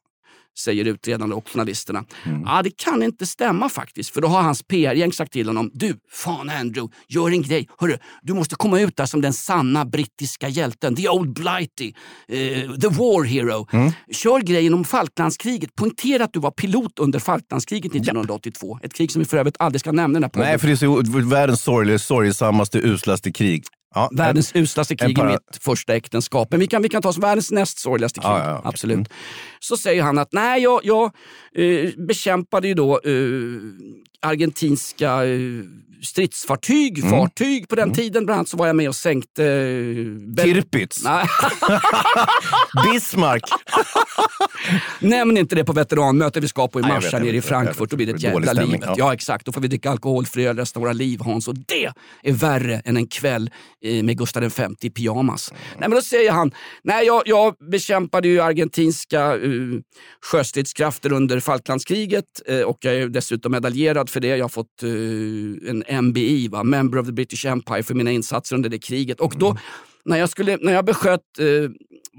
säger 0.59 0.85
utredarna 0.85 1.35
och 1.35 1.49
journalisterna. 1.49 2.03
Ja, 2.45 2.61
det 2.63 2.77
kan 2.77 3.03
inte 3.03 3.25
stämma 3.25 3.69
faktiskt. 3.69 4.09
För 4.13 4.21
då 4.21 4.27
har 4.27 4.41
hans 4.41 4.63
PR-gäng 4.63 5.13
sagt 5.13 5.33
till 5.33 5.47
honom. 5.47 5.71
Du, 5.73 5.95
fan 6.11 6.49
Andrew, 6.49 6.95
gör 7.07 7.31
en 7.31 7.41
grej. 7.41 7.67
Hörru, 7.79 7.97
du 8.21 8.33
måste 8.33 8.55
komma 8.55 8.79
ut 8.79 8.97
där 8.97 9.05
som 9.05 9.21
den 9.21 9.33
sanna 9.33 9.85
brittiska 9.85 10.49
hjälten. 10.49 10.95
The 10.95 11.09
old 11.09 11.33
blighty. 11.33 11.93
eh, 12.27 12.71
the 12.81 12.87
war 12.87 13.23
hero. 13.23 13.67
Kör 14.11 14.39
grejen 14.39 14.73
om 14.73 14.85
Falklandskriget. 14.85 15.75
Poängtera 15.75 16.23
att 16.23 16.33
du 16.33 16.39
var 16.39 16.51
pilot 16.51 16.99
under 16.99 17.19
Falklandskriget 17.19 17.95
1982. 17.95 18.79
Ett 18.83 18.93
krig 18.93 19.11
som 19.11 19.19
vi 19.19 19.25
för 19.25 19.37
övrigt 19.37 19.55
aldrig 19.59 19.79
ska 19.79 19.91
nämna 19.91 20.17
i 20.17 20.19
den 20.19 20.23
här 20.23 20.29
podden. 20.29 20.47
Nej, 20.49 20.59
för 20.59 20.67
det 20.67 20.73
är 20.73 20.75
så 21.21 21.29
världens 21.29 21.61
sorgliga, 21.63 21.99
sorgesammaste, 21.99 22.79
uslaste 22.79 23.31
krig. 23.31 23.63
Ja, 23.95 24.09
Världens 24.13 24.51
uslaste 24.55 24.95
krig 24.95 25.09
en 25.09 25.11
i 25.11 25.15
para- 25.15 25.31
mitt 25.31 25.63
första 25.63 25.95
äktenskap. 25.95 26.47
Men 26.51 26.59
vi 26.59 26.67
kan, 26.67 26.81
vi 26.81 26.89
kan 26.89 27.01
ta 27.01 27.13
som 27.13 27.21
världens 27.21 27.51
näst 27.51 27.79
sorgligaste 27.79 28.19
krig. 28.19 28.29
Ja, 28.29 28.39
ja, 28.39 28.57
okej. 28.57 28.69
Absolut. 28.69 28.95
Mm. 28.95 29.07
Så 29.59 29.77
säger 29.77 30.03
han 30.03 30.17
att 30.17 30.33
nej, 30.33 30.61
jag, 30.63 30.79
jag 30.83 31.05
eh, 31.55 31.89
bekämpade 32.07 32.67
ju 32.67 32.73
då 32.73 32.99
eh, 33.03 33.11
argentinska 34.21 35.25
eh, 35.25 35.39
stridsfartyg, 36.03 36.99
Mm. 36.99 37.09
fartyg 37.11 37.67
på 37.67 37.75
den 37.75 37.93
tiden. 37.93 38.25
Bland 38.25 38.37
annat 38.37 38.49
så 38.49 38.57
var 38.57 38.67
jag 38.67 38.75
med 38.75 38.87
och 38.89 38.95
sänkte... 38.95 39.45
Eh, 39.45 40.43
Tirpitz, 40.43 41.03
Bismarck. 42.91 43.43
Nämn 44.99 45.37
inte 45.37 45.55
det 45.55 45.63
på 45.65 45.73
veteranmötet 45.73 46.43
vi 46.43 46.47
ska 46.47 46.67
på 46.67 46.79
i 46.79 46.83
mars 46.83 47.13
här 47.13 47.19
nere 47.19 47.35
i. 47.37 47.41
Frankfurt. 47.41 47.89
Då 47.89 47.95
blir 47.95 48.07
det 48.07 48.13
ett 48.13 48.21
jävla 48.23 48.53
livet. 48.53 48.81
ja. 48.83 48.95
Ja. 48.97 49.13
exakt, 49.13 49.45
då 49.45 49.51
får 49.51 49.61
vi 49.61 49.67
dricka 49.67 49.89
alkoholfri 49.89 50.45
öl 50.47 50.57
resten 50.57 50.79
av 50.79 50.81
våra 50.81 50.93
liv 50.93 51.19
Hans. 51.21 51.47
Och 51.47 51.55
det 51.67 51.91
är 52.23 52.33
värre 52.33 52.81
än 52.85 52.97
en 52.97 53.07
kväll 53.07 53.51
eh, 53.85 54.03
med 54.03 54.17
Gustav 54.17 54.43
V 54.43 54.67
i 54.81 54.89
pyjamas. 54.89 55.51
Mm. 55.51 55.61
Nej, 55.79 55.89
men 55.89 55.95
då 55.95 56.01
säger 56.01 56.31
han, 56.31 56.51
nej 56.83 57.05
jag, 57.05 57.23
jag 57.25 57.55
bekämpade 57.71 58.27
ju 58.27 58.41
argentinska 58.41 59.35
uh, 59.35 59.79
sjöstridskrafter 60.31 61.11
under 61.11 61.39
Falklandskriget 61.39 62.23
eh, 62.47 62.61
och 62.61 62.77
jag 62.81 62.95
är 62.95 63.07
dessutom 63.07 63.51
medaljerad 63.51 64.09
för 64.09 64.19
det. 64.19 64.27
Jag 64.27 64.43
har 64.43 64.49
fått 64.49 64.83
eh, 64.83 65.69
en 65.71 65.83
MBI, 66.01 66.47
va? 66.47 66.63
Member 66.63 66.99
of 66.99 67.05
the 67.05 67.11
British 67.11 67.45
Empire, 67.45 67.83
för 67.83 67.93
mina 67.93 68.11
insatser 68.11 68.55
under 68.55 68.69
det 68.69 68.79
kriget. 68.79 69.19
Och 69.19 69.33
då, 69.37 69.57
när 70.05 70.17
jag, 70.17 70.29
skulle, 70.29 70.57
när 70.61 70.73
jag 70.73 70.85
besköt 70.85 71.39
eh, 71.39 71.45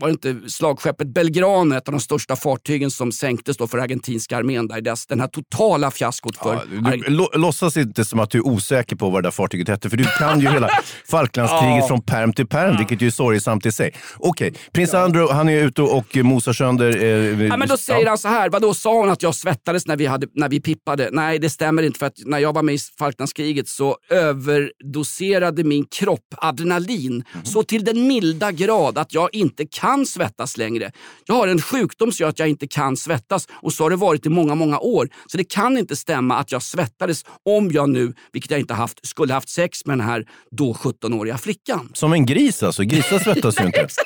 var 0.01 0.09
det 0.09 0.13
inte 0.13 0.51
slagskeppet 0.51 1.15
Belgrano, 1.15 1.75
ett 1.75 1.89
av 1.89 1.93
de 1.93 2.01
största 2.01 2.37
fartygen 2.37 2.91
som 2.91 3.13
sänktes 3.13 3.57
då 3.57 3.67
för 3.67 3.79
argentinska 3.79 4.37
armén. 4.37 4.69
Där, 4.69 4.81
dess, 4.81 5.07
den 5.07 5.21
här 5.21 5.29
totala 5.29 5.91
fiaskot 5.91 6.37
för... 6.37 6.55
Ja, 6.55 6.91
du, 6.91 7.11
lå, 7.11 7.31
låtsas 7.35 7.77
inte 7.77 8.05
som 8.05 8.21
att 8.21 8.31
du 8.31 8.39
är 8.39 8.47
osäker 8.47 8.97
på 8.97 9.11
vad 9.11 9.23
det 9.23 9.27
där 9.27 9.31
fartyget 9.31 9.69
hette, 9.69 9.91
för 9.91 9.97
du 9.97 10.05
kan 10.05 10.41
ju 10.41 10.49
hela 10.49 10.69
Falklandskriget 11.11 11.79
Ja. 11.81 11.89
från 11.89 12.03
perm 12.03 12.33
till 12.33 12.47
perm, 12.47 12.77
vilket 12.77 13.03
ju 13.03 13.07
är 13.07 13.11
sorgesamt 13.11 13.67
i 13.67 13.73
sig. 13.73 13.95
Okej, 14.17 14.55
prins 14.73 14.95
Andrew 14.95 15.35
han 15.35 15.49
är 15.49 15.63
ute 15.65 15.83
och 15.83 16.17
mosar 16.17 16.53
sönder... 16.53 16.97
Eh, 16.97 17.25
Ja, 17.47 17.57
men 17.57 17.69
då 17.69 17.77
säger 17.77 18.03
ja. 18.03 18.09
han 18.09 18.19
så 18.19 18.29
här, 18.29 18.51
vadå 18.51 18.75
sa 18.75 19.01
hon 19.01 19.11
att 19.11 19.23
jag 19.23 19.35
svettades 19.35 19.87
när 19.87 19.97
vi, 19.97 20.07
hade, 20.07 20.27
när 20.35 20.49
vi 20.49 20.61
pippade? 20.61 21.09
Nej, 21.13 21.39
det 21.39 21.51
stämmer 21.51 21.83
inte 21.83 21.99
för 21.99 22.07
att 22.07 22.19
när 22.25 22.39
jag 22.39 22.53
var 22.55 22.63
med 22.63 22.75
i 22.75 22.79
Falklandskriget 22.99 23.69
så 23.69 23.97
överdoserade 24.11 25.65
min 25.65 25.85
kropp 25.85 26.35
adrenalin 26.37 27.25
så 27.45 27.63
till 27.63 27.85
den 27.85 28.07
milda 28.07 28.53
grad 28.53 28.99
att 28.99 29.15
jag 29.15 29.35
inte 29.35 29.67
kan 29.67 29.84
svettas 30.07 30.57
längre. 30.57 30.93
Jag 31.27 31.35
har 31.35 31.49
en 31.49 31.61
sjukdom 31.61 32.13
som 32.13 32.25
gör 32.25 32.31
att 32.31 32.39
jag 32.39 32.49
inte 32.49 32.67
kan 32.67 32.97
svettas 32.97 33.49
och 33.51 33.73
så 33.73 33.83
har 33.83 33.91
det 33.91 33.97
varit 33.97 34.27
i 34.27 34.29
många, 34.29 34.55
många 34.55 34.79
år. 34.79 35.09
Så 35.27 35.37
det 35.37 35.45
kan 35.45 35.79
inte 35.79 35.97
stämma 35.97 36.37
att 36.37 36.53
jag 36.53 36.63
svettades 36.63 37.25
om 37.45 37.71
jag 37.71 37.89
nu, 37.89 38.15
vilket 38.33 38.51
jag 38.51 38.61
inte 38.61 38.75
haft, 38.75 39.07
skulle 39.07 39.35
haft 39.35 39.49
sex 39.49 39.87
med 39.87 39.99
den 39.99 40.07
här 40.07 40.27
då 40.51 40.73
17-åriga 40.73 41.39
flickan. 41.39 41.91
Som 41.95 42.13
en 42.13 42.27
gris 42.27 42.63
alltså, 42.63 42.83
grisar 42.83 43.19
svettas 43.19 43.61
ju 43.61 43.67
inte. 43.67 43.89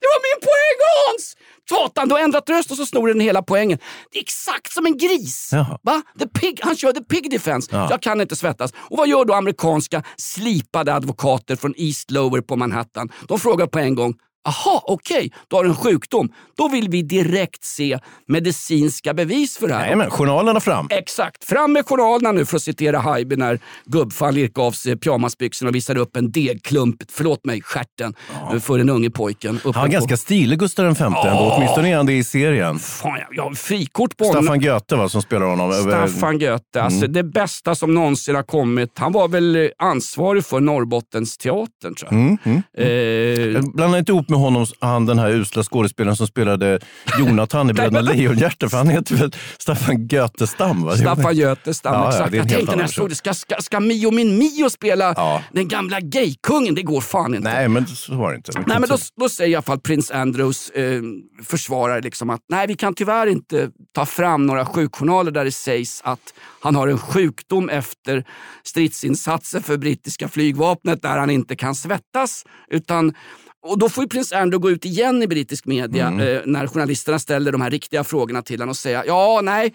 Det 0.00 0.06
var 0.06 0.20
min 0.22 0.40
poäng 0.40 0.72
Hans! 1.12 1.36
Satan, 1.68 2.08
du 2.08 2.14
har 2.14 2.22
ändrat 2.22 2.48
röst 2.48 2.70
och 2.70 2.76
så 2.76 2.86
snor 2.86 3.08
den 3.08 3.20
hela 3.20 3.42
poängen. 3.42 3.78
Det 4.12 4.18
är 4.18 4.22
exakt 4.22 4.72
som 4.72 4.86
en 4.86 4.98
gris. 4.98 5.50
Va? 5.82 6.02
The 6.18 6.26
pig, 6.26 6.60
han 6.62 6.76
kör 6.76 6.92
the 6.92 7.00
pig 7.00 7.30
defense. 7.30 7.68
Ja. 7.72 7.86
Jag 7.90 8.02
kan 8.02 8.20
inte 8.20 8.36
svettas. 8.36 8.72
Och 8.76 8.96
vad 8.96 9.08
gör 9.08 9.24
då 9.24 9.34
amerikanska 9.34 10.02
slipade 10.16 10.94
advokater 10.94 11.56
från 11.56 11.74
East 11.76 12.10
Lower 12.10 12.40
på 12.40 12.56
Manhattan? 12.56 13.12
De 13.28 13.38
frågar 13.38 13.66
på 13.66 13.78
en 13.78 13.94
gång. 13.94 14.14
Aha, 14.44 14.82
okej, 14.86 15.32
du 15.48 15.56
har 15.56 15.64
en 15.64 15.74
sjukdom. 15.76 16.32
Då 16.56 16.68
vill 16.68 16.88
vi 16.88 17.02
direkt 17.02 17.64
se 17.64 17.98
medicinska 18.28 19.14
bevis 19.14 19.58
för 19.58 19.68
det 19.68 19.74
här. 19.74 19.86
Nej 19.86 19.96
men 19.96 20.10
journalerna 20.10 20.60
fram. 20.60 20.86
Exakt. 20.90 21.44
Fram 21.44 21.72
med 21.72 21.86
journalerna 21.86 22.32
nu 22.32 22.44
för 22.44 22.56
att 22.56 22.62
citera 22.62 22.98
Haijby 22.98 23.36
när 23.36 23.58
gubbfan 23.84 24.34
lirkade 24.34 24.66
av 24.66 24.72
sig 24.72 24.96
pyjamasbyxorna 24.96 25.68
och 25.68 25.74
visade 25.74 26.00
upp 26.00 26.16
en 26.16 26.30
degklump, 26.30 26.96
förlåt 27.12 27.44
mig, 27.44 27.62
stjärten 27.62 28.14
för 28.60 28.78
den 28.78 28.88
unge 28.90 29.10
pojken. 29.10 29.60
Han 29.64 29.72
var 29.72 29.88
ganska 29.88 30.16
stilig 30.16 30.58
Gustav 30.58 30.86
V 30.94 31.04
ändå, 31.04 31.52
åtminstone 31.56 31.88
är 31.92 31.96
han 31.96 32.06
det 32.06 32.12
i 32.12 32.24
serien. 32.24 32.78
Fan, 32.78 33.18
jag, 33.18 33.28
jag 33.36 33.42
har 33.42 33.54
frikort 33.54 34.16
på 34.16 34.24
honom. 34.24 34.42
Staffan 34.44 34.60
Göte 34.60 34.96
va, 34.96 35.08
som 35.08 35.22
spelar 35.22 35.46
honom. 35.46 35.72
Staffan 35.72 36.38
Göte, 36.38 36.82
alltså 36.82 36.98
Mm. 36.98 37.12
det 37.12 37.22
bästa 37.22 37.74
som 37.74 37.94
någonsin 37.94 38.34
har 38.34 38.42
kommit. 38.42 38.90
Han 38.98 39.12
var 39.12 39.28
väl 39.28 39.70
ansvarig 39.78 40.44
för 40.44 40.60
Norrbottens 40.60 41.38
teatern 41.38 41.94
tror 41.94 42.08
jag. 42.10 42.12
Mm, 42.12 42.38
mm. 42.44 43.56
Eh, 43.56 43.62
Blanda 43.74 43.98
inte 43.98 44.12
ihop 44.12 44.28
med 44.32 44.40
honom, 44.40 44.66
han 44.80 45.06
den 45.06 45.18
här 45.18 45.30
usla 45.30 45.62
skådespelaren 45.62 46.16
som 46.16 46.26
spelade 46.26 46.80
Jonathan 47.18 47.70
i 47.70 47.72
Bröderna 47.72 48.00
Lejonhjärta, 48.00 48.68
för 48.68 48.76
han 48.76 48.88
heter 48.88 49.16
väl 49.16 49.32
Staffan 49.58 50.06
Götestam? 50.08 50.84
Va? 50.84 50.96
Staffan 50.96 51.36
Götestam, 51.36 51.94
Ja, 51.94 52.02
ja, 52.04 52.08
exakt. 52.10 52.30
en 52.32 52.36
jag 52.38 52.48
tänkte 52.48 52.76
när 52.76 52.82
jag 52.82 52.90
såg 52.90 53.08
det, 53.08 53.14
ska, 53.14 53.34
ska, 53.34 53.54
ska 53.60 53.80
Mio 53.80 54.10
min 54.10 54.38
Mio 54.38 54.70
spela 54.70 55.14
Ja. 55.16 55.42
den 55.52 55.68
gamla 55.68 56.00
gaykungen? 56.00 56.74
Det 56.74 56.82
går 56.82 57.00
fan 57.00 57.34
inte. 57.34 57.48
Nej, 57.54 57.68
men 57.68 57.86
så 57.86 58.14
var 58.14 58.30
det 58.30 58.36
inte. 58.36 58.52
Nej, 58.66 58.80
men 58.80 58.88
då, 58.88 58.96
då 59.20 59.28
säger 59.28 59.50
i 59.50 59.54
alla 59.54 59.62
fall 59.62 59.80
prins 59.80 60.10
Andrews 60.10 60.70
eh, 60.70 61.00
försvarare 61.44 62.00
liksom 62.00 62.30
att 62.30 62.40
nej, 62.48 62.66
vi 62.66 62.74
kan 62.74 62.94
tyvärr 62.94 63.26
inte 63.26 63.70
ta 63.94 64.06
fram 64.06 64.46
några 64.46 64.66
sjukjournaler 64.66 65.30
där 65.30 65.44
det 65.44 65.52
sägs 65.52 66.00
att 66.04 66.34
han 66.60 66.74
har 66.76 66.88
en 66.88 66.98
sjukdom 66.98 67.68
efter 67.68 68.24
stridsinsatser 68.64 69.60
för 69.60 69.76
brittiska 69.76 70.28
flygvapnet 70.28 71.02
där 71.02 71.18
han 71.18 71.30
inte 71.30 71.56
kan 71.56 71.74
svettas. 71.74 72.44
Utan, 72.70 73.14
och 73.62 73.78
då 73.78 73.88
får 73.88 74.04
ju 74.04 74.08
prins 74.08 74.32
Andrew 74.32 74.62
gå 74.62 74.70
ut 74.70 74.84
igen 74.84 75.22
i 75.22 75.26
brittisk 75.26 75.66
media 75.66 76.06
eh, 76.06 76.40
när 76.44 76.66
journalisterna 76.66 77.18
ställer 77.18 77.52
de 77.52 77.60
här 77.60 77.70
riktiga 77.70 78.04
frågorna 78.04 78.42
till 78.42 78.60
honom 78.60 78.70
och 78.70 78.76
säga 78.76 79.04
ja, 79.06 79.40
nej, 79.42 79.74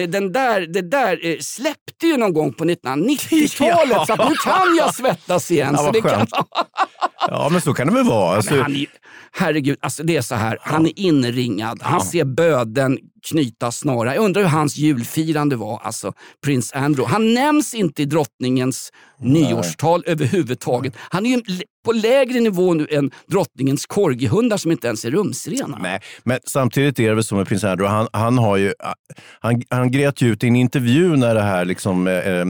den 0.00 0.32
där, 0.32 0.60
det 0.60 0.82
där 0.82 1.26
eh, 1.26 1.38
släppte 1.40 2.06
ju 2.06 2.16
någon 2.16 2.32
gång 2.32 2.52
på 2.52 2.64
1990-talet 2.64 3.98
så 4.06 4.12
att 4.12 4.28
nu 4.28 4.34
kan 4.44 4.76
jag 4.78 4.94
svettas 4.94 5.50
igen. 5.50 5.74
Ja, 5.76 5.84
så 5.84 5.90
det 5.90 6.00
kan. 6.00 6.26
Ja, 7.28 7.48
men 7.52 7.60
så 7.60 7.74
kan 7.74 7.86
det 7.86 7.92
väl 7.92 8.04
vara. 8.04 8.36
Alltså, 8.36 8.60
han 8.60 8.76
är, 8.76 8.86
herregud, 9.32 9.78
alltså 9.80 10.02
det 10.02 10.16
är 10.16 10.22
så 10.22 10.34
här. 10.34 10.58
Han 10.60 10.86
är 10.86 10.98
inringad. 10.98 11.82
Han 11.82 12.00
ser 12.00 12.24
böden 12.24 12.98
knyta 13.28 13.72
snara. 13.72 14.14
Jag 14.14 14.24
undrar 14.24 14.42
hur 14.42 14.48
hans 14.48 14.76
julfirande 14.76 15.56
var, 15.56 15.80
alltså 15.84 16.12
prins 16.44 16.72
Andrew. 16.72 17.12
Han 17.12 17.34
nämns 17.34 17.74
inte 17.74 18.02
i 18.02 18.04
drottningens 18.04 18.92
nyårstal 19.18 20.02
överhuvudtaget. 20.06 20.94
Han 20.98 21.26
är 21.26 21.30
ju 21.30 21.42
på 21.84 21.92
lägre 21.92 22.40
nivå 22.40 22.74
nu 22.74 22.86
än 22.90 23.10
drottningens 23.26 23.86
corgihundar 23.86 24.56
som 24.56 24.72
inte 24.72 24.86
ens 24.86 25.04
är 25.04 25.10
rumsrena. 25.10 25.78
Nej, 25.82 26.00
men 26.24 26.38
samtidigt 26.44 26.98
är 26.98 27.08
det 27.08 27.14
väl 27.14 27.24
så 27.24 27.34
med 27.34 27.48
prins 27.48 27.64
Andrew, 27.64 27.96
han, 27.96 28.08
han, 28.12 28.38
har 28.38 28.56
ju, 28.56 28.72
han, 29.40 29.62
han 29.70 29.85
grät 29.90 30.22
ju 30.22 30.32
ut 30.32 30.44
i 30.44 30.46
en 30.46 30.56
intervju 30.56 31.16
när 31.16 31.34
det 31.34 31.42
här, 31.42 31.64
liksom, 31.64 32.06
eh, 32.06 32.44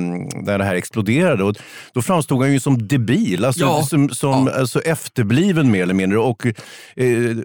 när 0.44 0.58
det 0.58 0.64
här 0.64 0.74
exploderade. 0.74 1.44
Och 1.44 1.54
då 1.92 2.02
framstod 2.02 2.42
han 2.42 2.52
ju 2.52 2.60
som 2.60 2.88
debil, 2.88 3.44
alltså, 3.44 3.60
Ja. 3.64 3.82
som, 3.82 4.08
som, 4.08 4.48
alltså 4.48 4.80
efterbliven 4.80 5.70
mer 5.70 5.82
eller 5.82 5.94
mindre. 5.94 6.18
Och, 6.18 6.46
eh, 6.46 6.54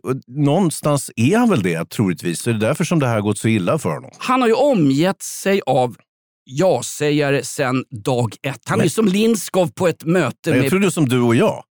och 0.03 0.15
någonstans 0.27 1.11
är 1.15 1.37
han 1.37 1.49
väl 1.49 1.63
det 1.63 1.89
troligtvis. 1.89 2.39
Så 2.41 2.49
det 2.49 2.55
är 2.55 2.59
därför 2.59 2.83
som 2.83 2.99
det 2.99 3.07
här 3.07 3.21
gått 3.21 3.37
så 3.37 3.47
illa 3.47 3.77
för 3.77 3.89
honom. 3.89 4.11
Han 4.17 4.41
har 4.41 4.47
ju 4.47 4.53
omgett 4.53 5.21
sig 5.21 5.61
av 5.65 5.95
ja-sägare 6.43 7.43
sedan 7.43 7.83
dag 8.03 8.35
ett. 8.43 8.59
Han 8.65 8.79
är 8.79 8.83
ju 8.83 8.89
som 8.89 9.07
Linskov 9.07 9.71
på 9.71 9.87
ett 9.87 10.03
möte 10.05 10.49
Jag 10.49 10.57
med... 10.57 10.69
trodde 10.69 10.91
som 10.91 11.09
du 11.09 11.21
och 11.21 11.35
jag. 11.35 11.63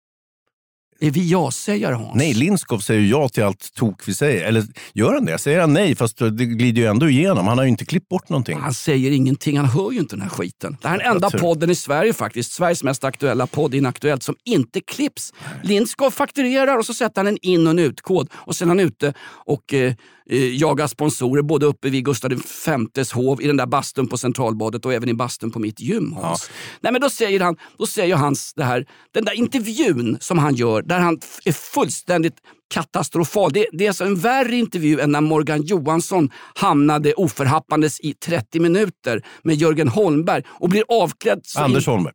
Är 1.01 1.11
vi 1.11 1.31
ja-sägare 1.31 1.95
Hans? 1.95 2.15
Nej, 2.15 2.35
Linskov 2.35 2.79
säger 2.79 3.03
ja 3.03 3.29
till 3.29 3.45
allt 3.45 3.75
tok 3.75 4.09
vi 4.09 4.15
säger. 4.15 4.45
Eller 4.45 4.65
gör 4.93 5.15
han 5.15 5.25
det? 5.25 5.39
Säger 5.39 5.61
han 5.61 5.73
nej? 5.73 5.95
Fast 5.95 6.19
det 6.19 6.31
glider 6.31 6.83
ju 6.83 6.89
ändå 6.89 7.09
igenom. 7.09 7.47
Han 7.47 7.59
har 7.59 7.65
ju 7.65 7.71
inte 7.71 7.85
klippt 7.85 8.09
bort 8.09 8.29
någonting. 8.29 8.59
Han 8.59 8.75
säger 8.75 9.11
ingenting, 9.11 9.57
han 9.57 9.67
hör 9.67 9.93
ju 9.93 9.99
inte 9.99 10.17
den 10.17 10.23
här 10.23 10.29
skiten. 10.29 10.77
Det 10.83 10.89
här 10.89 10.99
är 10.99 11.05
den 11.05 11.13
enda 11.13 11.31
tur. 11.31 11.39
podden 11.39 11.71
i 11.71 11.75
Sverige 11.75 12.13
faktiskt, 12.13 12.53
Sveriges 12.53 12.83
mest 12.83 13.05
aktuella 13.05 13.47
podd, 13.47 13.75
Inaktuellt, 13.75 14.23
som 14.23 14.35
inte 14.45 14.81
klipps. 14.81 15.33
Lindskov 15.63 16.11
fakturerar 16.11 16.79
och 16.79 16.87
så 16.87 16.95
sätter 16.95 17.21
han 17.21 17.27
en 17.27 17.39
in 17.43 17.67
och 17.67 17.71
en 17.71 17.79
utkod 17.79 18.29
och 18.35 18.57
sen 18.57 18.69
är 18.69 18.71
han 18.71 18.81
ute 18.81 19.13
och 19.47 19.75
eh, 19.75 19.95
eh, 20.31 20.57
jagar 20.57 20.87
sponsorer 20.87 21.43
både 21.43 21.67
uppe 21.67 21.91
vid 21.91 22.05
Gustav 22.05 22.31
Vs 22.95 23.13
hov, 23.13 23.43
i 23.43 23.47
den 23.47 23.57
där 23.57 23.67
bastun 23.67 24.07
på 24.07 24.19
Centralbadet 24.19 24.85
och 24.85 24.93
även 24.95 25.09
i 25.09 25.15
bastun 25.15 25.51
på 25.51 25.59
mitt 25.59 25.81
gym. 25.81 26.13
Hans. 26.13 26.51
Nej, 26.81 26.93
men 26.93 27.01
då 27.01 27.11
säger 27.11 27.41
han, 27.41 27.57
då 27.79 27.87
säger 27.87 28.17
hans 28.17 28.55
det 28.55 28.65
här, 28.65 28.87
den 29.15 29.25
där 29.25 29.33
intervjun 29.33 30.17
som 30.21 30.39
han 30.39 30.55
gör, 30.55 30.83
där 30.83 30.99
han 30.99 31.21
är 31.45 31.53
fullständigt 31.53 32.35
katastrofal. 32.75 33.53
Det, 33.53 33.67
det 33.73 33.85
är 33.85 33.89
alltså 33.89 34.05
en 34.05 34.17
värre 34.17 34.57
intervju 34.57 35.01
än 35.01 35.13
när 35.13 35.21
Morgan 35.21 35.63
Johansson 35.63 36.31
hamnade 36.55 37.13
oförhappandes 37.15 38.01
i 38.01 38.15
30 38.15 38.61
minuter 38.61 39.23
med 39.43 39.57
Jörgen 39.57 39.89
Holmberg 39.89 40.43
och 40.49 40.69
blir 40.69 40.85
avklädd. 40.89 41.41
Anders 41.57 41.89
in- 41.89 41.93
Holmberg. 41.93 42.15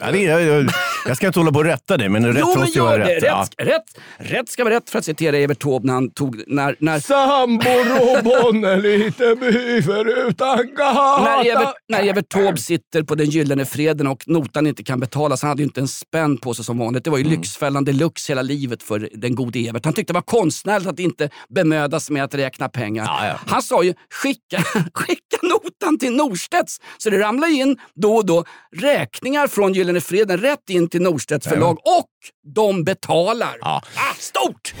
Ja, 0.00 0.10
det 0.12 0.18
är, 0.26 0.30
jag, 0.40 0.42
jag 0.42 0.70
ska 1.16 1.26
inte 1.26 1.38
hålla 1.38 1.52
på 1.52 1.58
och 1.58 1.64
rätta 1.64 1.96
dig, 1.96 2.08
men 2.08 2.26
rätt 2.26 2.36
Jo, 2.40 2.48
men 2.50 2.60
måste 2.60 2.78
ju 2.78 2.84
vara 2.84 2.98
rätt. 2.98 3.22
Rätt, 3.22 3.24
Ja. 3.24 3.46
rätt, 3.58 3.98
rätt 4.16 4.48
ska 4.48 4.64
vara 4.64 4.74
rätt 4.74 4.90
för 4.90 4.98
att 4.98 5.04
citera 5.04 5.36
Evert 5.36 5.58
Taube 5.58 5.86
när 5.86 5.94
han 5.94 6.10
tog... 6.10 6.42
När, 6.46 6.76
när, 6.78 7.00
Samborobon 7.00 8.64
är 8.64 8.76
lite 8.82 9.36
by 9.36 9.82
förutan 9.82 10.74
gata. 10.76 11.24
när, 11.24 11.50
Evert, 11.50 11.74
när 11.88 12.02
Evert 12.08 12.28
Taube 12.28 12.58
sitter 12.58 13.02
på 13.02 13.14
den 13.14 13.26
gyllene 13.30 13.64
freden 13.64 14.06
och 14.06 14.24
notan 14.26 14.66
inte 14.66 14.84
kan 14.84 15.00
betalas. 15.00 15.42
Han 15.42 15.48
hade 15.48 15.62
ju 15.62 15.66
inte 15.66 15.80
en 15.80 15.88
spänn 15.88 16.38
på 16.38 16.54
sig 16.54 16.64
som 16.64 16.78
vanligt. 16.78 17.04
Det 17.04 17.10
var 17.10 17.18
ju 17.18 17.24
Mm. 17.24 17.36
Lyxfällan 17.36 17.84
deluxe 17.84 18.32
hela 18.32 18.42
livet 18.42 18.82
för 18.82 19.08
den 19.14 19.34
gode 19.34 19.58
Evert. 19.58 19.84
Han 19.84 19.94
tyckte 19.94 20.12
det 20.12 20.14
var 20.14 20.22
konstnärligt 20.22 20.88
att 20.88 20.98
inte 20.98 21.28
bemöda 21.54 22.00
sig 22.00 22.14
med 22.14 22.24
att 22.24 22.34
räkna 22.34 22.68
pengar. 22.68 23.04
Ja, 23.04 23.26
ja. 23.26 23.34
Han 23.46 23.62
sa 23.62 23.82
ju 23.82 23.94
skicka, 24.22 24.62
skicka 24.94 25.36
notan 25.42 25.98
till 25.98 26.12
Norstedts. 26.16 26.80
Så 26.98 27.10
det 27.10 27.18
ramlade 27.18 27.52
in 27.52 27.76
då 27.94 28.16
och 28.16 28.26
då 28.26 28.44
räkningar 28.76 29.46
från 29.46 29.72
Gyllene 29.72 30.00
Freden 30.00 30.38
rätt 30.38 30.70
in 30.70 30.88
till 30.94 31.02
Norstedts 31.02 31.48
förlag 31.48 31.78
och 31.78 32.08
de 32.54 32.84
betalar. 32.84 33.56
Ja. 33.60 33.82
Ah, 33.94 34.14
stort! 34.18 34.74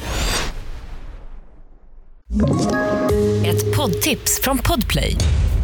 Ett 3.46 3.76
poddtips 3.76 4.40
från 4.42 4.58
Podplay. 4.58 5.16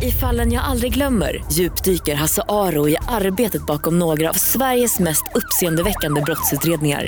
I 0.03 0.11
fallen 0.11 0.53
jag 0.53 0.65
aldrig 0.65 0.95
glömmer 0.95 1.45
djupdyker 1.53 2.15
Hasse 2.15 2.43
Aro 2.49 2.89
i 2.89 2.97
arbetet 3.09 3.67
bakom 3.67 3.99
några 3.99 4.31
av 4.31 4.35
Sveriges 4.35 4.99
mest 4.99 5.23
uppseendeväckande 5.35 6.21
brottsutredningar. 6.21 7.07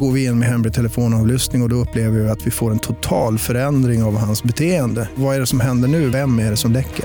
Går 0.00 0.12
vi 0.12 0.24
in 0.24 0.38
med 0.38 0.48
hemlig 0.48 0.74
telefonavlyssning 0.74 1.62
och, 1.62 1.66
och 1.66 1.70
då 1.70 1.76
upplever 1.76 2.18
vi 2.18 2.28
att 2.28 2.46
vi 2.46 2.50
får 2.50 2.70
en 2.70 2.78
total 2.78 3.38
förändring 3.38 4.02
av 4.02 4.16
hans 4.16 4.42
beteende. 4.42 5.08
Vad 5.14 5.36
är 5.36 5.40
det 5.40 5.46
som 5.46 5.60
händer 5.60 5.88
nu? 5.88 6.08
Vem 6.08 6.38
är 6.38 6.50
det 6.50 6.56
som 6.56 6.72
läcker? 6.72 7.04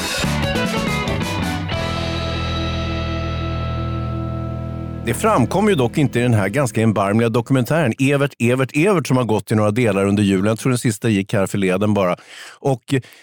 Det 5.05 5.13
framkom 5.13 5.69
ju 5.69 5.75
dock 5.75 5.97
inte 5.97 6.19
i 6.19 6.21
den 6.21 6.33
här 6.33 6.49
ganska 6.49 6.81
erbarmliga 6.81 7.29
dokumentären 7.29 7.93
Evert, 7.99 8.33
Evert, 8.39 8.69
Evert 8.73 9.07
som 9.07 9.17
har 9.17 9.23
gått 9.23 9.51
i 9.51 9.55
några 9.55 9.71
delar 9.71 10.05
under 10.05 10.23
julen. 10.23 10.45
Jag 10.45 10.59
tror 10.59 10.69
den 10.69 10.77
sista 10.77 11.09
gick 11.09 11.33
här 11.33 11.47
förleden 11.47 11.93
bara. 11.93 12.15
Och 12.59 12.81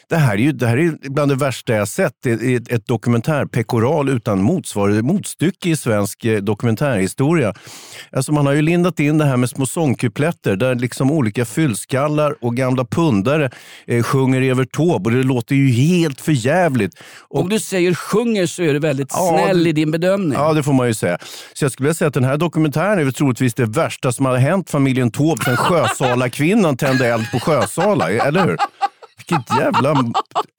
det 0.09 0.17
här 0.17 0.35
är 0.35 0.39
ju 0.39 0.53
det 0.53 0.67
här 0.67 0.77
är 0.77 1.11
bland 1.11 1.31
det 1.31 1.35
värsta 1.35 1.73
jag 1.73 1.89
sett. 1.89 2.13
Det 2.23 2.31
är 2.31 2.75
ett, 2.75 2.87
dokumentärpekoral 2.87 4.09
utan 4.09 4.43
motsvar, 4.43 5.03
motstycke 5.03 5.69
i 5.69 5.77
svensk 5.77 6.25
eh, 6.25 6.39
dokumentärhistoria. 6.39 7.55
Alltså 8.13 8.33
man 8.33 8.47
har 8.47 8.53
ju 8.53 8.63
lindat 8.63 9.01
in 9.01 9.19
det 9.19 9.25
här 9.25 9.37
med 9.37 9.51
små 9.51 9.67
sångkupletter 9.67 10.57
där 10.57 10.75
liksom 10.75 11.11
olika 11.11 11.45
fyllskallar 11.45 12.35
och 12.41 12.57
gamla 12.57 12.85
pundare 12.85 13.51
eh, 13.87 14.03
sjunger 14.03 14.43
Evert 14.43 14.73
Taube 14.73 15.11
och 15.11 15.17
det 15.17 15.23
låter 15.23 15.55
ju 15.55 15.69
helt 15.71 16.21
för 16.21 16.33
jävligt. 16.33 16.93
Om 17.29 17.49
du 17.49 17.61
säger 17.61 17.95
sjunger 17.95 18.47
så 18.47 18.63
är 18.63 18.73
du 18.73 18.79
väldigt 18.79 19.09
Ja, 19.13 19.41
snäll 19.45 19.67
i 19.67 19.73
din 19.73 19.91
bedömning. 19.91 20.39
Ja, 20.39 20.53
det 20.53 20.63
får 20.63 20.73
man 20.73 20.87
ju 20.87 20.95
säga. 20.95 21.19
Så 21.55 21.68
jag 21.69 21.73
skulle 21.73 21.87
vilja 21.87 21.95
säga 21.95 22.09
att 22.09 22.15
den 22.15 22.25
här 22.25 22.37
dokumentären 22.37 23.07
är 23.07 23.11
troligtvis 23.11 23.55
det 23.55 23.67
värsta 23.67 24.13
som 24.13 24.27
har 24.27 24.37
hänt 24.37 24.71
familjen 24.71 25.11
Taube 25.11 25.45
sedan 25.45 25.57
Sjösala-kvinnan 25.57 26.77
tände 26.77 27.07
eld 27.07 27.31
på 27.33 27.41
Sjösala, 27.41 28.11
eller 28.11 28.47
hur? 28.47 28.57
Vilket 29.31 29.59
jävla 29.61 30.05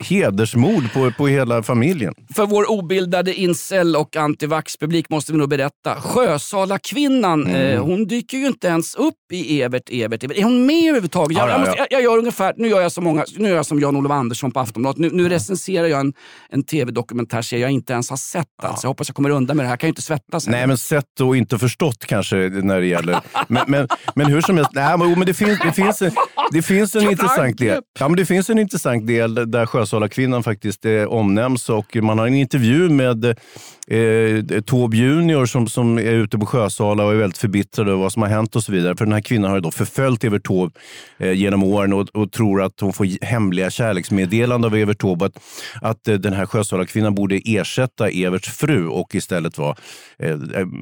hedersmord 0.03 0.93
på, 0.93 1.11
på 1.11 1.27
hela 1.27 1.63
familjen. 1.63 2.13
För 2.35 2.45
vår 2.45 2.71
obildade 2.71 3.33
incel 3.35 3.95
och 3.95 4.15
antivax-publik 4.15 5.09
måste 5.09 5.31
vi 5.31 5.37
nog 5.37 5.49
berätta. 5.49 5.95
Sjösala-kvinnan, 6.01 7.39
Mm. 7.47 7.55
eh, 7.77 7.83
hon 7.83 8.07
dyker 8.07 8.37
ju 8.37 8.47
inte 8.47 8.67
ens 8.67 8.95
upp 8.95 9.13
i 9.33 9.61
Evert, 9.61 9.89
Evert, 9.91 10.23
Evert. 10.23 10.37
Är 10.37 10.43
hon 10.43 10.65
med 10.65 10.83
överhuvudtaget? 10.89 11.37
Ja, 11.37 11.43
Jag, 11.43 11.49
ja, 11.49 11.53
jag, 11.53 11.59
måste, 11.59 11.75
ja. 11.77 11.85
jag, 11.89 11.99
jag 11.99 12.03
gör 12.11 12.17
ungefär, 12.17 12.53
nu 12.57 12.67
gör 12.67 12.81
jag 12.81 12.91
som, 12.91 13.03
många, 13.03 13.25
nu 13.37 13.49
gör 13.49 13.55
jag 13.55 13.65
som 13.65 13.79
Jan-Olof 13.79 14.11
Andersson 14.11 14.51
på 14.51 14.59
Aftonbladet. 14.59 14.97
Nu, 14.99 15.09
nu 15.13 15.29
recenserar 15.29 15.87
jag 15.87 15.99
en, 15.99 16.13
en 16.49 16.63
tv-dokumentärserie 16.63 17.61
jag 17.61 17.71
inte 17.71 17.93
ens 17.93 18.09
har 18.09 18.17
sett. 18.17 18.45
Alltså. 18.63 18.85
Jag 18.85 18.89
hoppas 18.89 19.09
jag 19.09 19.15
kommer 19.15 19.29
undan 19.29 19.57
med 19.57 19.63
det 19.63 19.67
här. 19.67 19.73
Jag 19.73 19.79
kan 19.79 19.87
ju 19.87 19.91
inte 19.91 20.01
svettas. 20.01 20.47
Nej, 20.47 20.67
men 20.67 20.77
sett 20.77 21.21
och 21.21 21.37
inte 21.37 21.57
förstått 21.59 22.05
kanske 22.05 22.35
när 22.35 22.79
det 22.79 22.87
gäller. 22.87 23.19
Men, 23.47 23.63
men, 23.67 23.87
men 24.15 24.25
hur 24.27 24.41
som 24.41 24.55
helst, 24.57 24.71
nej, 24.73 24.97
men, 24.97 25.09
men 25.11 25.25
det 25.25 25.33
finns, 25.33 25.59
det 25.59 25.71
finns 25.71 26.01
en, 26.01 26.11
det 26.51 26.61
finns 26.61 26.95
en 26.95 27.09
intressant 27.11 27.57
del. 27.57 27.81
Ja, 27.99 28.07
men 28.07 28.17
det 28.17 28.25
finns 28.25 28.49
en 28.49 28.58
intressant 28.59 29.07
del 29.07 29.51
där 29.51 29.65
Sjösala-kvinnan 29.65 30.43
faktiskt 30.43 30.85
eh, 30.85 31.03
omnämns 31.03 31.69
och 31.69 31.95
man 31.95 32.19
har 32.19 32.27
en 32.27 32.33
intervju 32.35 32.89
med 32.89 33.25
eh, 33.25 34.61
Taube 34.65 34.97
Junior 34.97 35.45
som, 35.45 35.67
som 35.67 35.97
är 35.97 36.01
ute 36.11 36.37
på 36.37 36.45
Sjösala 36.45 37.03
och 37.05 37.11
är 37.11 37.15
väldigt 37.15 37.37
förbittrad 37.37 37.87
över 37.89 37.97
vad 37.99 38.13
som 38.13 38.21
har 38.21 38.29
hänt 38.29 38.55
och 38.55 38.63
så 38.63 38.71
vidare. 38.71 38.95
För 38.97 39.05
den 39.05 39.13
här 39.13 39.21
kvinnan 39.21 39.49
har 39.49 39.57
ju 39.57 39.61
då 39.61 39.71
förföljt 39.71 40.23
Evert 40.23 40.43
Taube 40.47 40.71
eh, 41.17 41.31
genom 41.31 41.63
åren 41.63 41.93
och, 41.93 42.07
och 42.13 42.31
tror 42.31 42.61
att 42.61 42.79
hon 42.79 42.93
får 42.93 43.25
hemliga 43.25 43.69
kärleksmeddelanden 43.69 44.71
av 44.71 44.77
Evert 44.77 44.99
Taube. 45.01 45.25
Att, 45.25 45.39
att 45.81 46.07
eh, 46.07 46.15
den 46.15 46.33
här 46.33 46.45
Sjösala-kvinnan 46.45 47.15
borde 47.15 47.41
ersätta 47.45 48.09
Everts 48.09 48.49
fru 48.49 48.87
och 48.87 49.15
istället 49.15 49.57
vara 49.57 49.75
eh, 50.19 50.31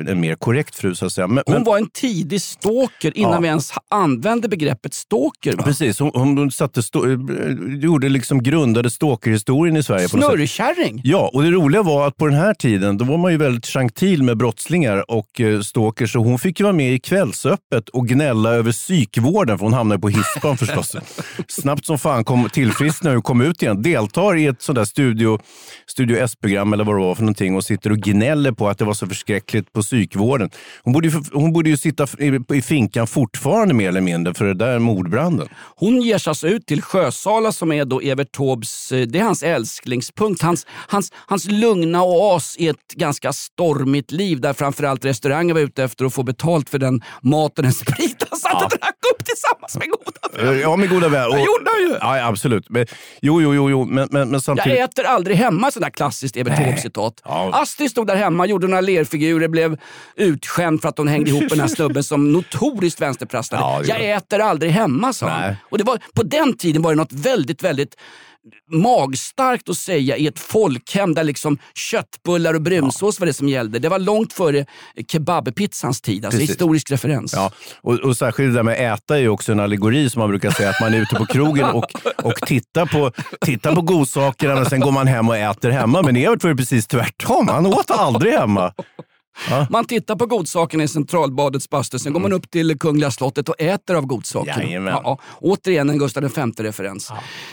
en 0.07 0.19
mer 0.19 0.36
korrekt 0.36 0.75
fru 0.75 0.95
så 0.95 1.05
att 1.05 1.11
säga. 1.11 1.28
Men, 1.28 1.43
Hon 1.45 1.53
men- 1.55 1.63
var 1.63 1.78
en 1.78 1.89
tidig 1.89 2.41
stalker 2.41 3.17
innan 3.17 3.32
Ja. 3.34 3.39
vi 3.39 3.47
ens 3.47 3.71
använde 3.89 4.47
begreppet 4.49 4.93
stalker. 4.93 5.53
Va? 5.57 5.63
Precis, 5.63 5.99
hon, 5.99 6.11
hon 6.13 6.51
satte 6.51 6.80
eh, 6.80 7.01
gjorde 7.68 8.09
liksom 8.09 8.43
grundade 8.43 8.89
stalkerhistorien 8.89 9.78
i 9.78 9.84
Sverige. 9.84 10.09
Snurrkärring! 10.09 11.01
Ja, 11.03 11.32
och 11.34 11.43
det 11.43 11.51
roliga 11.51 11.84
var 11.84 12.07
att 12.07 12.18
på 12.18 12.28
den 12.28 12.36
här 12.36 12.53
tiden 12.53 12.97
då 12.97 13.05
var 13.05 13.18
man 13.18 13.32
ju 13.32 13.38
väldigt 13.38 13.65
gentil 13.65 14.24
med 14.24 14.38
brottslingar 14.38 15.11
och 15.11 15.41
eh, 15.41 15.61
stalkers. 15.61 16.11
Så 16.11 16.20
hon 16.20 16.39
fick 16.39 16.59
ju 16.59 16.63
vara 16.63 16.74
med 16.74 16.93
i 16.93 16.99
Kvällsöppet 16.99 17.89
och 17.89 18.07
gnälla 18.07 18.53
över 18.53 18.72
psykvården, 18.72 19.57
för 19.57 19.65
hon 19.65 19.74
hamnade 19.74 20.01
på 20.01 20.09
hispan 20.09 20.57
förstås. 20.57 20.95
Snabbt 21.47 21.86
som 21.86 21.99
fan 21.99 22.24
kom 22.24 22.49
tillfrisknade 22.49 23.18
och 23.18 23.24
kom 23.24 23.41
ut 23.41 23.61
igen. 23.61 23.82
Deltar 23.82 24.38
i 24.38 24.45
ett 24.45 24.61
sånt 24.61 24.76
där 24.76 24.86
studio, 24.86 25.39
studio 25.88 26.18
S-program 26.18 26.74
eller 26.74 26.84
vad 26.84 26.95
det 26.95 26.99
var 26.99 27.15
för 27.15 27.24
någonting 27.24 27.55
och 27.55 27.63
sitter 27.63 27.91
och 27.91 27.97
gnäller 27.97 28.51
på 28.51 28.70
att 28.70 28.78
det 28.78 28.86
var 28.86 28.93
så 28.93 29.07
förskräckligt 29.07 29.74
på 29.74 29.82
psykvården. 29.82 30.49
Hon 30.84 30.93
borde 30.93 31.07
ju, 31.07 31.22
hon 31.34 31.53
borde 31.53 31.70
ju 31.70 31.78
sitta 31.78 32.07
i, 32.20 32.39
i 32.53 32.61
finkan 32.61 33.07
fortfarande 33.07 33.74
mer 33.74 33.89
eller 33.89 34.01
mindre 34.01 34.34
för 34.34 34.45
det 34.45 34.53
där 34.53 34.80
mordbranden. 34.80 35.47
Hon 35.76 36.01
ger 36.01 36.18
sig 36.18 36.32
alltså 36.32 36.47
ut 36.47 36.65
till 36.65 36.82
Sjösala 36.82 37.51
som 37.58 37.72
är 37.72 37.86
då 37.86 38.01
Evert 38.01 38.32
Taubes, 38.32 38.91
eh, 38.91 39.08
det 39.08 39.20
är 39.20 39.24
hans 39.24 39.43
älsklingspunkt. 39.43 40.41
Hans, 40.41 40.66
hans, 40.70 41.12
hans 41.16 41.45
lugna 41.45 42.03
oas 42.03 42.55
i 42.60 42.68
ett 42.68 42.93
ganska 42.93 43.34
stormigt 43.34 44.12
liv 44.12 44.41
där 44.41 44.53
framförallt 44.53 45.05
restauranger 45.05 45.53
var 45.53 45.62
ute 45.62 45.84
efter 45.84 46.05
att 46.05 46.14
få 46.14 46.24
betalt 46.24 46.70
för 46.70 46.80
den 46.80 47.01
mat 47.22 47.58
och 47.58 47.64
den 47.64 47.74
sprit 47.74 48.24
han 48.30 48.39
satt 48.39 48.64
och 48.64 48.70
drack 48.70 48.97
upp 49.14 49.26
tillsammans 49.26 49.76
med 49.78 49.88
goda 49.89 50.18
Eh, 50.39 50.60
Ja, 50.62 50.76
med 50.76 50.89
goda 50.89 51.10
vänner. 51.10 51.30
Det 51.38 51.43
gjorde 51.43 51.72
han 51.74 51.82
ju. 51.82 51.97
Ja, 52.01 52.28
absolut. 52.28 52.70
Men, 52.70 52.86
jo, 53.22 53.41
jo, 53.41 53.53
jo, 53.55 53.70
jo. 53.70 53.86
Men, 53.86 54.08
men, 54.12 54.30
men 54.30 54.41
samtidigt... 54.41 54.80
Jag 54.80 54.84
äter 54.89 55.05
aldrig 55.05 55.38
hemma, 55.38 55.72
sådär 55.72 55.89
klassiskt 55.89 56.38
Evert 56.38 56.58
Taube-citat. 56.58 57.22
Ja. 57.26 57.49
Astrid 57.53 57.91
stod 57.91 58.08
där 58.08 58.16
hemma, 58.16 58.45
gjorde 58.45 58.68
några 58.68 58.82
lerfigurer, 58.82 59.47
blev 59.47 59.78
utskämd 60.16 60.82
för 60.82 60.89
att 60.89 60.97
hon 60.97 61.08
hängde 61.08 61.30
ihop 61.30 61.41
med 61.41 61.49
den 61.49 61.60
här 61.60 61.68
snubben 61.68 62.03
som 62.03 62.32
notoriskt 62.32 63.01
vänsterprasslade. 63.01 63.64
Ja, 63.64 63.84
jag 63.99 64.12
äter 64.12 64.39
aldrig 64.39 64.72
hemma, 64.72 65.14
sa 65.14 65.30
han. 65.30 65.55
Och 65.70 65.78
det 65.78 65.84
var, 65.84 65.99
på 66.14 66.24
den 66.24 66.58
tiden 66.58 66.82
var 66.82 66.91
det 66.91 66.95
något 66.97 67.14
väldigt, 67.14 67.36
väldigt 67.63 67.95
magstarkt 68.71 69.69
att 69.69 69.77
säga 69.77 70.17
i 70.17 70.27
ett 70.27 70.39
folkhem 70.39 71.13
där 71.13 71.23
liksom 71.23 71.57
köttbullar 71.75 72.53
och 72.53 72.61
brunsås 72.61 73.19
var 73.19 73.27
det 73.27 73.33
som 73.33 73.49
gällde. 73.49 73.79
Det 73.79 73.89
var 73.89 73.99
långt 73.99 74.33
före 74.33 74.65
kebabpizzans 75.07 76.01
tid, 76.01 76.25
alltså 76.25 76.39
Precis. 76.39 76.55
historisk 76.55 76.91
referens. 76.91 77.33
Ja, 77.33 77.51
och, 77.81 77.93
och 77.93 78.17
särskilt 78.17 78.53
det 78.53 78.59
där 78.59 78.63
med 78.63 78.93
äta 78.93 79.15
är 79.15 79.21
ju 79.21 79.29
också 79.29 79.51
en 79.51 79.59
allegori 79.59 80.09
som 80.09 80.19
man 80.19 80.29
brukar 80.29 80.51
säga. 80.51 80.69
Att 80.69 80.81
man 80.81 80.93
är 80.93 80.97
ute 80.97 81.15
på 81.15 81.25
krogen 81.25 81.65
och, 81.65 81.85
och 82.23 82.35
tittar, 82.35 82.85
på, 82.85 83.11
tittar 83.41 83.75
på 83.75 83.81
godsakerna 83.81 84.55
men 84.55 84.65
sen 84.65 84.79
går 84.79 84.91
man 84.91 85.07
hem 85.07 85.29
och 85.29 85.38
äter 85.38 85.69
hemma. 85.69 86.01
Men 86.01 86.15
Evert 86.15 86.43
var 86.43 86.49
ju 86.49 86.57
precis 86.57 86.88
tvärtom. 86.88 87.47
Han 87.47 87.65
åt 87.65 87.91
aldrig 87.91 88.33
hemma. 88.33 88.73
Man 89.69 89.85
tittar 89.85 90.15
på 90.15 90.25
godsakerna 90.25 90.83
i 90.83 90.88
Centralbadets 90.88 91.69
bastu, 91.69 91.99
sen 91.99 92.13
går 92.13 92.19
man 92.19 92.33
upp 92.33 92.51
till 92.51 92.79
Kungliga 92.79 93.11
slottet 93.11 93.49
och 93.49 93.61
äter 93.61 93.95
av 93.95 94.05
godsakerna. 94.05 94.91
Ja, 94.91 95.01
ja. 95.03 95.19
Återigen 95.39 95.89
en 95.89 95.97
Gustav 95.97 96.23
V-referens. 96.23 97.11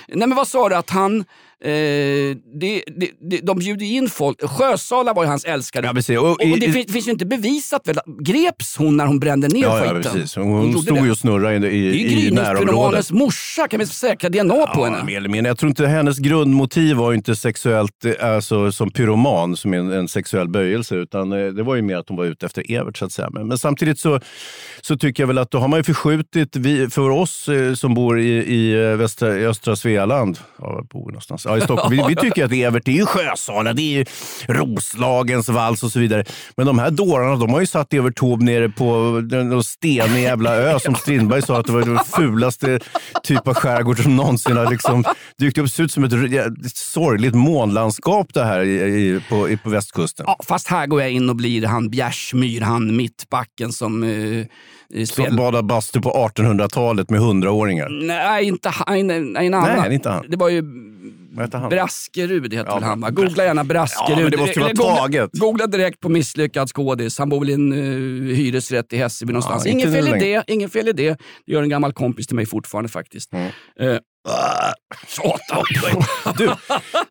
Nej 0.08 0.28
men 0.28 0.36
vad 0.36 0.48
sa 0.48 0.68
du 0.68 0.74
att 0.74 0.90
han... 0.90 1.24
Eh, 1.60 1.70
det, 1.70 2.82
det, 2.96 3.10
det, 3.30 3.36
de 3.42 3.58
bjuder 3.58 3.86
in 3.86 4.08
folk. 4.08 4.42
Sjösala 4.50 5.12
var 5.12 5.22
ju 5.24 5.28
hans 5.28 5.44
älskare. 5.44 5.86
Ja, 5.86 5.92
precis. 5.92 6.18
Och 6.18 6.30
Och, 6.30 6.42
i- 6.42 6.56
det 6.60 6.66
i- 6.66 6.72
fin- 6.72 6.88
finns 6.88 7.06
ju 7.08 7.12
inte 7.12 7.26
bevisat 7.26 7.88
väl? 7.88 7.98
Greps 8.20 8.76
hon 8.76 8.96
när 8.96 9.06
hon 9.06 9.18
brände 9.20 9.48
ner 9.48 9.62
Ja, 9.62 9.78
ja, 9.86 9.94
skiten? 9.94 10.12
precis. 10.12 10.36
Hon, 10.36 10.66
gjorde 10.72 10.82
stod 10.82 11.04
ju 11.04 11.10
och 11.10 11.18
snurrade 11.18 11.70
i, 11.70 11.76
i, 11.78 12.26
i 12.28 12.30
närområdet. 12.30 13.10
morsa, 13.10 13.68
kan 13.68 13.80
vi 13.80 13.86
säkra 13.86 14.28
DNA 14.30 14.54
på 14.54 14.80
Ja, 14.80 14.84
henne? 14.84 15.04
mer 15.04 15.16
eller 15.16 15.28
mindre. 15.28 15.48
Jag 15.50 15.58
tror 15.58 15.68
inte 15.68 15.86
hennes 15.86 16.18
grundmotiv 16.18 16.96
var 16.96 17.10
ju 17.10 17.16
inte 17.16 17.36
sexuellt, 17.36 18.04
eh, 18.04 18.12
alltså 18.34 18.72
som 18.72 18.90
pyroman, 18.90 19.56
som 19.56 19.74
en, 19.74 19.92
en 19.92 20.08
sexuell 20.08 20.48
böjelse, 20.48 20.94
utan 20.94 21.32
eh, 21.32 21.46
det 21.46 21.62
var 21.62 21.74
ju 21.76 21.82
mer 21.82 21.96
att 21.96 22.08
hon 22.08 22.16
var 22.18 22.24
ute 22.24 22.46
efter 22.46 22.72
Evert 22.72 22.96
så 22.96 23.04
att 23.04 23.12
säga. 23.12 23.30
Men, 23.32 23.48
men 23.48 23.58
samtidigt 23.58 23.98
så, 23.98 24.20
så 24.80 24.96
tycker 24.96 25.22
jag 25.22 25.28
väl 25.28 25.38
att 25.38 25.50
då 25.50 25.58
har 25.58 25.68
man 25.68 25.78
ju 25.78 25.84
förskjutit, 25.84 26.56
vi, 26.56 26.90
för 26.90 27.10
oss 27.10 27.48
eh, 27.48 27.74
som 27.74 27.94
bor 27.94 28.20
i, 28.20 28.54
i, 28.54 28.72
västra, 28.96 29.38
i 29.38 29.46
östra 29.46 29.76
Svealand, 29.76 30.38
ja, 30.58 30.72
var 30.72 30.82
bor 30.82 31.12
vi 31.12 31.43
någonstans? 31.44 31.46
Ja, 31.46 31.56
i 31.56 31.60
Stockholm. 31.60 32.08
Vi, 32.08 32.14
vi 32.14 32.16
tycker 32.16 32.44
att 32.44 32.52
Evert 32.52 32.88
är 32.88 32.92
ju 32.92 33.06
Sjösala, 33.06 33.72
det 33.72 33.82
är 33.82 33.98
ju 33.98 34.04
Roslagens 34.48 35.48
vals 35.48 35.82
och 35.82 35.90
så 35.90 35.98
vidare. 35.98 36.24
Men 36.56 36.66
de 36.66 36.78
här 36.78 36.90
dårarna, 36.90 37.36
de 37.36 37.52
har 37.52 37.60
ju 37.60 37.66
satt 37.66 37.92
Evert 37.94 38.18
Taube 38.18 38.44
nere 38.44 38.68
på 38.68 38.84
någon 39.30 39.64
stenig 39.64 40.22
jävla 40.22 40.54
ö 40.54 40.78
som 40.80 40.94
Strindberg 40.94 41.42
sa 41.42 41.58
att 41.58 41.66
det 41.66 41.72
var 41.72 41.82
den 41.82 41.98
fulaste 42.16 42.80
typ 43.22 43.48
av 43.48 43.54
skärgård 43.54 44.02
som 44.02 44.16
någonsin 44.16 44.56
har 44.56 44.70
liksom 44.70 45.04
dykt 45.38 45.58
upp. 45.58 45.64
Det 45.64 45.70
ser 45.70 45.84
ut 45.84 45.92
som 45.92 46.04
ett, 46.04 46.12
ett 46.12 46.76
sorgligt 46.76 47.34
månlandskap 47.34 48.34
det 48.34 48.44
här 48.44 48.60
i, 48.60 48.74
i, 48.74 49.20
på, 49.28 49.48
i, 49.48 49.56
på 49.56 49.70
västkusten. 49.70 50.24
Ja, 50.28 50.36
fast 50.44 50.68
här 50.68 50.86
går 50.86 51.00
jag 51.00 51.10
in 51.10 51.30
och 51.30 51.36
blir 51.36 51.66
han 51.66 51.90
Bjärsmyr, 51.90 52.60
han 52.60 52.96
mittbacken 52.96 53.72
som 53.72 54.02
eh, 54.02 54.10
eh, 55.00 55.04
Som 55.04 55.36
badade 55.36 55.62
bastu 55.62 56.00
på 56.00 56.30
1800-talet 56.34 57.10
med 57.10 57.20
hundraåringar. 57.20 57.88
Nej, 57.88 58.44
inte 58.44 58.68
han. 58.68 59.06
Nej, 59.06 59.46
en 59.46 59.54
annan. 59.54 59.76
Nej, 59.76 59.94
inte 59.94 60.10
han. 60.10 60.24
Det 60.28 60.36
var 60.36 60.48
ju? 60.48 60.62
Braskerud 61.70 62.54
heter 62.54 62.66
Ja, 62.66 62.74
väl 62.74 62.82
han 62.82 63.00
va? 63.00 63.10
Googla 63.10 63.44
gärna 63.44 63.64
Braskerud. 63.64 64.18
Ja, 64.18 64.22
men 64.22 64.30
det 64.30 64.36
måste 64.36 64.60
vara 64.60 64.72
googla, 64.72 64.96
taget. 64.96 65.30
Googla 65.32 65.66
direkt 65.66 66.00
på 66.00 66.08
misslyckad 66.08 66.68
skådis. 66.68 67.18
Han 67.18 67.28
bor 67.28 67.48
i 67.48 67.52
en 67.52 67.72
uh, 67.72 68.34
hyresrätt 68.34 68.92
i 68.92 68.96
Hässelby 68.96 69.32
någonstans. 69.32 69.66
Ja, 69.66 69.70
Ingen 69.72 69.92
fel 69.92 70.08
i 70.08 70.10
det. 70.10 70.44
Ingen 70.46 70.70
fel 70.70 70.88
i 70.88 70.92
det. 70.92 71.10
Det 71.46 71.52
gör 71.52 71.62
en 71.62 71.68
gammal 71.68 71.92
kompis 71.92 72.26
till 72.26 72.36
mig 72.36 72.46
fortfarande 72.46 72.88
faktiskt. 72.90 73.32
Mm. 73.32 73.50
Satan! 75.06 75.62
Du, 76.38 76.44
eh, 76.44 76.54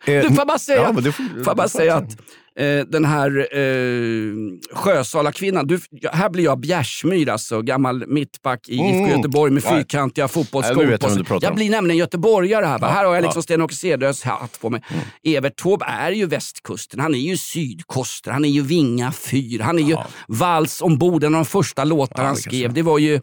Du, 0.05 0.36
får 0.36 0.45
bara 0.45 0.59
säga, 0.59 0.82
ja, 0.82 0.93
får- 0.93 1.43
får 1.43 1.55
bara 1.55 1.67
säga 1.67 1.95
att 1.95 2.17
eh, 2.60 2.80
den 2.88 3.06
här 3.06 3.47
eh, 3.58 4.34
Sjösala-kvinnan, 4.78 5.68
du, 5.68 5.80
ja, 5.91 6.10
här 6.14 6.30
blir 6.30 6.43
jag 6.43 6.60
Bjärsmyr 6.60 7.30
alltså, 7.30 7.62
gammal 7.62 8.08
mittback 8.08 8.70
i 8.70 8.74
IFK 8.76 8.84
Mm. 9.04 9.10
Göteborg 9.10 9.51
med 9.51 9.64
Ja. 9.66 9.70
fyrkantiga 9.70 10.24
Ja, 10.24 10.28
fotbollsskor 10.28 10.97
på 10.97 11.10
sig. 11.10 11.38
Jag 11.41 11.56
blir 11.56 11.70
nämligen 11.70 11.97
göteborgare 11.97 12.66
här. 12.66 12.80
va? 12.80 12.88
Ja, 12.88 12.93
här 12.93 13.06
har 13.06 13.14
jag 13.14 13.24
ja. 13.24 13.28
liksom 13.28 13.43
Sten-Åke 13.43 13.76
Cederös 13.76 14.24
hatt 14.24 14.60
på 14.62 14.70
mig. 14.70 14.82
Evert 15.24 15.56
Taube 15.56 15.86
är 15.86 16.12
ju 16.12 16.26
västkusten, 16.26 16.99
han 16.99 17.16
är 17.16 17.20
ju 17.20 17.38
sydkoster, 17.38 18.32
han 18.32 18.45
är 18.45 18.49
ju 18.49 18.62
Vinga 18.62 19.12
fyr, 19.12 19.60
han 19.60 19.80
är 19.80 19.84
ju 19.84 19.95
vals 20.28 20.82
ombord, 20.82 21.24
en 21.24 21.36
av 21.36 21.39
de 21.39 21.45
första 21.45 21.84
låtarna 21.84 22.28
han 22.28 22.36
skrev. 22.38 22.74
Det 22.74 22.82
var 22.82 22.99
ju 22.99 23.16
eh, 23.16 23.22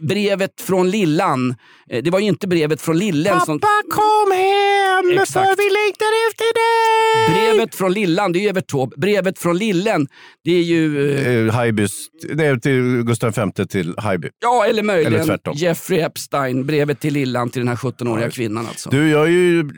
brevet 0.00 0.60
från 0.60 0.90
Lillan. 0.90 1.54
Eh, 1.90 2.02
det 2.02 2.10
var 2.10 2.18
ju 2.20 2.26
inte 2.26 2.48
brevet 2.48 2.80
från 2.80 2.98
Lillen 2.98 3.40
som... 3.40 3.58
kom 3.90 4.32
hem 4.32 4.79
Exakt. 5.22 5.48
för 5.48 5.56
vi 5.56 5.70
längtar 5.80 6.12
efter 6.28 6.48
dig! 6.60 7.34
Brevet 7.54 7.74
från 7.74 7.92
Lillan, 7.92 8.32
det 8.32 8.38
är 8.38 8.40
ju 8.40 8.48
Evert 8.48 8.66
Taube. 8.70 8.96
Brevet 8.96 9.38
från 9.38 9.58
Lillen, 9.58 10.06
det 10.44 10.50
är 10.50 10.62
ju... 10.62 11.10
Eh, 11.14 11.20
Eh, 11.46 11.52
Haibys, 11.52 12.06
nej, 12.32 12.60
till 12.60 13.02
Gustav 13.02 13.34
V 13.56 13.66
till 13.66 13.94
Haijby. 13.98 14.28
ja, 14.42 14.66
eller 14.66 14.82
möjligen 14.82 15.14
Eller 15.14 15.24
tvärtom. 15.24 15.54
Jeffrey 15.56 16.00
Epstein, 16.00 16.66
brevet 16.66 17.00
till 17.00 17.14
Lillan 17.14 17.50
till 17.50 17.60
den 17.60 17.68
här 17.68 17.76
17-åriga 17.76 18.30
kvinnan 18.30 18.66
alltså. 18.66 18.90
Du, 18.90 19.10
jag 19.10 19.26
är 19.26 19.30
ju... 19.30 19.68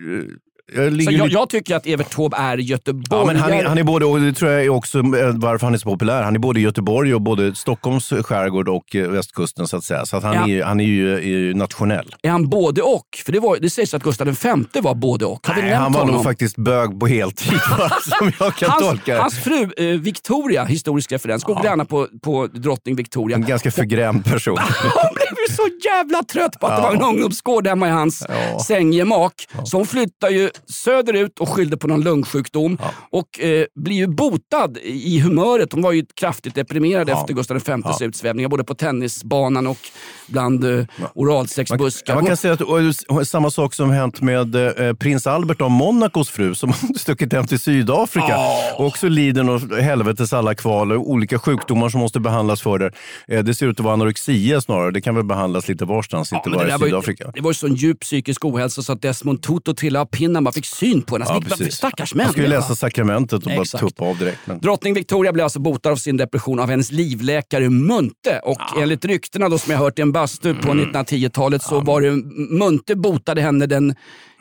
Jag 0.75 1.13
jag, 1.13 1.29
jag 1.29 1.49
tycker 1.49 1.77
att 1.77 1.87
Evert 1.87 2.11
Taube 2.11 2.37
är 2.37 2.57
Ja, 2.57 2.63
göteborgare. 2.63 3.27
men 3.27 3.37
han, 3.37 3.53
är, 3.53 3.65
han 3.65 3.79
är 3.79 3.83
både, 3.85 4.05
och 4.07 4.21
det 4.21 4.33
tror 4.33 4.51
jag 4.51 4.65
är 4.65 4.69
också 4.69 4.99
eh, 4.99 5.05
varför 5.35 5.67
han 5.67 5.75
är 5.75 5.79
så 5.79 5.89
populär. 5.91 6.23
Han 6.23 6.35
är 6.35 6.39
både 6.39 6.61
i 6.61 6.63
Göteborg 6.63 7.15
och 7.15 7.21
både 7.23 7.55
Stockholms 7.55 8.09
skärgård 8.23 8.69
och 8.69 8.97
eh, 8.97 9.09
västkusten 9.11 9.69
så 9.69 9.77
att 9.77 9.85
säga. 9.85 10.07
Så 10.07 10.17
att 10.17 10.23
han, 10.23 10.35
Ja. 10.35 10.49
är, 10.49 10.63
han 10.65 10.81
är 10.81 10.85
ju 10.85 11.15
är 11.15 11.21
ju 11.21 11.55
nationell. 11.55 12.15
Är 12.23 12.31
han 12.31 12.49
både 12.49 12.83
och? 12.83 13.07
För 13.25 13.33
det, 13.33 13.41
var, 13.41 13.57
det 13.61 13.71
sägs 13.71 13.95
att 13.95 14.03
Gustav 14.03 14.27
V 14.27 14.81
var 14.81 14.95
både 14.95 15.25
och. 15.25 15.47
Har 15.47 15.63
Nej, 15.63 15.73
han 15.73 15.93
var 15.93 16.01
honom? 16.01 16.15
nog 16.15 16.25
faktiskt 16.25 16.57
bög 16.57 17.01
på 17.01 17.07
heltid, 17.07 17.53
som 18.19 18.33
jag 18.41 18.55
kan 18.57 18.71
hans, 18.71 18.83
tolka 18.85 19.21
hans 19.23 19.39
fru 19.39 19.71
eh, 19.77 19.87
Victoria, 20.01 20.65
historisk 20.65 21.13
referens, 21.13 21.45
googla 21.45 21.65
gärna 21.65 21.85
på, 21.85 22.09
på 22.23 22.47
drottning 22.47 22.97
Victoria. 22.97 23.37
En 23.37 23.47
ganska 23.47 23.71
förgrämd 23.71 24.25
person. 24.25 24.59
Hon 24.83 25.15
blev 25.15 25.49
ju 25.49 25.55
så 25.55 25.69
jävla 25.89 26.23
trött 26.23 26.61
på 26.61 26.67
att 26.67 26.77
det 26.77 26.83
var 26.83 26.93
en 26.95 27.03
ungdomsgård 27.03 27.67
hemma 27.67 27.89
i 27.89 27.91
hans 27.91 28.27
Ja. 28.29 28.59
sänggemak. 28.65 29.33
Så 29.65 29.77
hon 29.77 29.87
flyttar 29.87 30.31
ju 30.31 30.51
söderut 30.67 31.39
och 31.41 31.49
skyllde 31.49 31.77
på 31.77 31.87
någon 31.89 32.01
lungsjukdom 32.01 32.79
och 33.11 33.41
eh, 33.41 33.65
blir 33.75 33.97
ju 33.97 34.07
botad 34.07 34.79
i 34.83 35.19
humöret. 35.21 35.73
Hon 35.73 35.83
var 35.83 35.93
ju 35.93 36.05
kraftigt 36.15 36.55
deprimerad 36.55 37.09
Ja. 37.09 37.21
efter 37.21 37.35
Gustav 37.35 37.57
Vs 37.59 38.03
utsvävningar, 38.03 38.49
både 38.49 38.65
på 38.65 38.75
tennisbanan 38.75 39.67
och 39.67 39.79
bland 40.27 40.65
eh, 40.65 40.85
oralsexbuskar. 41.15 42.15
Man 42.15 42.23
Hon- 42.23 42.29
kan 42.29 42.37
säga 42.37 42.55
att 42.55 42.61
och, 42.61 42.79
och, 43.09 43.27
samma 43.27 43.51
sak 43.51 43.75
som 43.75 43.91
hänt 43.91 44.21
med 44.21 44.55
eh, 44.55 44.95
prins 44.95 45.27
Albert 45.27 45.61
av 45.61 45.71
Monacos 45.71 46.31
fru 46.31 46.55
som 46.55 46.73
stuckit 46.97 47.33
hem 47.33 47.47
till 47.47 47.59
Sydafrika. 47.59 48.39
Och 48.79 48.87
också 48.87 49.09
lider 49.09 49.55
av 49.55 49.81
helvetes 49.81 50.33
alla 50.33 50.55
kval 50.55 50.93
och 50.93 51.11
olika 51.11 51.39
sjukdomar 51.39 51.89
som 51.89 52.01
måste 52.01 52.21
behandlas 52.21 52.63
för 52.63 52.79
det. 52.79 52.91
Eh, 53.29 53.45
det 53.45 53.55
ser 53.55 53.67
ut 53.67 53.81
att 53.81 53.85
vara 53.85 53.95
anorexia 53.95 54.61
snarare. 54.61 54.91
Det 54.91 55.01
kan 55.01 55.15
väl 55.15 55.25
behandlas 55.25 55.69
lite 55.69 55.85
varstans, 55.85 56.33
inte 56.33 56.51
bara 56.51 56.67
i 56.67 56.71
där 56.71 56.79
var 56.79 56.87
ju- 56.87 56.91
Sydafrika. 56.91 57.31
Det 57.35 57.41
var 57.41 57.51
ju 57.51 57.55
sån 57.55 57.75
djup 57.75 58.01
psykisk 58.01 58.45
ohälsa 58.45 58.83
så 58.83 58.93
att 58.93 59.03
Desmond 59.03 59.43
Tutu 59.43 59.75
trillade 59.75 60.01
av 60.03 60.07
pinnen. 60.07 60.45
Man 60.53 60.55
fick 60.63 60.67
syn 60.67 61.03
på 61.03 61.15
henne. 61.15 61.25
Ja, 61.29 61.35
Alltså, 61.35 61.51
precis. 61.57 61.75
Stackars 61.75 62.15
Man 62.15 62.27
ska 62.29 62.37
ju 62.43 62.49
människa. 62.49 62.61
läsa 62.61 62.75
sakramentet 62.77 63.33
och 63.33 63.41
bara 63.53 63.63
Exakt. 63.63 63.85
tuppa 63.85 64.05
av 64.05 64.19
direkt. 64.19 64.39
Men... 64.45 64.61
Drottning 64.61 64.95
Victoria 64.95 65.33
blev 65.33 65.45
alltså 65.45 65.59
botad 65.61 65.93
av 65.93 65.97
sin 65.97 66.17
depression 66.17 66.61
av 66.61 66.71
hennes 66.71 66.93
livläkare 66.93 67.69
Munte. 67.71 68.41
Och 68.45 68.61
enligt 68.83 69.05
ryktena 69.05 69.49
då, 69.49 69.59
som 69.59 69.73
jag 69.73 69.79
hört 69.79 69.99
i 69.99 70.03
en 70.03 70.13
bastu 70.13 70.55
på 70.55 70.71
Mm. 70.71 70.85
1910-talet 70.93 71.63
så 71.63 71.81
var 71.81 72.01
det 72.01 72.11
Munte 72.59 72.97
botade 72.97 73.41
henne 73.41 73.67
den... 73.67 73.95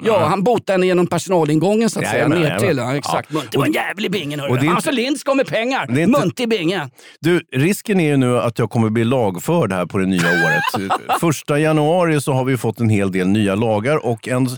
Ja, 0.06 0.26
han 0.26 0.44
botade 0.44 0.74
henne 0.74 0.86
genom 0.86 1.08
personalingången 1.08 1.90
så 1.90 2.00
att 2.00 2.06
säga. 2.06 2.18
Jajamän, 2.18 2.42
Ner 2.42 2.60
till. 2.60 2.78
Ja, 2.78 2.96
exakt. 2.96 3.30
Ja. 3.32 3.38
Munte 3.40 3.58
var 3.58 3.66
en 3.66 3.72
jävel 3.74 4.06
i 4.06 4.10
bingen. 4.10 4.40
Och 4.40 4.48
hörru. 4.48 4.60
det 4.62 4.68
är 4.68 4.72
Alltså 4.72 4.90
inte- 4.90 5.02
Lindskog 5.02 5.38
med 5.38 5.48
pengar. 5.48 5.88
Det 5.88 6.02
inte- 6.02 6.20
Munte 6.20 6.44
i 6.44 6.48
bingen. 6.48 6.90
Du, 7.20 7.42
risken 7.52 8.00
är 8.00 8.08
ju 8.08 8.18
nu 8.18 8.40
att 8.40 8.60
jag 8.60 8.70
kommer 8.70 8.90
bli 8.90 9.04
lagförd 9.04 9.74
här 9.74 9.86
på 9.86 9.98
det 9.98 10.06
nya 10.06 10.28
året. 10.28 10.92
Första 11.20 11.60
januari 11.60 12.22
så 12.22 12.34
har 12.34 12.44
vi 12.46 12.58
fått 12.58 12.80
en 12.80 12.90
hel 12.90 13.12
del 13.12 13.28
nya 13.28 13.56
lagar 13.56 14.06
och 14.06 14.28
en 14.28 14.50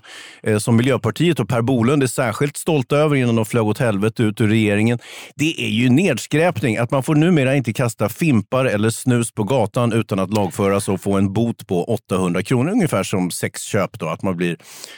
eh, 0.43 0.57
som 0.57 0.75
Miljöpartiet 0.75 1.39
och 1.39 1.49
Per 1.49 1.61
Bolund 1.61 2.03
är 2.03 2.07
särskilt 2.07 2.57
stolta 2.57 2.95
över 2.97 3.15
innan 3.15 3.35
de 3.35 3.45
flög 3.45 3.63
åt 3.67 3.79
helvete 3.79 4.23
ut 4.23 4.41
ur 4.41 4.47
regeringen. 4.47 4.99
Det 5.35 5.61
är 5.65 5.69
ju 5.69 5.89
nedskräpning 5.89 6.77
att 6.77 6.91
man 6.91 7.03
får 7.03 7.15
numera 7.15 7.55
inte 7.55 7.73
kasta 7.73 8.09
fimpar 8.09 8.65
eller 8.65 8.89
snus 8.89 9.31
på 9.31 9.43
gatan 9.43 9.93
utan 9.93 10.19
att 10.19 10.33
lagföras 10.33 10.89
och 10.89 11.01
få 11.01 11.13
en 11.17 11.33
bot 11.33 11.67
på 11.67 11.83
800 11.83 12.43
kronor, 12.43 12.71
ungefär 12.71 13.03
som 13.03 13.31
sexköp 13.31 13.99
då, 13.99 14.07
att 14.09 14.21
man 14.21 14.37
blir 14.37 14.57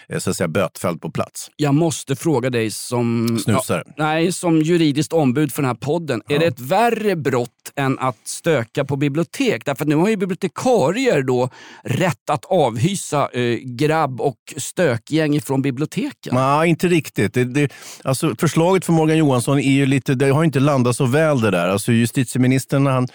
eh, 0.10 0.20
att 0.36 0.38
säga 0.38 0.48
bötfälld 0.48 1.02
på 1.02 1.12
plats. 1.12 1.52
Jag 1.56 1.76
måste 1.76 2.16
fråga 2.16 2.50
dig 2.50 2.72
som... 2.72 3.40
Snusare. 3.44 3.84
Ja, 3.86 3.94
nej, 3.98 4.32
som 4.32 4.62
juridiskt 4.62 5.14
ombud 5.14 5.54
för 5.54 5.62
den 5.62 5.70
här 5.70 5.76
podden. 5.76 6.22
Är 6.30 6.40
det 6.40 6.46
ett 6.46 6.60
värre 6.60 7.16
brott 7.16 7.55
än 7.76 8.00
att 8.00 8.18
stöka 8.24 8.86
på 8.86 8.96
bibliotek? 8.96 9.66
Därför 9.66 9.84
att 9.84 9.90
nu 9.90 9.96
har 9.96 10.10
ju 10.10 10.18
bibliotekarier 10.18 11.22
då 11.22 11.50
rätt 11.84 12.30
att 12.30 12.46
avhysa 12.46 13.30
eh, 13.34 13.58
grabb 13.64 14.22
och 14.22 14.38
stökgäng 14.58 15.42
från 15.42 15.62
biblioteken. 15.62 16.36
Nej, 16.36 16.70
inte 16.70 16.88
riktigt. 16.88 17.34
Det, 17.34 17.44
det, 17.44 17.72
alltså, 18.04 18.36
förslaget 18.40 18.86
från 18.86 18.96
Morgan 18.96 19.18
Johansson 19.18 19.60
är 19.60 19.72
ju 19.72 19.86
lite, 19.86 20.16
det 20.16 20.30
har 20.30 20.44
inte 20.44 20.60
landat 20.60 20.96
så 20.96 21.06
väl 21.06 21.42
det 21.42 21.52
där. 21.52 21.68
Alltså, 21.68 21.92
justitieministern 21.92 22.88
han, 22.88 23.08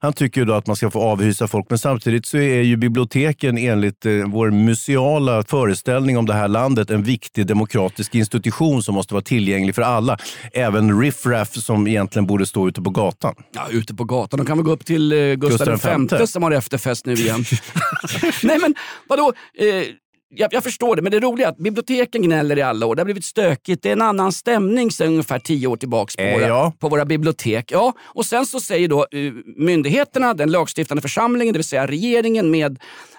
han 0.00 0.12
tycker 0.12 0.40
ju 0.40 0.44
då 0.44 0.54
att 0.54 0.66
man 0.66 0.76
ska 0.76 0.90
få 0.90 1.00
avhysa 1.00 1.48
folk, 1.48 1.66
men 1.68 1.78
samtidigt 1.78 2.26
så 2.26 2.38
är 2.38 2.62
ju 2.62 2.76
biblioteken 2.76 3.58
enligt 3.58 4.06
eh, 4.06 4.12
vår 4.12 4.50
museala 4.50 5.42
föreställning 5.42 6.18
om 6.18 6.26
det 6.26 6.34
här 6.34 6.48
landet 6.48 6.90
en 6.90 7.02
viktig 7.02 7.46
demokratisk 7.46 8.14
institution 8.14 8.82
som 8.82 8.94
måste 8.94 9.14
vara 9.14 9.24
tillgänglig 9.24 9.74
för 9.74 9.82
alla. 9.82 10.18
Även 10.52 11.00
riffraff 11.00 11.54
som 11.54 11.86
egentligen 11.86 12.26
borde 12.26 12.46
stå 12.46 12.68
ute 12.68 12.82
på 12.82 12.90
gatan. 12.90 13.34
Ja, 13.54 13.68
ute 13.70 13.94
på 13.98 14.04
gatan. 14.04 14.38
De 14.38 14.46
kan 14.46 14.56
väl 14.56 14.64
gå 14.64 14.72
upp 14.72 14.84
till 14.86 15.12
eh, 15.12 15.34
Gustav 15.34 15.80
V 16.18 16.26
som 16.26 16.42
har 16.42 16.50
efterfest 16.50 17.06
nu 17.06 17.12
igen. 17.12 17.44
Nej 18.42 18.58
men 18.58 18.74
vadå? 19.08 19.32
Eh, 19.58 19.84
jag, 20.34 20.52
jag 20.52 20.64
förstår 20.64 20.96
det, 20.96 21.02
men 21.02 21.12
det 21.12 21.20
roliga 21.20 21.46
är 21.46 21.52
att 21.52 21.58
biblioteken 21.58 22.22
gnäller 22.22 22.58
i 22.58 22.62
alla 22.62 22.86
år. 22.86 22.94
Det 22.94 23.00
har 23.00 23.04
blivit 23.04 23.24
stökigt. 23.24 23.82
Det 23.82 23.88
är 23.88 23.92
en 23.92 24.02
annan 24.02 24.32
stämning 24.32 24.90
sedan 24.90 25.06
ungefär 25.06 25.38
tio 25.38 25.66
år 25.66 25.76
tillbaka 25.76 26.12
på, 26.16 26.22
Eh, 26.22 26.34
våra, 26.34 26.48
ja. 26.48 26.72
på 26.78 26.88
våra 26.88 27.04
bibliotek. 27.04 27.72
Ja, 27.72 27.92
och 28.00 28.26
sen 28.26 28.46
så 28.46 28.60
säger 28.60 28.88
då 28.88 29.06
eh, 29.10 29.32
myndigheterna, 29.56 30.34
den 30.34 30.50
lagstiftande 30.50 31.02
församlingen, 31.02 31.52
det 31.52 31.58
vill 31.58 31.64
säga 31.64 31.86
regeringen 31.86 32.50
med 32.50 32.78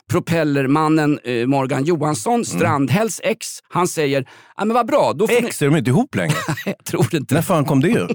propellermannen 0.10 1.20
eh, 1.24 1.48
Morgan 1.48 1.84
Johansson, 1.84 2.46
Strandhälls 2.46 3.22
ex, 3.24 3.48
han 3.70 3.88
säger 3.88 4.26
ja, 4.58 4.66
men 4.66 4.74
vad 4.74 4.88
bra. 4.88 5.14
Då 5.14 5.28
får 5.28 5.42
ni... 5.42 5.48
Ex, 5.48 5.62
är 5.62 5.66
de 5.66 5.76
inte 5.76 5.90
ihop 5.90 6.16
längre? 6.16 6.36
Jag 6.66 6.86
tror 6.86 7.16
inte 7.16 7.36
När 7.36 7.42
fan 7.42 7.66
kom 7.66 7.82
det? 7.82 7.90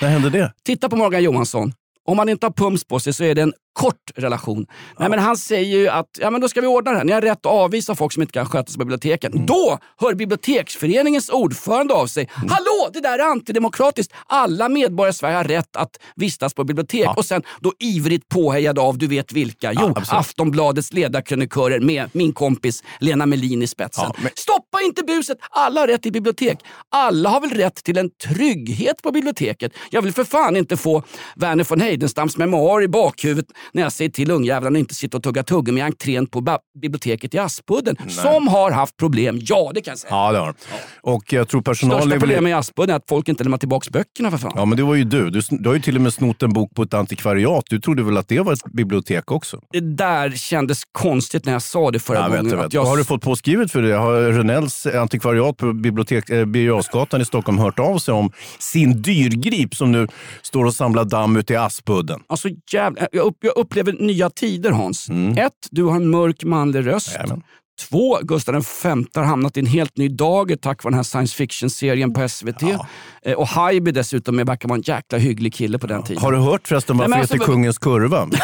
När 0.00 0.08
hände 0.08 0.30
det? 0.30 0.52
Titta 0.64 0.88
på 0.88 0.96
Morgan 0.96 1.22
Johansson. 1.22 1.72
Om 2.08 2.16
man 2.16 2.28
inte 2.28 2.46
har 2.46 2.52
pumps 2.52 2.84
på 2.84 3.00
sig 3.00 3.12
så 3.12 3.24
är 3.24 3.34
det 3.34 3.42
en 3.42 3.52
kort 3.72 4.10
relation. 4.16 4.66
Nej, 4.98 5.08
men 5.10 5.18
han 5.18 5.36
säger 5.36 5.78
ju 5.78 5.88
att 5.88 6.06
ja, 6.20 6.30
men 6.30 6.40
då 6.40 6.48
ska 6.48 6.60
vi 6.60 6.66
ordna 6.66 6.90
det 6.90 6.96
här. 6.96 7.04
Ni 7.04 7.12
har 7.12 7.20
rätt 7.20 7.46
att 7.46 7.52
avvisa 7.52 7.94
folk 7.94 8.12
som 8.12 8.22
inte 8.22 8.32
kan 8.32 8.46
sköta 8.46 8.66
sig 8.66 8.78
på 8.78 8.84
biblioteken. 8.84 9.32
Mm. 9.32 9.46
Då 9.46 9.78
hör 9.96 10.14
biblioteksföreningens 10.14 11.28
ordförande 11.28 11.94
av 11.94 12.06
sig. 12.06 12.28
Mm. 12.36 12.48
Hallå, 12.50 12.90
det 12.92 13.00
där 13.00 13.18
är 13.18 13.22
antidemokratiskt. 13.22 14.12
Alla 14.26 14.68
medborgare 14.68 15.10
i 15.10 15.14
Sverige 15.14 15.36
har 15.36 15.44
rätt 15.44 15.76
att 15.76 15.90
vistas 16.16 16.54
på 16.54 16.64
bibliotek. 16.64 17.08
Och 17.16 17.24
sen 17.24 17.42
då 17.60 17.72
ivrigt 17.78 18.28
påhejad 18.28 18.78
av, 18.78 18.98
du 18.98 19.06
vet 19.06 19.32
vilka? 19.32 19.72
Jo, 19.72 19.80
absolut. 19.96 20.12
Aftonbladets 20.12 20.92
ledarkrönikörer 20.92 21.80
med 21.80 22.10
min 22.12 22.32
kompis 22.32 22.82
Lena 23.00 23.26
Melin 23.26 23.62
i 23.62 23.66
spetsen. 23.66 24.04
Ja, 24.08 24.14
men- 24.22 24.30
Stoppa 24.34 24.80
inte 24.82 25.02
buset! 25.02 25.38
Alla 25.50 25.80
har 25.80 25.88
rätt 25.88 26.02
till 26.02 26.12
bibliotek. 26.12 26.58
Alla 26.90 27.28
har 27.28 27.40
väl 27.40 27.50
rätt 27.50 27.74
till 27.84 27.98
en 27.98 28.10
trygghet 28.10 29.02
på 29.02 29.10
biblioteket. 29.12 29.72
Jag 29.90 30.02
vill 30.02 30.12
för 30.12 30.24
fan 30.24 30.56
inte 30.56 30.76
få 30.76 31.02
Verner 31.36 31.64
von 31.68 31.80
Heidenstams 31.80 32.36
memoar 32.36 32.82
i 32.82 32.88
bakhuvudet 32.88 33.46
när 33.72 33.82
jag 33.82 33.92
säger 33.92 34.10
till 34.10 34.30
ungjävlarna 34.30 34.76
att 34.76 34.80
inte 34.80 34.94
sitta 34.94 35.16
och 35.16 35.22
tugga 35.22 35.42
tuggummi 35.42 35.80
i 35.80 35.82
entrén 35.82 36.26
på 36.26 36.58
biblioteket 36.82 37.34
i 37.34 37.38
Aspudden. 37.38 37.96
Som 38.08 38.48
har 38.48 38.70
haft 38.70 38.96
problem, 38.96 39.38
ja 39.42 39.70
det 39.74 39.80
kan 39.80 39.92
jag 39.92 39.98
säga. 39.98 40.10
Ja, 40.14 40.32
det 40.32 40.38
har 40.38 40.46
de. 40.46 40.54
Och 41.02 41.32
jag 41.32 41.48
tror 41.48 41.62
personalen... 41.62 42.02
Största 42.02 42.18
problemet 42.20 42.50
i 42.50 42.52
Aspudden 42.52 42.92
är 42.94 42.96
att 42.96 43.04
folk 43.08 43.28
inte 43.28 43.44
lämnar 43.44 43.58
tillbaka 43.58 43.90
böckerna 43.92 44.30
för 44.30 44.38
fan. 44.38 44.52
Ja, 44.56 44.64
men 44.64 44.76
det 44.76 44.82
var 44.82 44.94
ju 44.94 45.04
du. 45.04 45.30
du. 45.30 45.40
Du 45.50 45.68
har 45.68 45.74
ju 45.74 45.80
till 45.82 45.96
och 45.96 46.02
med 46.02 46.12
snott 46.12 46.42
en 46.42 46.52
bok 46.52 46.74
på 46.74 46.82
ett 46.82 46.94
antikvariat. 46.94 47.64
Du 47.70 47.80
trodde 47.80 48.02
väl 48.02 48.16
att 48.16 48.28
det 48.28 48.40
var 48.40 48.52
ett 48.52 48.64
bibliotek 48.72 49.30
också? 49.30 49.60
Det 49.72 49.80
där 49.80 50.30
kändes 50.30 50.82
konstigt 50.92 51.44
när 51.46 51.52
jag 51.52 51.62
sa 51.62 51.90
det 51.90 51.98
förra 51.98 52.18
Jag 52.18 52.28
vet, 52.30 52.38
gången. 52.38 52.50
jag 52.50 52.58
att 52.60 52.66
vet. 52.66 52.72
jag- 52.74 52.84
har 52.84 52.96
du 52.96 53.04
fått 53.04 53.22
påskrivet 53.22 53.72
för 53.72 53.82
det? 53.82 53.94
Har 53.96 54.12
Rönnells 54.32 54.86
antikvariat 54.86 55.56
på 55.56 55.72
bibliotek, 55.72 56.30
eh, 56.30 56.44
Birger 56.44 57.20
i 57.20 57.24
Stockholm 57.24 57.58
hört 57.58 57.78
av 57.78 57.98
sig 57.98 58.14
om 58.14 58.32
sin 58.58 59.02
dyrgrip 59.02 59.74
som 59.74 59.92
nu 59.92 60.08
står 60.42 60.64
och 60.64 60.74
samlar 60.74 61.04
damm 61.04 61.36
ute 61.36 61.52
i 61.52 61.56
Aspudden? 61.56 62.20
Alltså, 62.26 62.48
jävla, 62.72 63.06
jag, 63.12 63.26
upp, 63.26 63.36
jag 63.56 63.56
upplever 63.62 63.92
nya 63.92 64.30
tider 64.30 64.70
Hans. 64.70 65.08
Ett, 65.36 65.52
du 65.70 65.82
har 65.84 65.96
en 65.96 66.10
mörk 66.10 66.44
manlig 66.44 66.86
röst. 66.86 67.08
Mm. 67.08 67.20
Jajamän. 67.20 67.42
Två, 67.90 68.18
Gustav 68.22 68.54
V 68.54 68.88
har 69.14 69.22
hamnat 69.22 69.56
i 69.56 69.60
en 69.60 69.66
helt 69.66 69.96
ny 69.96 70.08
dager 70.08 70.56
tack 70.56 70.84
vare 70.84 70.90
den 70.90 70.96
här 70.98 71.02
science 71.02 71.36
fiction-serien 71.36 72.12
på 72.14 72.28
SVT. 72.28 72.62
Eh, 73.22 73.32
Och 73.32 73.48
Haijby 73.48 73.90
dessutom 73.90 74.36
verkar 74.36 74.68
vara 74.68 74.76
en 74.76 74.82
jäkla 74.82 75.18
hygglig 75.18 75.54
kille 75.54 75.78
på 75.78 75.86
den 75.86 76.02
tiden. 76.02 76.22
Har 76.22 76.32
du 76.32 76.38
hört 76.38 76.68
förresten 76.68 76.96
Nej, 76.96 77.00
varför 77.00 77.10
men 77.10 77.18
det 77.18 77.22
heter 77.24 77.34
alltså- 77.34 77.52
Kungens 77.52 77.78
kurva? 77.78 78.28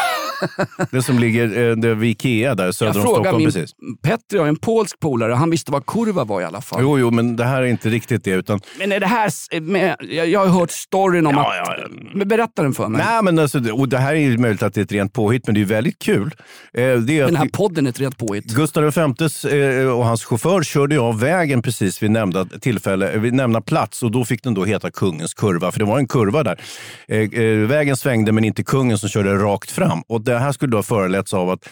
det 0.90 1.02
som 1.02 1.18
ligger 1.18 1.70
eh, 1.70 1.76
det 1.76 1.94
vid 1.94 2.10
Ikea 2.10 2.54
där 2.54 2.72
söder 2.72 3.00
om 3.00 3.06
Stockholm. 3.06 3.36
min 3.36 3.46
Precis. 3.46 3.70
Petri, 4.02 4.38
har 4.38 4.46
en 4.46 4.56
polsk 4.56 5.00
polare, 5.00 5.32
han 5.32 5.50
visste 5.50 5.72
vad 5.72 5.86
kurva 5.86 6.24
var 6.24 6.40
i 6.40 6.44
alla 6.44 6.60
fall. 6.60 6.78
Jo, 6.82 6.98
jo, 6.98 7.10
men 7.10 7.36
det 7.36 7.44
här 7.44 7.62
är 7.62 7.66
inte 7.66 7.88
riktigt 7.88 8.24
det. 8.24 8.30
Utan, 8.30 8.60
Men 8.78 8.92
är 8.92 9.00
det 9.00 9.06
här, 9.06 9.26
s- 9.26 9.46
med, 9.62 9.96
jag, 10.10 10.28
jag 10.28 10.40
har 10.40 10.60
hört 10.60 10.70
storyn 10.70 11.26
om 11.26 11.34
Ja, 11.34 11.52
att... 11.62 11.78
ja, 12.14 12.24
berätta 12.24 12.62
den 12.62 12.74
för 12.74 12.88
mig. 12.88 13.02
nej, 13.06 13.22
men 13.22 13.38
alltså, 13.38 13.72
och 13.72 13.88
det 13.88 13.98
här 13.98 14.14
är 14.14 14.18
ju 14.20 14.38
möjligt 14.38 14.62
att 14.62 14.74
det 14.74 14.80
är 14.80 14.84
ett 14.84 14.92
rent 14.92 15.12
påhitt, 15.12 15.46
men 15.46 15.54
det 15.54 15.60
är 15.60 15.64
väldigt 15.64 15.98
kul. 15.98 16.34
Eh, 16.74 16.94
det 16.94 17.18
är 17.18 17.26
Den 17.26 17.36
här 17.36 17.48
podden 17.52 17.86
är 17.86 17.90
ett 17.90 18.00
rent 18.00 18.18
påhitt. 18.18 18.44
Gustav 18.44 18.82
V 18.84 19.00
eh, 19.00 19.88
och 19.88 20.04
hans 20.06 20.24
chaufför 20.24 20.62
körde 20.62 21.00
av 21.00 21.20
vägen 21.20 21.62
precis 21.62 22.02
vid 22.02 22.10
nämnda, 22.10 22.44
tillfälle, 22.44 23.10
eh, 23.12 23.20
vid 23.20 23.34
nämnda 23.34 23.60
plats 23.60 24.02
och 24.02 24.10
då 24.10 24.24
fick 24.24 24.42
den 24.42 24.54
då 24.54 24.64
heta 24.64 24.90
Kungens 24.90 25.34
kurva, 25.34 25.72
för 25.72 25.78
det 25.78 25.84
var 25.84 25.98
en 25.98 26.06
kurva 26.08 26.42
där. 26.42 26.60
Eh, 27.08 27.18
eh, 27.20 27.58
vägen 27.66 27.96
svängde 27.96 28.32
men 28.32 28.44
inte 28.44 28.62
kungen 28.64 28.98
som 28.98 29.08
körde 29.08 29.34
rakt 29.34 29.70
fram. 29.70 30.02
Och 30.06 30.20
det 30.34 30.40
här 30.40 30.52
skulle 30.52 30.70
då 30.70 30.78
ha 30.78 30.82
föreletts 30.82 31.34
av 31.34 31.50
att 31.50 31.68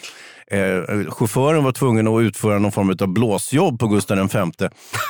Eh, 0.53 1.11
chauffören 1.11 1.63
var 1.63 1.71
tvungen 1.71 2.07
att 2.07 2.21
utföra 2.21 2.59
någon 2.59 2.71
form 2.71 2.97
av 3.01 3.07
blåsjobb 3.07 3.79
på 3.79 3.87
Gustav 3.87 4.29
V 4.33 4.39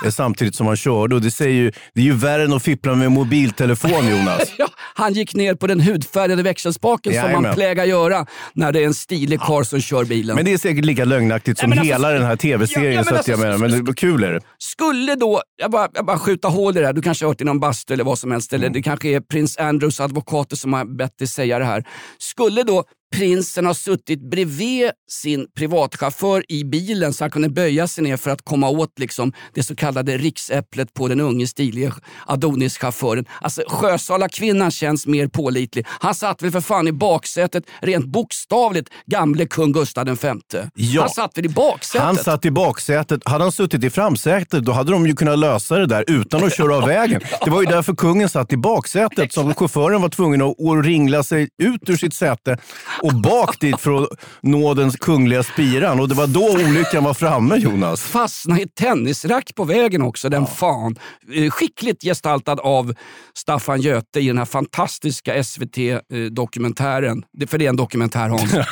eh, 0.06 0.12
samtidigt 0.12 0.56
som 0.56 0.68
han 0.68 0.76
körde. 0.76 1.16
Och 1.16 1.22
det, 1.22 1.32
säger 1.32 1.54
ju, 1.54 1.72
det 1.94 2.02
är 2.02 2.06
ju 2.06 2.14
värre 2.14 2.44
än 2.44 2.54
att 2.54 2.64
fippla 2.64 2.96
med 2.96 3.12
mobiltelefon, 3.12 4.10
Jonas. 4.10 4.54
Ja, 4.58 4.68
han 4.96 5.14
gick 5.14 5.36
ner 5.36 5.56
på 5.56 5.68
den 5.68 5.80
hudfärgade 5.80 6.44
växelspaken 6.44 7.14
som 7.14 7.22
man 7.22 7.30
Jajamän. 7.30 7.56
plägar 7.56 7.86
göra 7.86 8.26
när 8.54 8.72
det 8.72 8.80
är 8.80 8.86
en 8.86 8.94
stilig 8.94 9.40
karl 9.40 9.64
som 9.64 9.82
kör 9.82 10.06
bilen. 10.06 10.36
Men 10.36 10.46
det 10.46 10.54
är 10.54 10.58
säkert 10.58 10.86
lika 10.86 11.06
lögnaktigt 11.06 11.60
som 11.60 11.70
men 11.70 11.80
hela 11.80 11.96
alltså- 12.08 12.20
den 12.20 12.28
här 12.28 12.36
tv-serien. 12.36 12.94
Ja, 12.94 13.00
ja, 13.00 13.04
men 13.06 13.14
jag 13.14 13.18
alltså- 13.18 13.38
menar, 13.38 13.58
men 13.58 13.86
det, 13.86 13.94
kul 13.94 14.24
är 14.24 14.34
det. 14.34 14.42
Skulle 14.58 15.16
då, 15.16 15.42
jag 15.58 15.72
bara, 15.72 15.88
jag 15.94 16.06
bara 16.06 16.20
skjuta 16.20 16.48
hål 16.48 16.78
i 16.78 16.80
det 16.80 16.86
här, 16.86 16.94
du 16.94 17.02
kanske 17.02 17.26
har 17.26 17.30
hört 17.30 17.42
i 17.42 17.44
någon 17.44 17.60
bastu 17.60 17.94
eller 17.94 18.04
vad 18.04 18.20
som 18.20 18.32
helst, 18.32 18.54
eller 18.54 18.70
det 18.70 18.82
kanske 18.82 19.10
är 19.10 19.22
prins 19.22 19.58
Andrews 19.58 20.00
advokater 20.00 20.56
som 20.56 20.74
har 20.74 20.86
bett 20.98 21.18
dig 21.18 21.28
säga 21.28 21.60
det 21.60 21.66
här. 21.66 21.84
Skulle 22.20 22.64
då 22.64 22.84
prinsen 23.14 23.66
ha 23.66 23.74
suttit 23.74 24.30
bredvid 24.30 24.92
sin 25.10 25.48
privatchaufför 25.56 26.44
i 26.50 26.64
bilen 26.64 27.14
så 27.14 27.24
han 27.24 27.32
kunde 27.32 27.50
böja 27.50 27.88
sig 27.88 28.04
ner 28.04 28.18
för 28.18 28.32
att 28.32 28.46
komma 28.46 28.70
åt 28.70 29.00
liksom 29.00 29.34
det 29.54 29.64
så 29.64 29.76
kallade 29.76 30.18
riksäpplet 30.18 30.94
på 30.94 31.08
den 31.08 31.20
unge 31.20 31.48
stilige 31.48 31.94
Adonis-chauffören. 32.28 33.26
Alltså 33.42 33.62
Sjösala 33.68 34.30
kvinnan 34.30 34.72
känns 34.72 35.08
mer 35.08 35.28
pålitlig. 35.28 35.86
Han 35.90 36.16
satt 36.16 36.42
väl 36.42 36.52
för 36.52 36.62
fan 36.62 36.88
i 36.88 36.92
baksätet, 36.92 37.64
rent 37.82 38.06
bokstavligt, 38.06 38.90
gamle 39.06 39.46
kung 39.46 39.72
Gustav 39.72 40.06
V. 40.06 40.34
Ja. 40.74 41.02
Han 41.02 41.10
satt 41.10 41.38
väl 41.38 41.46
i 41.46 41.50
baksätet? 41.50 42.06
Han 42.06 42.16
satt 42.16 42.46
i 42.46 42.52
baksätet. 42.52 43.22
Hade 43.26 43.44
han 43.44 43.52
suttit 43.52 43.84
i 43.84 43.90
framsätet 43.90 44.66
då 44.66 44.72
hade 44.72 44.92
de 44.92 45.08
ju 45.08 45.16
kunnat 45.16 45.40
lösa 45.40 45.78
det 45.78 45.88
där 45.88 46.06
utan 46.08 46.44
att 46.44 46.58
köra 46.58 46.76
av 46.76 46.88
vägen. 46.88 47.22
Det 47.46 47.52
var 47.52 47.62
ju 47.62 47.68
därför 47.68 47.96
kungen 47.96 48.30
satt 48.30 48.54
i 48.54 48.58
baksätet. 48.58 49.34
Så 49.34 49.54
chauffören 49.54 50.02
var 50.02 50.10
tvungen 50.10 50.42
att, 50.42 50.62
att 50.62 50.86
ringla 50.86 51.24
sig 51.24 51.50
ut 51.64 51.90
ur 51.90 51.96
sitt 51.96 52.14
säte 52.14 52.58
och 53.04 53.14
bak 53.22 53.60
dit 53.60 53.80
för 53.80 54.04
att 54.04 54.10
nå 54.42 54.74
den 54.74 54.92
kungliga 54.92 55.44
spiran. 55.44 56.00
Och 56.00 56.10
det 56.10 56.16
var 56.16 56.28
då 56.28 56.50
olyckan 56.54 57.04
var 57.04 57.14
framme 57.14 57.56
Jonas. 57.56 58.02
fastna 58.02 58.60
i 58.60 58.64
ett 58.64 58.76
tennisrack 58.76 59.56
på 59.56 59.64
vägen 59.64 60.02
också, 60.02 60.30
den 60.30 60.48
fan. 60.48 60.96
Eh, 61.36 61.50
Skickligt 61.52 62.04
gestaltad 62.04 62.60
av 62.60 62.94
Staffan 63.38 63.82
Göte 63.82 64.20
i 64.20 64.28
den 64.28 64.38
här 64.38 64.46
fantastiska 64.46 65.44
SVT-dokumentären. 65.44 67.24
För 67.48 67.58
det 67.58 67.66
är 67.66 67.70
en 67.70 67.76
dokumentär 67.76 68.30
Hans. 68.30 68.52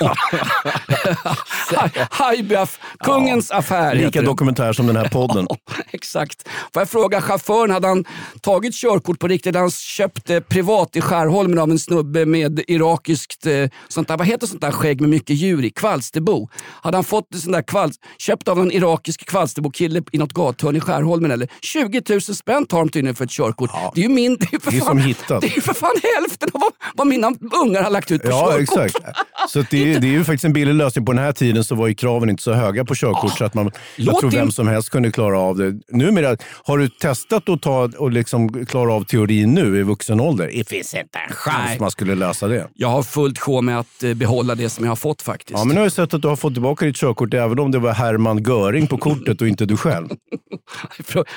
Haijby, 2.10 2.56
aff- 2.56 2.80
kungens 3.00 3.52
affär 3.52 3.96
heter 3.96 4.06
Lika 4.06 4.22
dokumentär 4.22 4.74
som 4.74 4.88
den 4.88 4.96
här 4.96 5.10
podden. 5.10 5.48
Exakt. 5.92 6.48
Får 6.74 6.82
jag 6.82 6.90
fråga 6.90 7.22
chauffören, 7.22 7.72
hade 7.72 7.88
han 7.88 8.06
tagit 8.42 8.76
körkort 8.76 9.20
på 9.20 9.28
riktigt? 9.28 9.56
Han 9.56 9.72
köpt 9.72 10.26
det 10.26 10.42
privat 10.42 10.96
i 10.96 11.02
Skärholmen 11.02 11.60
av 11.60 11.72
en 11.72 11.80
snubbe 11.80 12.26
med 12.26 12.62
irakiskt, 12.68 13.46
eh, 13.46 13.70
sånt 13.88 14.08
där, 14.08 14.18
vad 14.22 14.28
heter 14.28 14.48
sånt 14.48 14.62
där 14.62 14.72
skägg 14.72 15.02
med 15.02 15.10
mycket 15.10 15.36
djur 15.36 15.66
i? 15.66 15.70
Kvalsterbo. 15.70 16.50
Hade 16.82 16.98
han 16.98 17.04
fått 17.04 17.28
sån 17.36 17.52
där 17.52 17.62
kvals, 17.62 17.96
köpt 18.18 18.48
av 18.48 18.60
en 18.60 18.72
irakisk 18.72 19.26
kvalsterbo-kille 19.30 20.04
i 20.12 20.18
något 20.18 20.34
gathörn 20.34 20.76
i 20.76 20.80
Skärholmen 20.80 21.32
eller? 21.32 21.48
20 21.62 22.02
000 22.10 22.22
spänn 22.22 22.66
tar 22.66 22.78
de 22.78 22.90
tydligen 22.90 23.16
för 23.16 23.26
ett 23.26 23.32
körkort. 23.32 23.70
Det 23.96 24.02
är 24.02 24.04
ju 24.04 24.10
min, 24.10 24.38
det 24.40 24.54
är 24.54 24.60
för 24.60 24.72
Det 24.72 24.78
är 24.78 24.82
fan. 24.82 25.40
Det 25.42 25.48
är 25.58 25.62
för 25.62 25.74
fan 25.74 25.96
hälften 26.18 26.50
av 26.54 26.62
vad, 26.62 26.72
vad 26.96 27.08
mina 27.08 27.32
ungar 27.64 27.84
har 27.84 27.90
lagt 27.92 28.12
ut 28.12 28.22
på 28.24 28.30
Ja, 28.30 28.52
körkort. 28.52 28.62
exakt. 28.86 29.18
Så 29.50 29.64
det, 29.70 29.94
är, 29.94 30.00
det 30.00 30.08
är 30.08 30.12
ju 30.12 30.24
faktiskt 30.24 30.44
en 30.46 30.54
billig 30.54 30.74
lösning. 30.74 31.06
På 31.06 31.14
den 31.14 31.24
här 31.24 31.32
tiden 31.32 31.64
så 31.64 31.76
var 31.76 31.88
ju 31.88 31.94
kraven 31.94 32.30
inte 32.30 32.44
så 32.44 32.54
höga 32.54 32.86
på 32.86 32.96
körkort 32.96 33.38
så 33.38 33.46
att 33.46 33.54
man, 33.54 33.72
jag 33.96 34.20
tror 34.20 34.32
vem 34.32 34.52
som 34.52 34.68
helst 34.68 34.90
kunde 34.90 35.12
klara 35.12 35.40
av 35.40 35.58
det. 35.58 35.80
Numera, 35.92 36.38
har 36.64 36.78
du 36.78 36.90
testat 36.90 37.50
att 37.50 37.62
ta 37.62 37.90
och 37.98 38.12
liksom 38.12 38.66
klara 38.66 38.94
av 38.94 39.04
teorin 39.04 39.54
nu 39.54 39.80
i 39.80 39.84
vuxen 39.84 40.20
ålder? 40.20 40.52
Det 40.54 40.70
finns 40.70 40.94
inte 40.94 41.20
en 41.30 41.34
chans 41.36 41.80
man 41.80 41.92
skulle 41.92 42.16
lösa 42.16 42.48
det. 42.48 42.68
Jag 42.74 42.88
har 42.88 43.04
fullt 43.04 43.40
sjå 43.40 43.62
med 43.62 43.80
att 43.80 44.01
behålla 44.04 44.56
det 44.56 44.70
som 44.70 44.84
jag 44.86 44.92
har 44.92 44.96
fått 44.96 45.22
faktiskt. 45.22 45.60
Ja, 45.60 45.66
men 45.66 45.74
nu 45.76 45.80
har 45.82 45.86
jag 45.86 45.92
sett 45.92 46.14
att 46.14 46.22
du 46.22 46.28
har 46.28 46.36
fått 46.36 46.54
tillbaka 46.54 46.86
ditt 46.86 46.96
körkort 46.96 47.34
även 47.34 47.60
om 47.60 47.72
det 47.72 47.80
var 47.80 47.92
Hermann 47.94 48.44
Göring 48.44 48.88
på 48.88 48.98
kortet 48.98 49.42
och 49.42 49.48
inte 49.48 49.66
du 49.66 49.78
själv. 49.78 50.08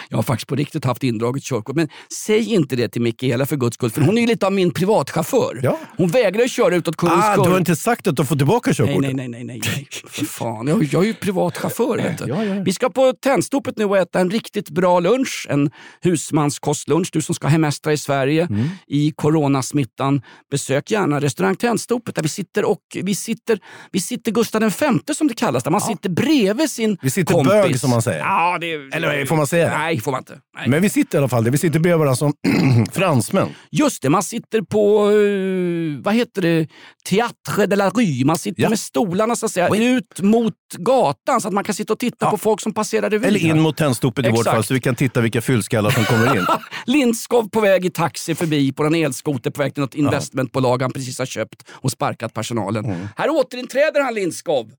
Jag 0.09 0.19
har 0.19 0.23
faktiskt 0.23 0.49
på 0.49 0.55
riktigt 0.57 0.85
haft 0.85 1.03
indraget 1.03 1.43
körkort. 1.43 1.77
Men 1.77 1.89
säg 2.27 2.53
inte 2.55 2.77
det 2.77 2.89
till 2.89 3.03
Mikaela 3.03 3.47
för 3.47 3.57
guds 3.57 3.75
skull, 3.75 3.91
för 3.91 4.01
hon 4.01 4.17
är 4.19 4.21
ju 4.21 4.27
lite 4.27 4.47
av 4.47 4.53
min 4.53 4.71
privatchaufför. 4.71 5.61
Ja. 5.63 5.79
Hon 5.97 6.09
vägrar 6.09 6.47
köra 6.49 6.75
utåt 6.77 6.97
Kungens 6.97 7.25
Ah, 7.25 7.37
du 7.45 7.51
har 7.51 7.59
inte 7.59 7.77
sagt 7.77 8.07
att 8.07 8.17
du 8.17 8.25
fått 8.25 8.39
tillbaka 8.39 8.73
körkortet? 8.75 9.01
nej, 9.01 9.15
nej, 9.15 9.29
nej, 9.29 9.45
nej, 9.45 9.61
nej. 9.77 9.89
För 10.09 10.25
fan. 10.25 10.67
Jag, 10.67 10.85
jag 10.85 11.03
är 11.03 11.07
ju 11.07 11.15
privatchaufför. 11.15 11.97
Vet 11.97 12.19
du. 12.19 12.25
Ja, 12.29 12.45
ja. 12.45 12.63
Vi 12.65 12.73
ska 12.73 12.91
på 12.91 13.13
Tennstopet 13.23 13.79
nu 13.79 13.85
och 13.85 13.99
äta 13.99 14.21
en 14.21 14.31
riktigt 14.31 14.71
bra 14.71 15.01
lunch. 15.01 15.47
En 15.51 15.71
husmanskostlunch. 16.01 17.09
Du 17.13 17.23
som 17.23 17.35
ska 17.35 17.49
hemestra 17.49 17.93
i 17.93 17.97
Sverige 17.99 18.47
Mm. 18.51 18.65
i 18.87 19.13
coronasmittan. 19.17 20.23
Besök 20.51 20.91
gärna 20.91 21.21
restaurang 21.21 21.57
Tennstopet 21.57 22.15
där 22.15 22.23
vi 22.23 22.29
sitter 22.29 22.54
och 22.63 22.81
vi 23.03 23.15
sitter, 23.15 23.59
vi 23.93 24.01
sitter 24.01 24.33
Gustav 24.33 24.63
V 24.63 25.15
som 25.15 25.29
det 25.29 25.35
kallas. 25.35 25.63
Där 25.65 25.71
man 25.71 25.81
sitter 25.81 26.09
bredvid 26.11 26.71
sin 26.71 26.99
Vi 27.03 27.11
sitter 27.11 27.35
kompis. 27.35 27.53
bög, 27.53 27.81
som 27.81 27.91
man 27.91 28.03
säger. 28.03 28.19
Ja, 28.19 28.59
det, 28.61 28.73
Eller 28.73 29.27
får 29.27 29.37
man 29.37 29.47
säga 29.47 29.69
det? 29.71 29.79
Nej, 29.79 30.01
får 30.01 30.11
man 30.13 30.21
inte. 30.21 30.39
Nej. 30.57 30.69
Men 30.69 30.83
vi 30.83 30.89
sitter 30.89 31.19
i 31.19 31.21
alla 31.21 31.29
fall. 31.29 31.51
Vi 31.51 31.59
sitter 31.59 31.79
bredvid 31.79 31.99
varandra 31.99 32.17
som 32.17 32.33
fransmän. 32.93 33.49
Just 33.71 34.03
det, 34.03 34.09
man 34.11 34.23
sitter 34.23 34.63
på, 34.63 35.11
eh, 35.11 36.03
vad 36.05 36.15
heter 36.15 36.43
det, 36.43 36.69
Théâtre 37.11 37.67
de 37.67 37.77
la 37.77 37.91
Rue. 37.91 38.25
Man 38.25 38.39
sitter 38.39 38.63
Ja. 38.63 38.69
med 38.69 38.79
stolarna 38.79 39.37
så 39.37 39.47
att 39.47 39.53
säga, 39.53 39.69
ut 39.75 40.21
mot 40.21 40.55
gatan 40.79 41.41
så 41.41 41.49
att 41.49 41.55
man 41.55 41.65
kan 41.65 41.75
sitta 41.75 41.93
och 41.93 41.99
titta 41.99 42.31
på 42.31 42.39
folk 42.39 42.61
som 42.61 42.73
passerar 42.73 43.11
revy. 43.11 43.27
Eller 43.27 43.41
in 43.41 43.61
mot 43.61 43.77
Tennstopet 43.77 44.27
i 44.27 44.31
vårt 44.31 44.45
fall 44.45 44.65
så 44.65 44.75
vi 44.75 44.81
kan 44.81 44.95
titta 44.95 45.21
vilka 45.21 45.41
fyllskallar 45.41 45.91
som 45.91 46.05
kommer 46.05 46.37
in. 46.37 46.47
Lindskov 46.87 47.49
på 47.51 47.61
väg 47.61 47.85
i 47.85 47.91
taxi 47.91 48.35
förbi 48.35 48.73
på 48.73 48.85
en 48.85 48.95
elskoter 48.95 49.51
på 49.51 49.63
väg 49.63 49.75
till 49.75 49.81
något 49.81 49.95
investmentbolag 49.95 50.83
han 50.83 50.93
precis 50.93 51.19
har 51.19 51.27
köpt 51.27 51.63
och 51.71 51.91
sparkat 51.91 52.35
personalen. 52.45 52.85
Mm. 52.85 53.09
Här 53.17 53.31
återinträder 53.31 54.01
han 54.01 54.15
Lindskov. 54.15 54.73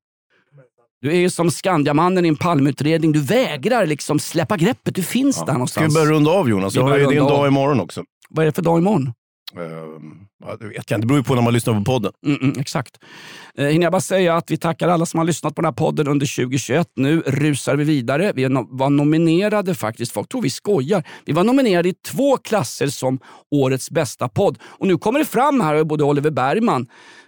Du 1.02 1.12
är 1.12 1.16
ju 1.16 1.30
som 1.30 1.52
Skandiamannen 1.52 2.26
i 2.26 2.28
en 2.28 2.36
palmutredning. 2.36 3.12
Du 3.12 3.20
vägrar 3.22 3.86
liksom 3.86 4.20
släppa 4.20 4.58
greppet. 4.58 4.96
Du 4.96 5.04
finns 5.04 5.36
där 5.36 5.44
Ska 5.44 5.52
vi 5.52 5.54
någonstans. 5.54 5.94
börja 5.94 6.12
runda 6.12 6.32
av 6.32 6.50
Jonas? 6.50 6.76
Jag 6.76 6.84
har 6.84 6.98
ju 6.98 7.06
din 7.06 7.20
dag 7.20 7.48
imorgon 7.48 7.80
också. 7.80 8.04
Vad 8.30 8.44
är 8.44 8.46
det 8.46 8.52
för 8.52 8.62
dag 8.62 8.78
imorgon? 8.78 9.14
Ehm, 9.58 10.28
ja, 10.44 10.58
det 10.60 10.66
vet 10.68 10.76
jag 10.76 10.82
inte. 10.82 10.96
Det 10.96 11.08
beror 11.08 11.20
ju 11.20 11.24
på 11.24 11.36
när 11.36 11.42
man 11.42 11.54
lyssnar 11.54 11.74
på 11.74 11.84
podden. 11.84 12.12
Mm, 12.26 12.38
mm, 12.42 12.60
exakt. 12.60 12.98
Eh, 13.58 13.66
hinner 13.66 13.86
jag 13.86 13.92
bara 13.92 14.02
säga 14.02 14.36
att 14.36 14.52
vi 14.52 14.58
tackar 14.58 14.88
alla 14.88 15.06
som 15.06 15.18
har 15.18 15.26
lyssnat 15.26 15.56
på 15.56 15.62
den 15.62 15.66
här 15.66 15.74
podden 15.74 16.08
under 16.08 16.26
2021. 16.36 16.88
Nu 16.96 17.22
rusar 17.22 17.76
vi 17.76 17.84
vidare. 17.84 18.32
Vi 18.36 18.46
no- 18.46 18.68
var 18.70 18.90
nominerade 18.90 19.76
faktiskt, 19.76 20.12
folk 20.12 20.30
tror 20.30 20.42
vi 20.42 20.50
skojar. 20.50 21.04
Vi 21.26 21.34
var 21.34 21.44
nominerade 21.44 21.90
i 21.90 21.94
två 21.94 22.38
klasser 22.38 22.88
som 22.88 23.20
årets 23.52 23.92
bästa 23.92 24.30
podd. 24.30 24.58
Och 24.64 24.88
nu 24.88 24.98
kommer 24.98 25.20
det 25.20 25.26
fram 25.26 25.62
här, 25.62 25.84
både 25.84 26.04
Oliver 26.04 26.32
Bergman, 26.32 26.88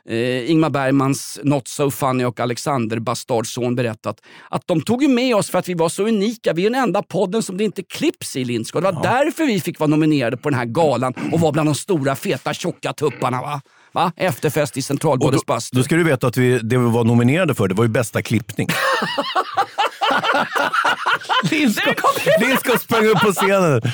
eh, 0.10 0.52
Ingmar 0.52 0.70
Bergmans 0.70 1.40
Not 1.44 1.68
So 1.68 1.92
Funny 1.92 2.24
och 2.24 2.40
Alexander 2.40 3.00
Bastardsson 3.00 3.76
berättat 3.76 4.22
att 4.50 4.62
de 4.66 4.82
tog 4.82 5.02
ju 5.04 5.08
med 5.08 5.36
oss 5.36 5.50
för 5.50 5.60
att 5.60 5.70
vi 5.70 5.74
var 5.74 5.90
så 5.90 6.08
unika. 6.08 6.54
Vi 6.54 6.66
är 6.66 6.70
den 6.70 6.82
enda 6.84 7.04
podden 7.04 7.44
som 7.44 7.58
det 7.58 7.64
inte 7.64 7.84
klipps 7.84 8.36
i 8.36 8.44
Lindskog. 8.44 8.82
Det 8.84 8.92
var 8.92 9.04
därför 9.04 9.46
vi 9.46 9.60
fick 9.60 9.80
vara 9.80 9.88
nominerade 9.88 10.38
på 10.38 10.50
den 10.50 10.60
här 10.60 10.66
galan 10.66 11.14
och 11.32 11.40
var 11.40 11.52
bland 11.52 11.70
de 11.70 11.76
stora 11.76 12.16
feta 12.16 12.54
tjocka 12.54 12.94
tupparna. 12.98 13.42
Va? 13.42 13.62
Va? 13.92 14.12
Efterfest 14.16 14.78
i 14.78 14.82
Centralbadets 14.82 15.46
bastu. 15.46 15.78
då 15.78 15.84
ska 15.84 15.96
du 15.96 16.04
veta 16.04 16.28
att 16.28 16.38
vi, 16.38 16.60
det 16.60 16.78
vi 16.78 16.90
var 16.90 17.04
nominerade 17.04 17.56
för, 17.56 17.68
det 17.68 17.76
var 17.76 17.84
ju 17.84 17.90
bästa 17.90 18.22
klippning. 18.22 18.68
Lindskog 22.40 22.80
sprang 22.80 23.06
upp 23.06 23.20
på 23.20 23.32
scenen. 23.32 23.82
2-0 23.82 23.92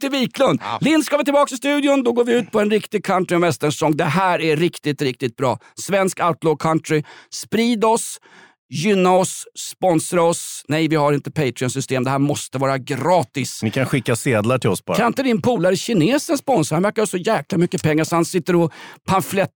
till 0.00 0.10
Wiklund. 0.10 0.60
Lind 0.80 1.04
ska 1.04 1.16
vi 1.16 1.24
tillbaka 1.24 1.54
i 1.54 1.58
studion. 1.58 2.02
Då 2.02 2.12
går 2.12 2.24
vi 2.24 2.32
ut 2.32 2.50
på 2.50 2.60
en 2.60 2.70
riktig 2.70 3.04
country 3.04 3.36
och 3.36 3.42
westernsång. 3.42 3.96
Det 3.96 4.04
här 4.04 4.40
är 4.40 4.56
riktigt, 4.56 5.02
riktigt 5.02 5.36
bra. 5.36 5.58
Svensk 5.74 6.20
outlaw 6.20 6.56
country. 6.58 7.02
Sprid 7.30 7.84
oss. 7.84 8.20
Gynna 8.68 9.12
oss, 9.12 9.44
sponsra 9.58 10.22
oss. 10.22 10.64
Nej, 10.68 10.88
vi 10.88 10.96
har 10.96 11.12
inte 11.12 11.30
Patreon-system. 11.30 12.04
Det 12.04 12.10
här 12.10 12.18
måste 12.18 12.58
vara 12.58 12.78
gratis. 12.78 13.62
Ni 13.62 13.70
kan 13.70 13.86
skicka 13.86 14.16
sedlar 14.16 14.58
till 14.58 14.70
oss 14.70 14.84
bara. 14.84 14.96
Kan 14.96 15.06
inte 15.06 15.22
din 15.22 15.42
polare 15.42 15.76
kinesen 15.76 16.38
sponsra? 16.38 16.76
Han 16.76 16.82
verkar 16.82 17.02
ha 17.02 17.06
så 17.06 17.16
jäkla 17.16 17.58
mycket 17.58 17.82
pengar 17.82 18.04
så 18.04 18.14
han 18.14 18.24
sitter 18.24 18.56
och 18.56 18.72
pamflett 19.06 19.50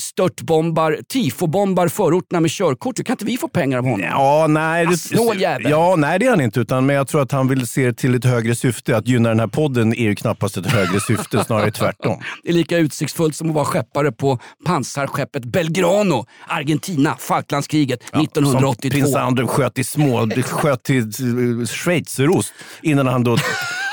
störtbombar, 0.00 0.98
tifobombar 1.08 1.88
förorterna 1.88 2.40
med 2.40 2.50
körkort. 2.50 3.04
Kan 3.04 3.14
inte 3.14 3.24
vi 3.24 3.36
få 3.36 3.48
pengar 3.48 3.78
av 3.78 3.84
honom? 3.84 4.00
Ja, 4.00 4.46
nej, 4.48 4.86
det, 4.86 4.96
snål 4.96 5.40
jävel. 5.40 5.70
Ja, 5.70 5.94
nej, 5.96 6.18
det 6.18 6.26
är 6.26 6.30
han 6.30 6.40
inte. 6.40 6.60
Utan, 6.60 6.86
men 6.86 6.96
jag 6.96 7.08
tror 7.08 7.22
att 7.22 7.32
han 7.32 7.48
vill 7.48 7.66
se 7.66 7.92
till 7.92 8.14
ett 8.14 8.24
högre 8.24 8.54
syfte. 8.54 8.96
Att 8.96 9.08
gynna 9.08 9.28
den 9.28 9.40
här 9.40 9.46
podden 9.46 9.94
är 9.94 10.02
ju 10.02 10.14
knappast 10.14 10.56
ett 10.56 10.66
högre 10.66 11.00
syfte, 11.00 11.44
snarare 11.46 11.70
tvärtom. 11.70 12.22
Det 12.42 12.48
är 12.48 12.52
lika 12.52 12.78
utsiktsfullt 12.78 13.36
som 13.36 13.48
att 13.48 13.54
vara 13.54 13.64
skeppare 13.64 14.12
på 14.12 14.38
pansarskeppet 14.66 15.44
Belgrano, 15.44 16.26
Argentina, 16.48 17.16
Falklandskriget 17.18 18.02
1982. 18.02 18.80
Som 18.80 18.90
prins 18.90 19.14
Andrew 19.14 19.52
sköt 19.54 19.78
i 19.78 19.84
små, 19.84 20.28
sköt 20.42 20.82
till 20.82 21.02
eh, 21.02 21.66
schweizerost 21.66 22.52
innan 22.82 23.06
han 23.06 23.24
då 23.24 23.36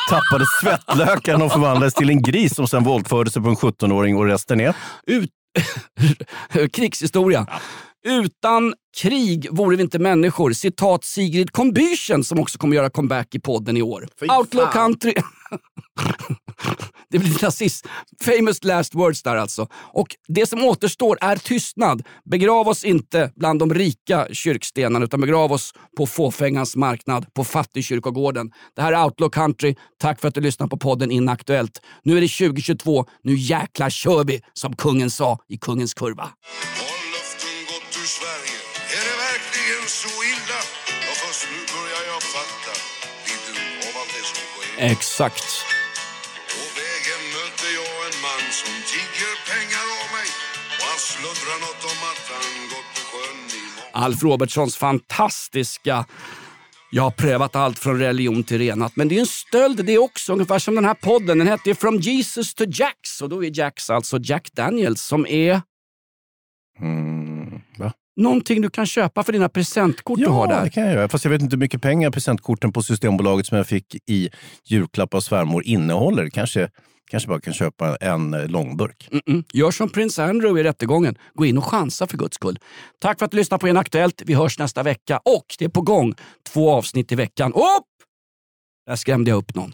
tappade 0.09 0.45
svettlökarna 0.61 1.45
och 1.45 1.51
förvandlades 1.51 1.93
till 1.93 2.09
en 2.09 2.21
gris 2.21 2.55
som 2.55 2.67
sen 2.67 2.83
våldförde 2.83 3.31
sig 3.31 3.41
på 3.41 3.49
en 3.49 3.55
17-åring 3.55 4.17
och 4.17 4.25
resten 4.25 4.61
är? 4.61 4.75
Ut... 5.07 5.29
Krigshistoria. 6.73 7.47
Utan 8.05 8.73
krig 8.97 9.47
vore 9.51 9.75
vi 9.75 9.83
inte 9.83 9.99
människor. 9.99 10.51
Citat 10.51 11.03
Sigrid 11.03 11.49
Combüchen 11.51 12.23
som 12.23 12.39
också 12.39 12.57
kommer 12.57 12.75
göra 12.75 12.89
comeback 12.89 13.35
i 13.35 13.39
podden 13.39 13.77
i 13.77 13.81
år. 13.81 14.07
Outlaw 14.39 14.73
country 14.73 15.13
det 17.09 17.19
blir 17.19 17.43
nazism. 17.43 17.87
Famous 18.21 18.63
last 18.63 18.95
words 18.95 19.23
där 19.23 19.35
alltså. 19.35 19.67
Och 19.73 20.07
det 20.27 20.45
som 20.45 20.65
återstår 20.65 21.17
är 21.21 21.35
tystnad. 21.35 22.03
Begrav 22.25 22.67
oss 22.67 22.83
inte 22.83 23.31
bland 23.35 23.59
de 23.59 23.73
rika 23.73 24.27
kyrkstenarna 24.31 25.05
utan 25.05 25.21
begrav 25.21 25.51
oss 25.51 25.73
på 25.97 26.07
fåfängans 26.07 26.75
marknad 26.75 27.33
på 27.33 27.43
fattigkyrkogården. 27.43 28.51
Det 28.75 28.81
här 28.81 28.93
är 28.93 29.03
Outlaw 29.03 29.29
country. 29.31 29.75
Tack 29.99 30.21
för 30.21 30.27
att 30.27 30.35
du 30.35 30.41
lyssnar 30.41 30.67
på 30.67 30.77
podden 30.77 31.11
Inaktuellt. 31.11 31.81
Nu 32.03 32.17
är 32.17 32.21
det 32.21 32.47
2022. 32.47 33.05
Nu 33.23 33.35
jäklar 33.35 33.89
kör 33.89 34.23
vi 34.23 34.41
som 34.53 34.75
kungen 34.75 35.09
sa 35.09 35.39
i 35.47 35.57
Kungens 35.57 35.93
kurva. 35.93 36.23
Har 36.23 36.99
luften 37.13 37.59
gått 37.71 38.01
ur 38.01 38.07
Sverige. 38.07 38.59
Är 38.97 39.03
det 39.09 39.17
verkligen 39.27 39.87
så 39.87 40.09
illa? 40.33 40.59
Ja, 41.07 41.13
först 41.21 41.47
nu 41.51 41.59
börjar 41.73 42.03
jag 42.13 42.23
fatta 42.23 42.97
Exakt. 44.77 45.47
På 46.53 46.63
vägen 46.79 47.21
möter 47.37 47.69
jag 47.79 47.93
en 48.07 48.17
man 48.21 48.43
som 48.61 48.73
tigger 48.91 49.33
pengar 49.51 49.85
av 49.99 50.07
mig 50.17 50.29
och 50.79 50.85
han 50.91 50.99
sluddrar 50.99 51.59
något 51.65 51.83
om 51.91 51.99
att 52.11 52.25
han 52.33 52.51
gått 52.73 52.89
på 52.95 53.01
sjön 53.11 53.39
i. 53.47 53.63
Alf 53.91 54.23
Robertsons 54.23 54.77
fantastiska 54.77 56.05
jag 56.91 57.03
har 57.03 57.11
prövat 57.11 57.55
allt 57.55 57.79
från 57.79 57.99
religion 57.99 58.43
till 58.43 58.57
renat. 58.57 58.95
Men 58.95 59.07
det 59.07 59.15
är 59.15 59.19
en 59.19 59.25
stöld 59.25 59.85
det 59.85 59.97
också, 59.97 60.33
ungefär 60.33 60.59
som 60.59 60.75
den 60.75 60.85
här 60.85 60.93
podden. 60.93 61.37
Den 61.37 61.47
hette 61.47 61.75
From 61.75 61.99
Jesus 61.99 62.53
to 62.53 62.63
Jacks 62.67 63.21
och 63.21 63.29
då 63.29 63.43
är 63.43 63.59
Jacks 63.59 63.89
alltså 63.89 64.19
Jack 64.21 64.49
Daniels 64.53 65.01
som 65.01 65.27
är 65.27 65.61
Mm? 66.79 67.16
Någonting 68.17 68.61
du 68.61 68.69
kan 68.69 68.85
köpa 68.85 69.23
för 69.23 69.33
dina 69.33 69.49
presentkort 69.49 70.19
du 70.19 70.27
har 70.27 70.47
Ja, 70.49 70.55
där. 70.55 70.63
det 70.63 70.69
kan 70.69 70.83
jag 70.83 70.93
göra. 70.93 71.09
Fast 71.09 71.23
jag 71.25 71.31
vet 71.31 71.41
inte 71.41 71.55
hur 71.55 71.59
mycket 71.59 71.81
pengar 71.81 72.11
presentkorten 72.11 72.73
på 72.73 72.81
Systembolaget 72.83 73.45
som 73.45 73.57
jag 73.57 73.67
fick 73.67 73.95
i 74.09 74.29
julklapp 74.65 75.13
av 75.13 75.19
svärmor 75.19 75.63
innehåller. 75.63 76.29
Kanske, 76.29 76.69
kanske 77.11 77.29
bara 77.29 77.41
kan 77.41 77.53
köpa 77.53 77.95
en 77.95 78.31
långburk. 78.31 79.09
Mm-mm. 79.11 79.43
Gör 79.53 79.71
som 79.71 79.89
prins 79.89 80.19
Andrew 80.19 80.59
i 80.61 80.63
rättegången. 80.63 81.17
Gå 81.33 81.45
in 81.45 81.57
och 81.57 81.65
chansa 81.65 82.07
för 82.07 82.17
guds 82.17 82.35
skull. 82.35 82.59
Tack 82.99 83.19
för 83.19 83.25
att 83.25 83.31
du 83.31 83.37
lyssnade 83.37 83.61
på 83.61 83.67
En 83.67 83.77
Aktuellt. 83.77 84.21
Vi 84.25 84.33
hörs 84.33 84.59
nästa 84.59 84.83
vecka 84.83 85.17
och 85.17 85.45
det 85.59 85.65
är 85.65 85.69
på 85.69 85.81
gång 85.81 86.13
två 86.53 86.71
avsnitt 86.71 87.11
i 87.11 87.15
veckan. 87.15 87.53
Upp! 87.53 87.85
Där 88.87 88.95
skrämde 88.95 89.29
jag 89.31 89.37
upp 89.37 89.55
någon. 89.55 89.73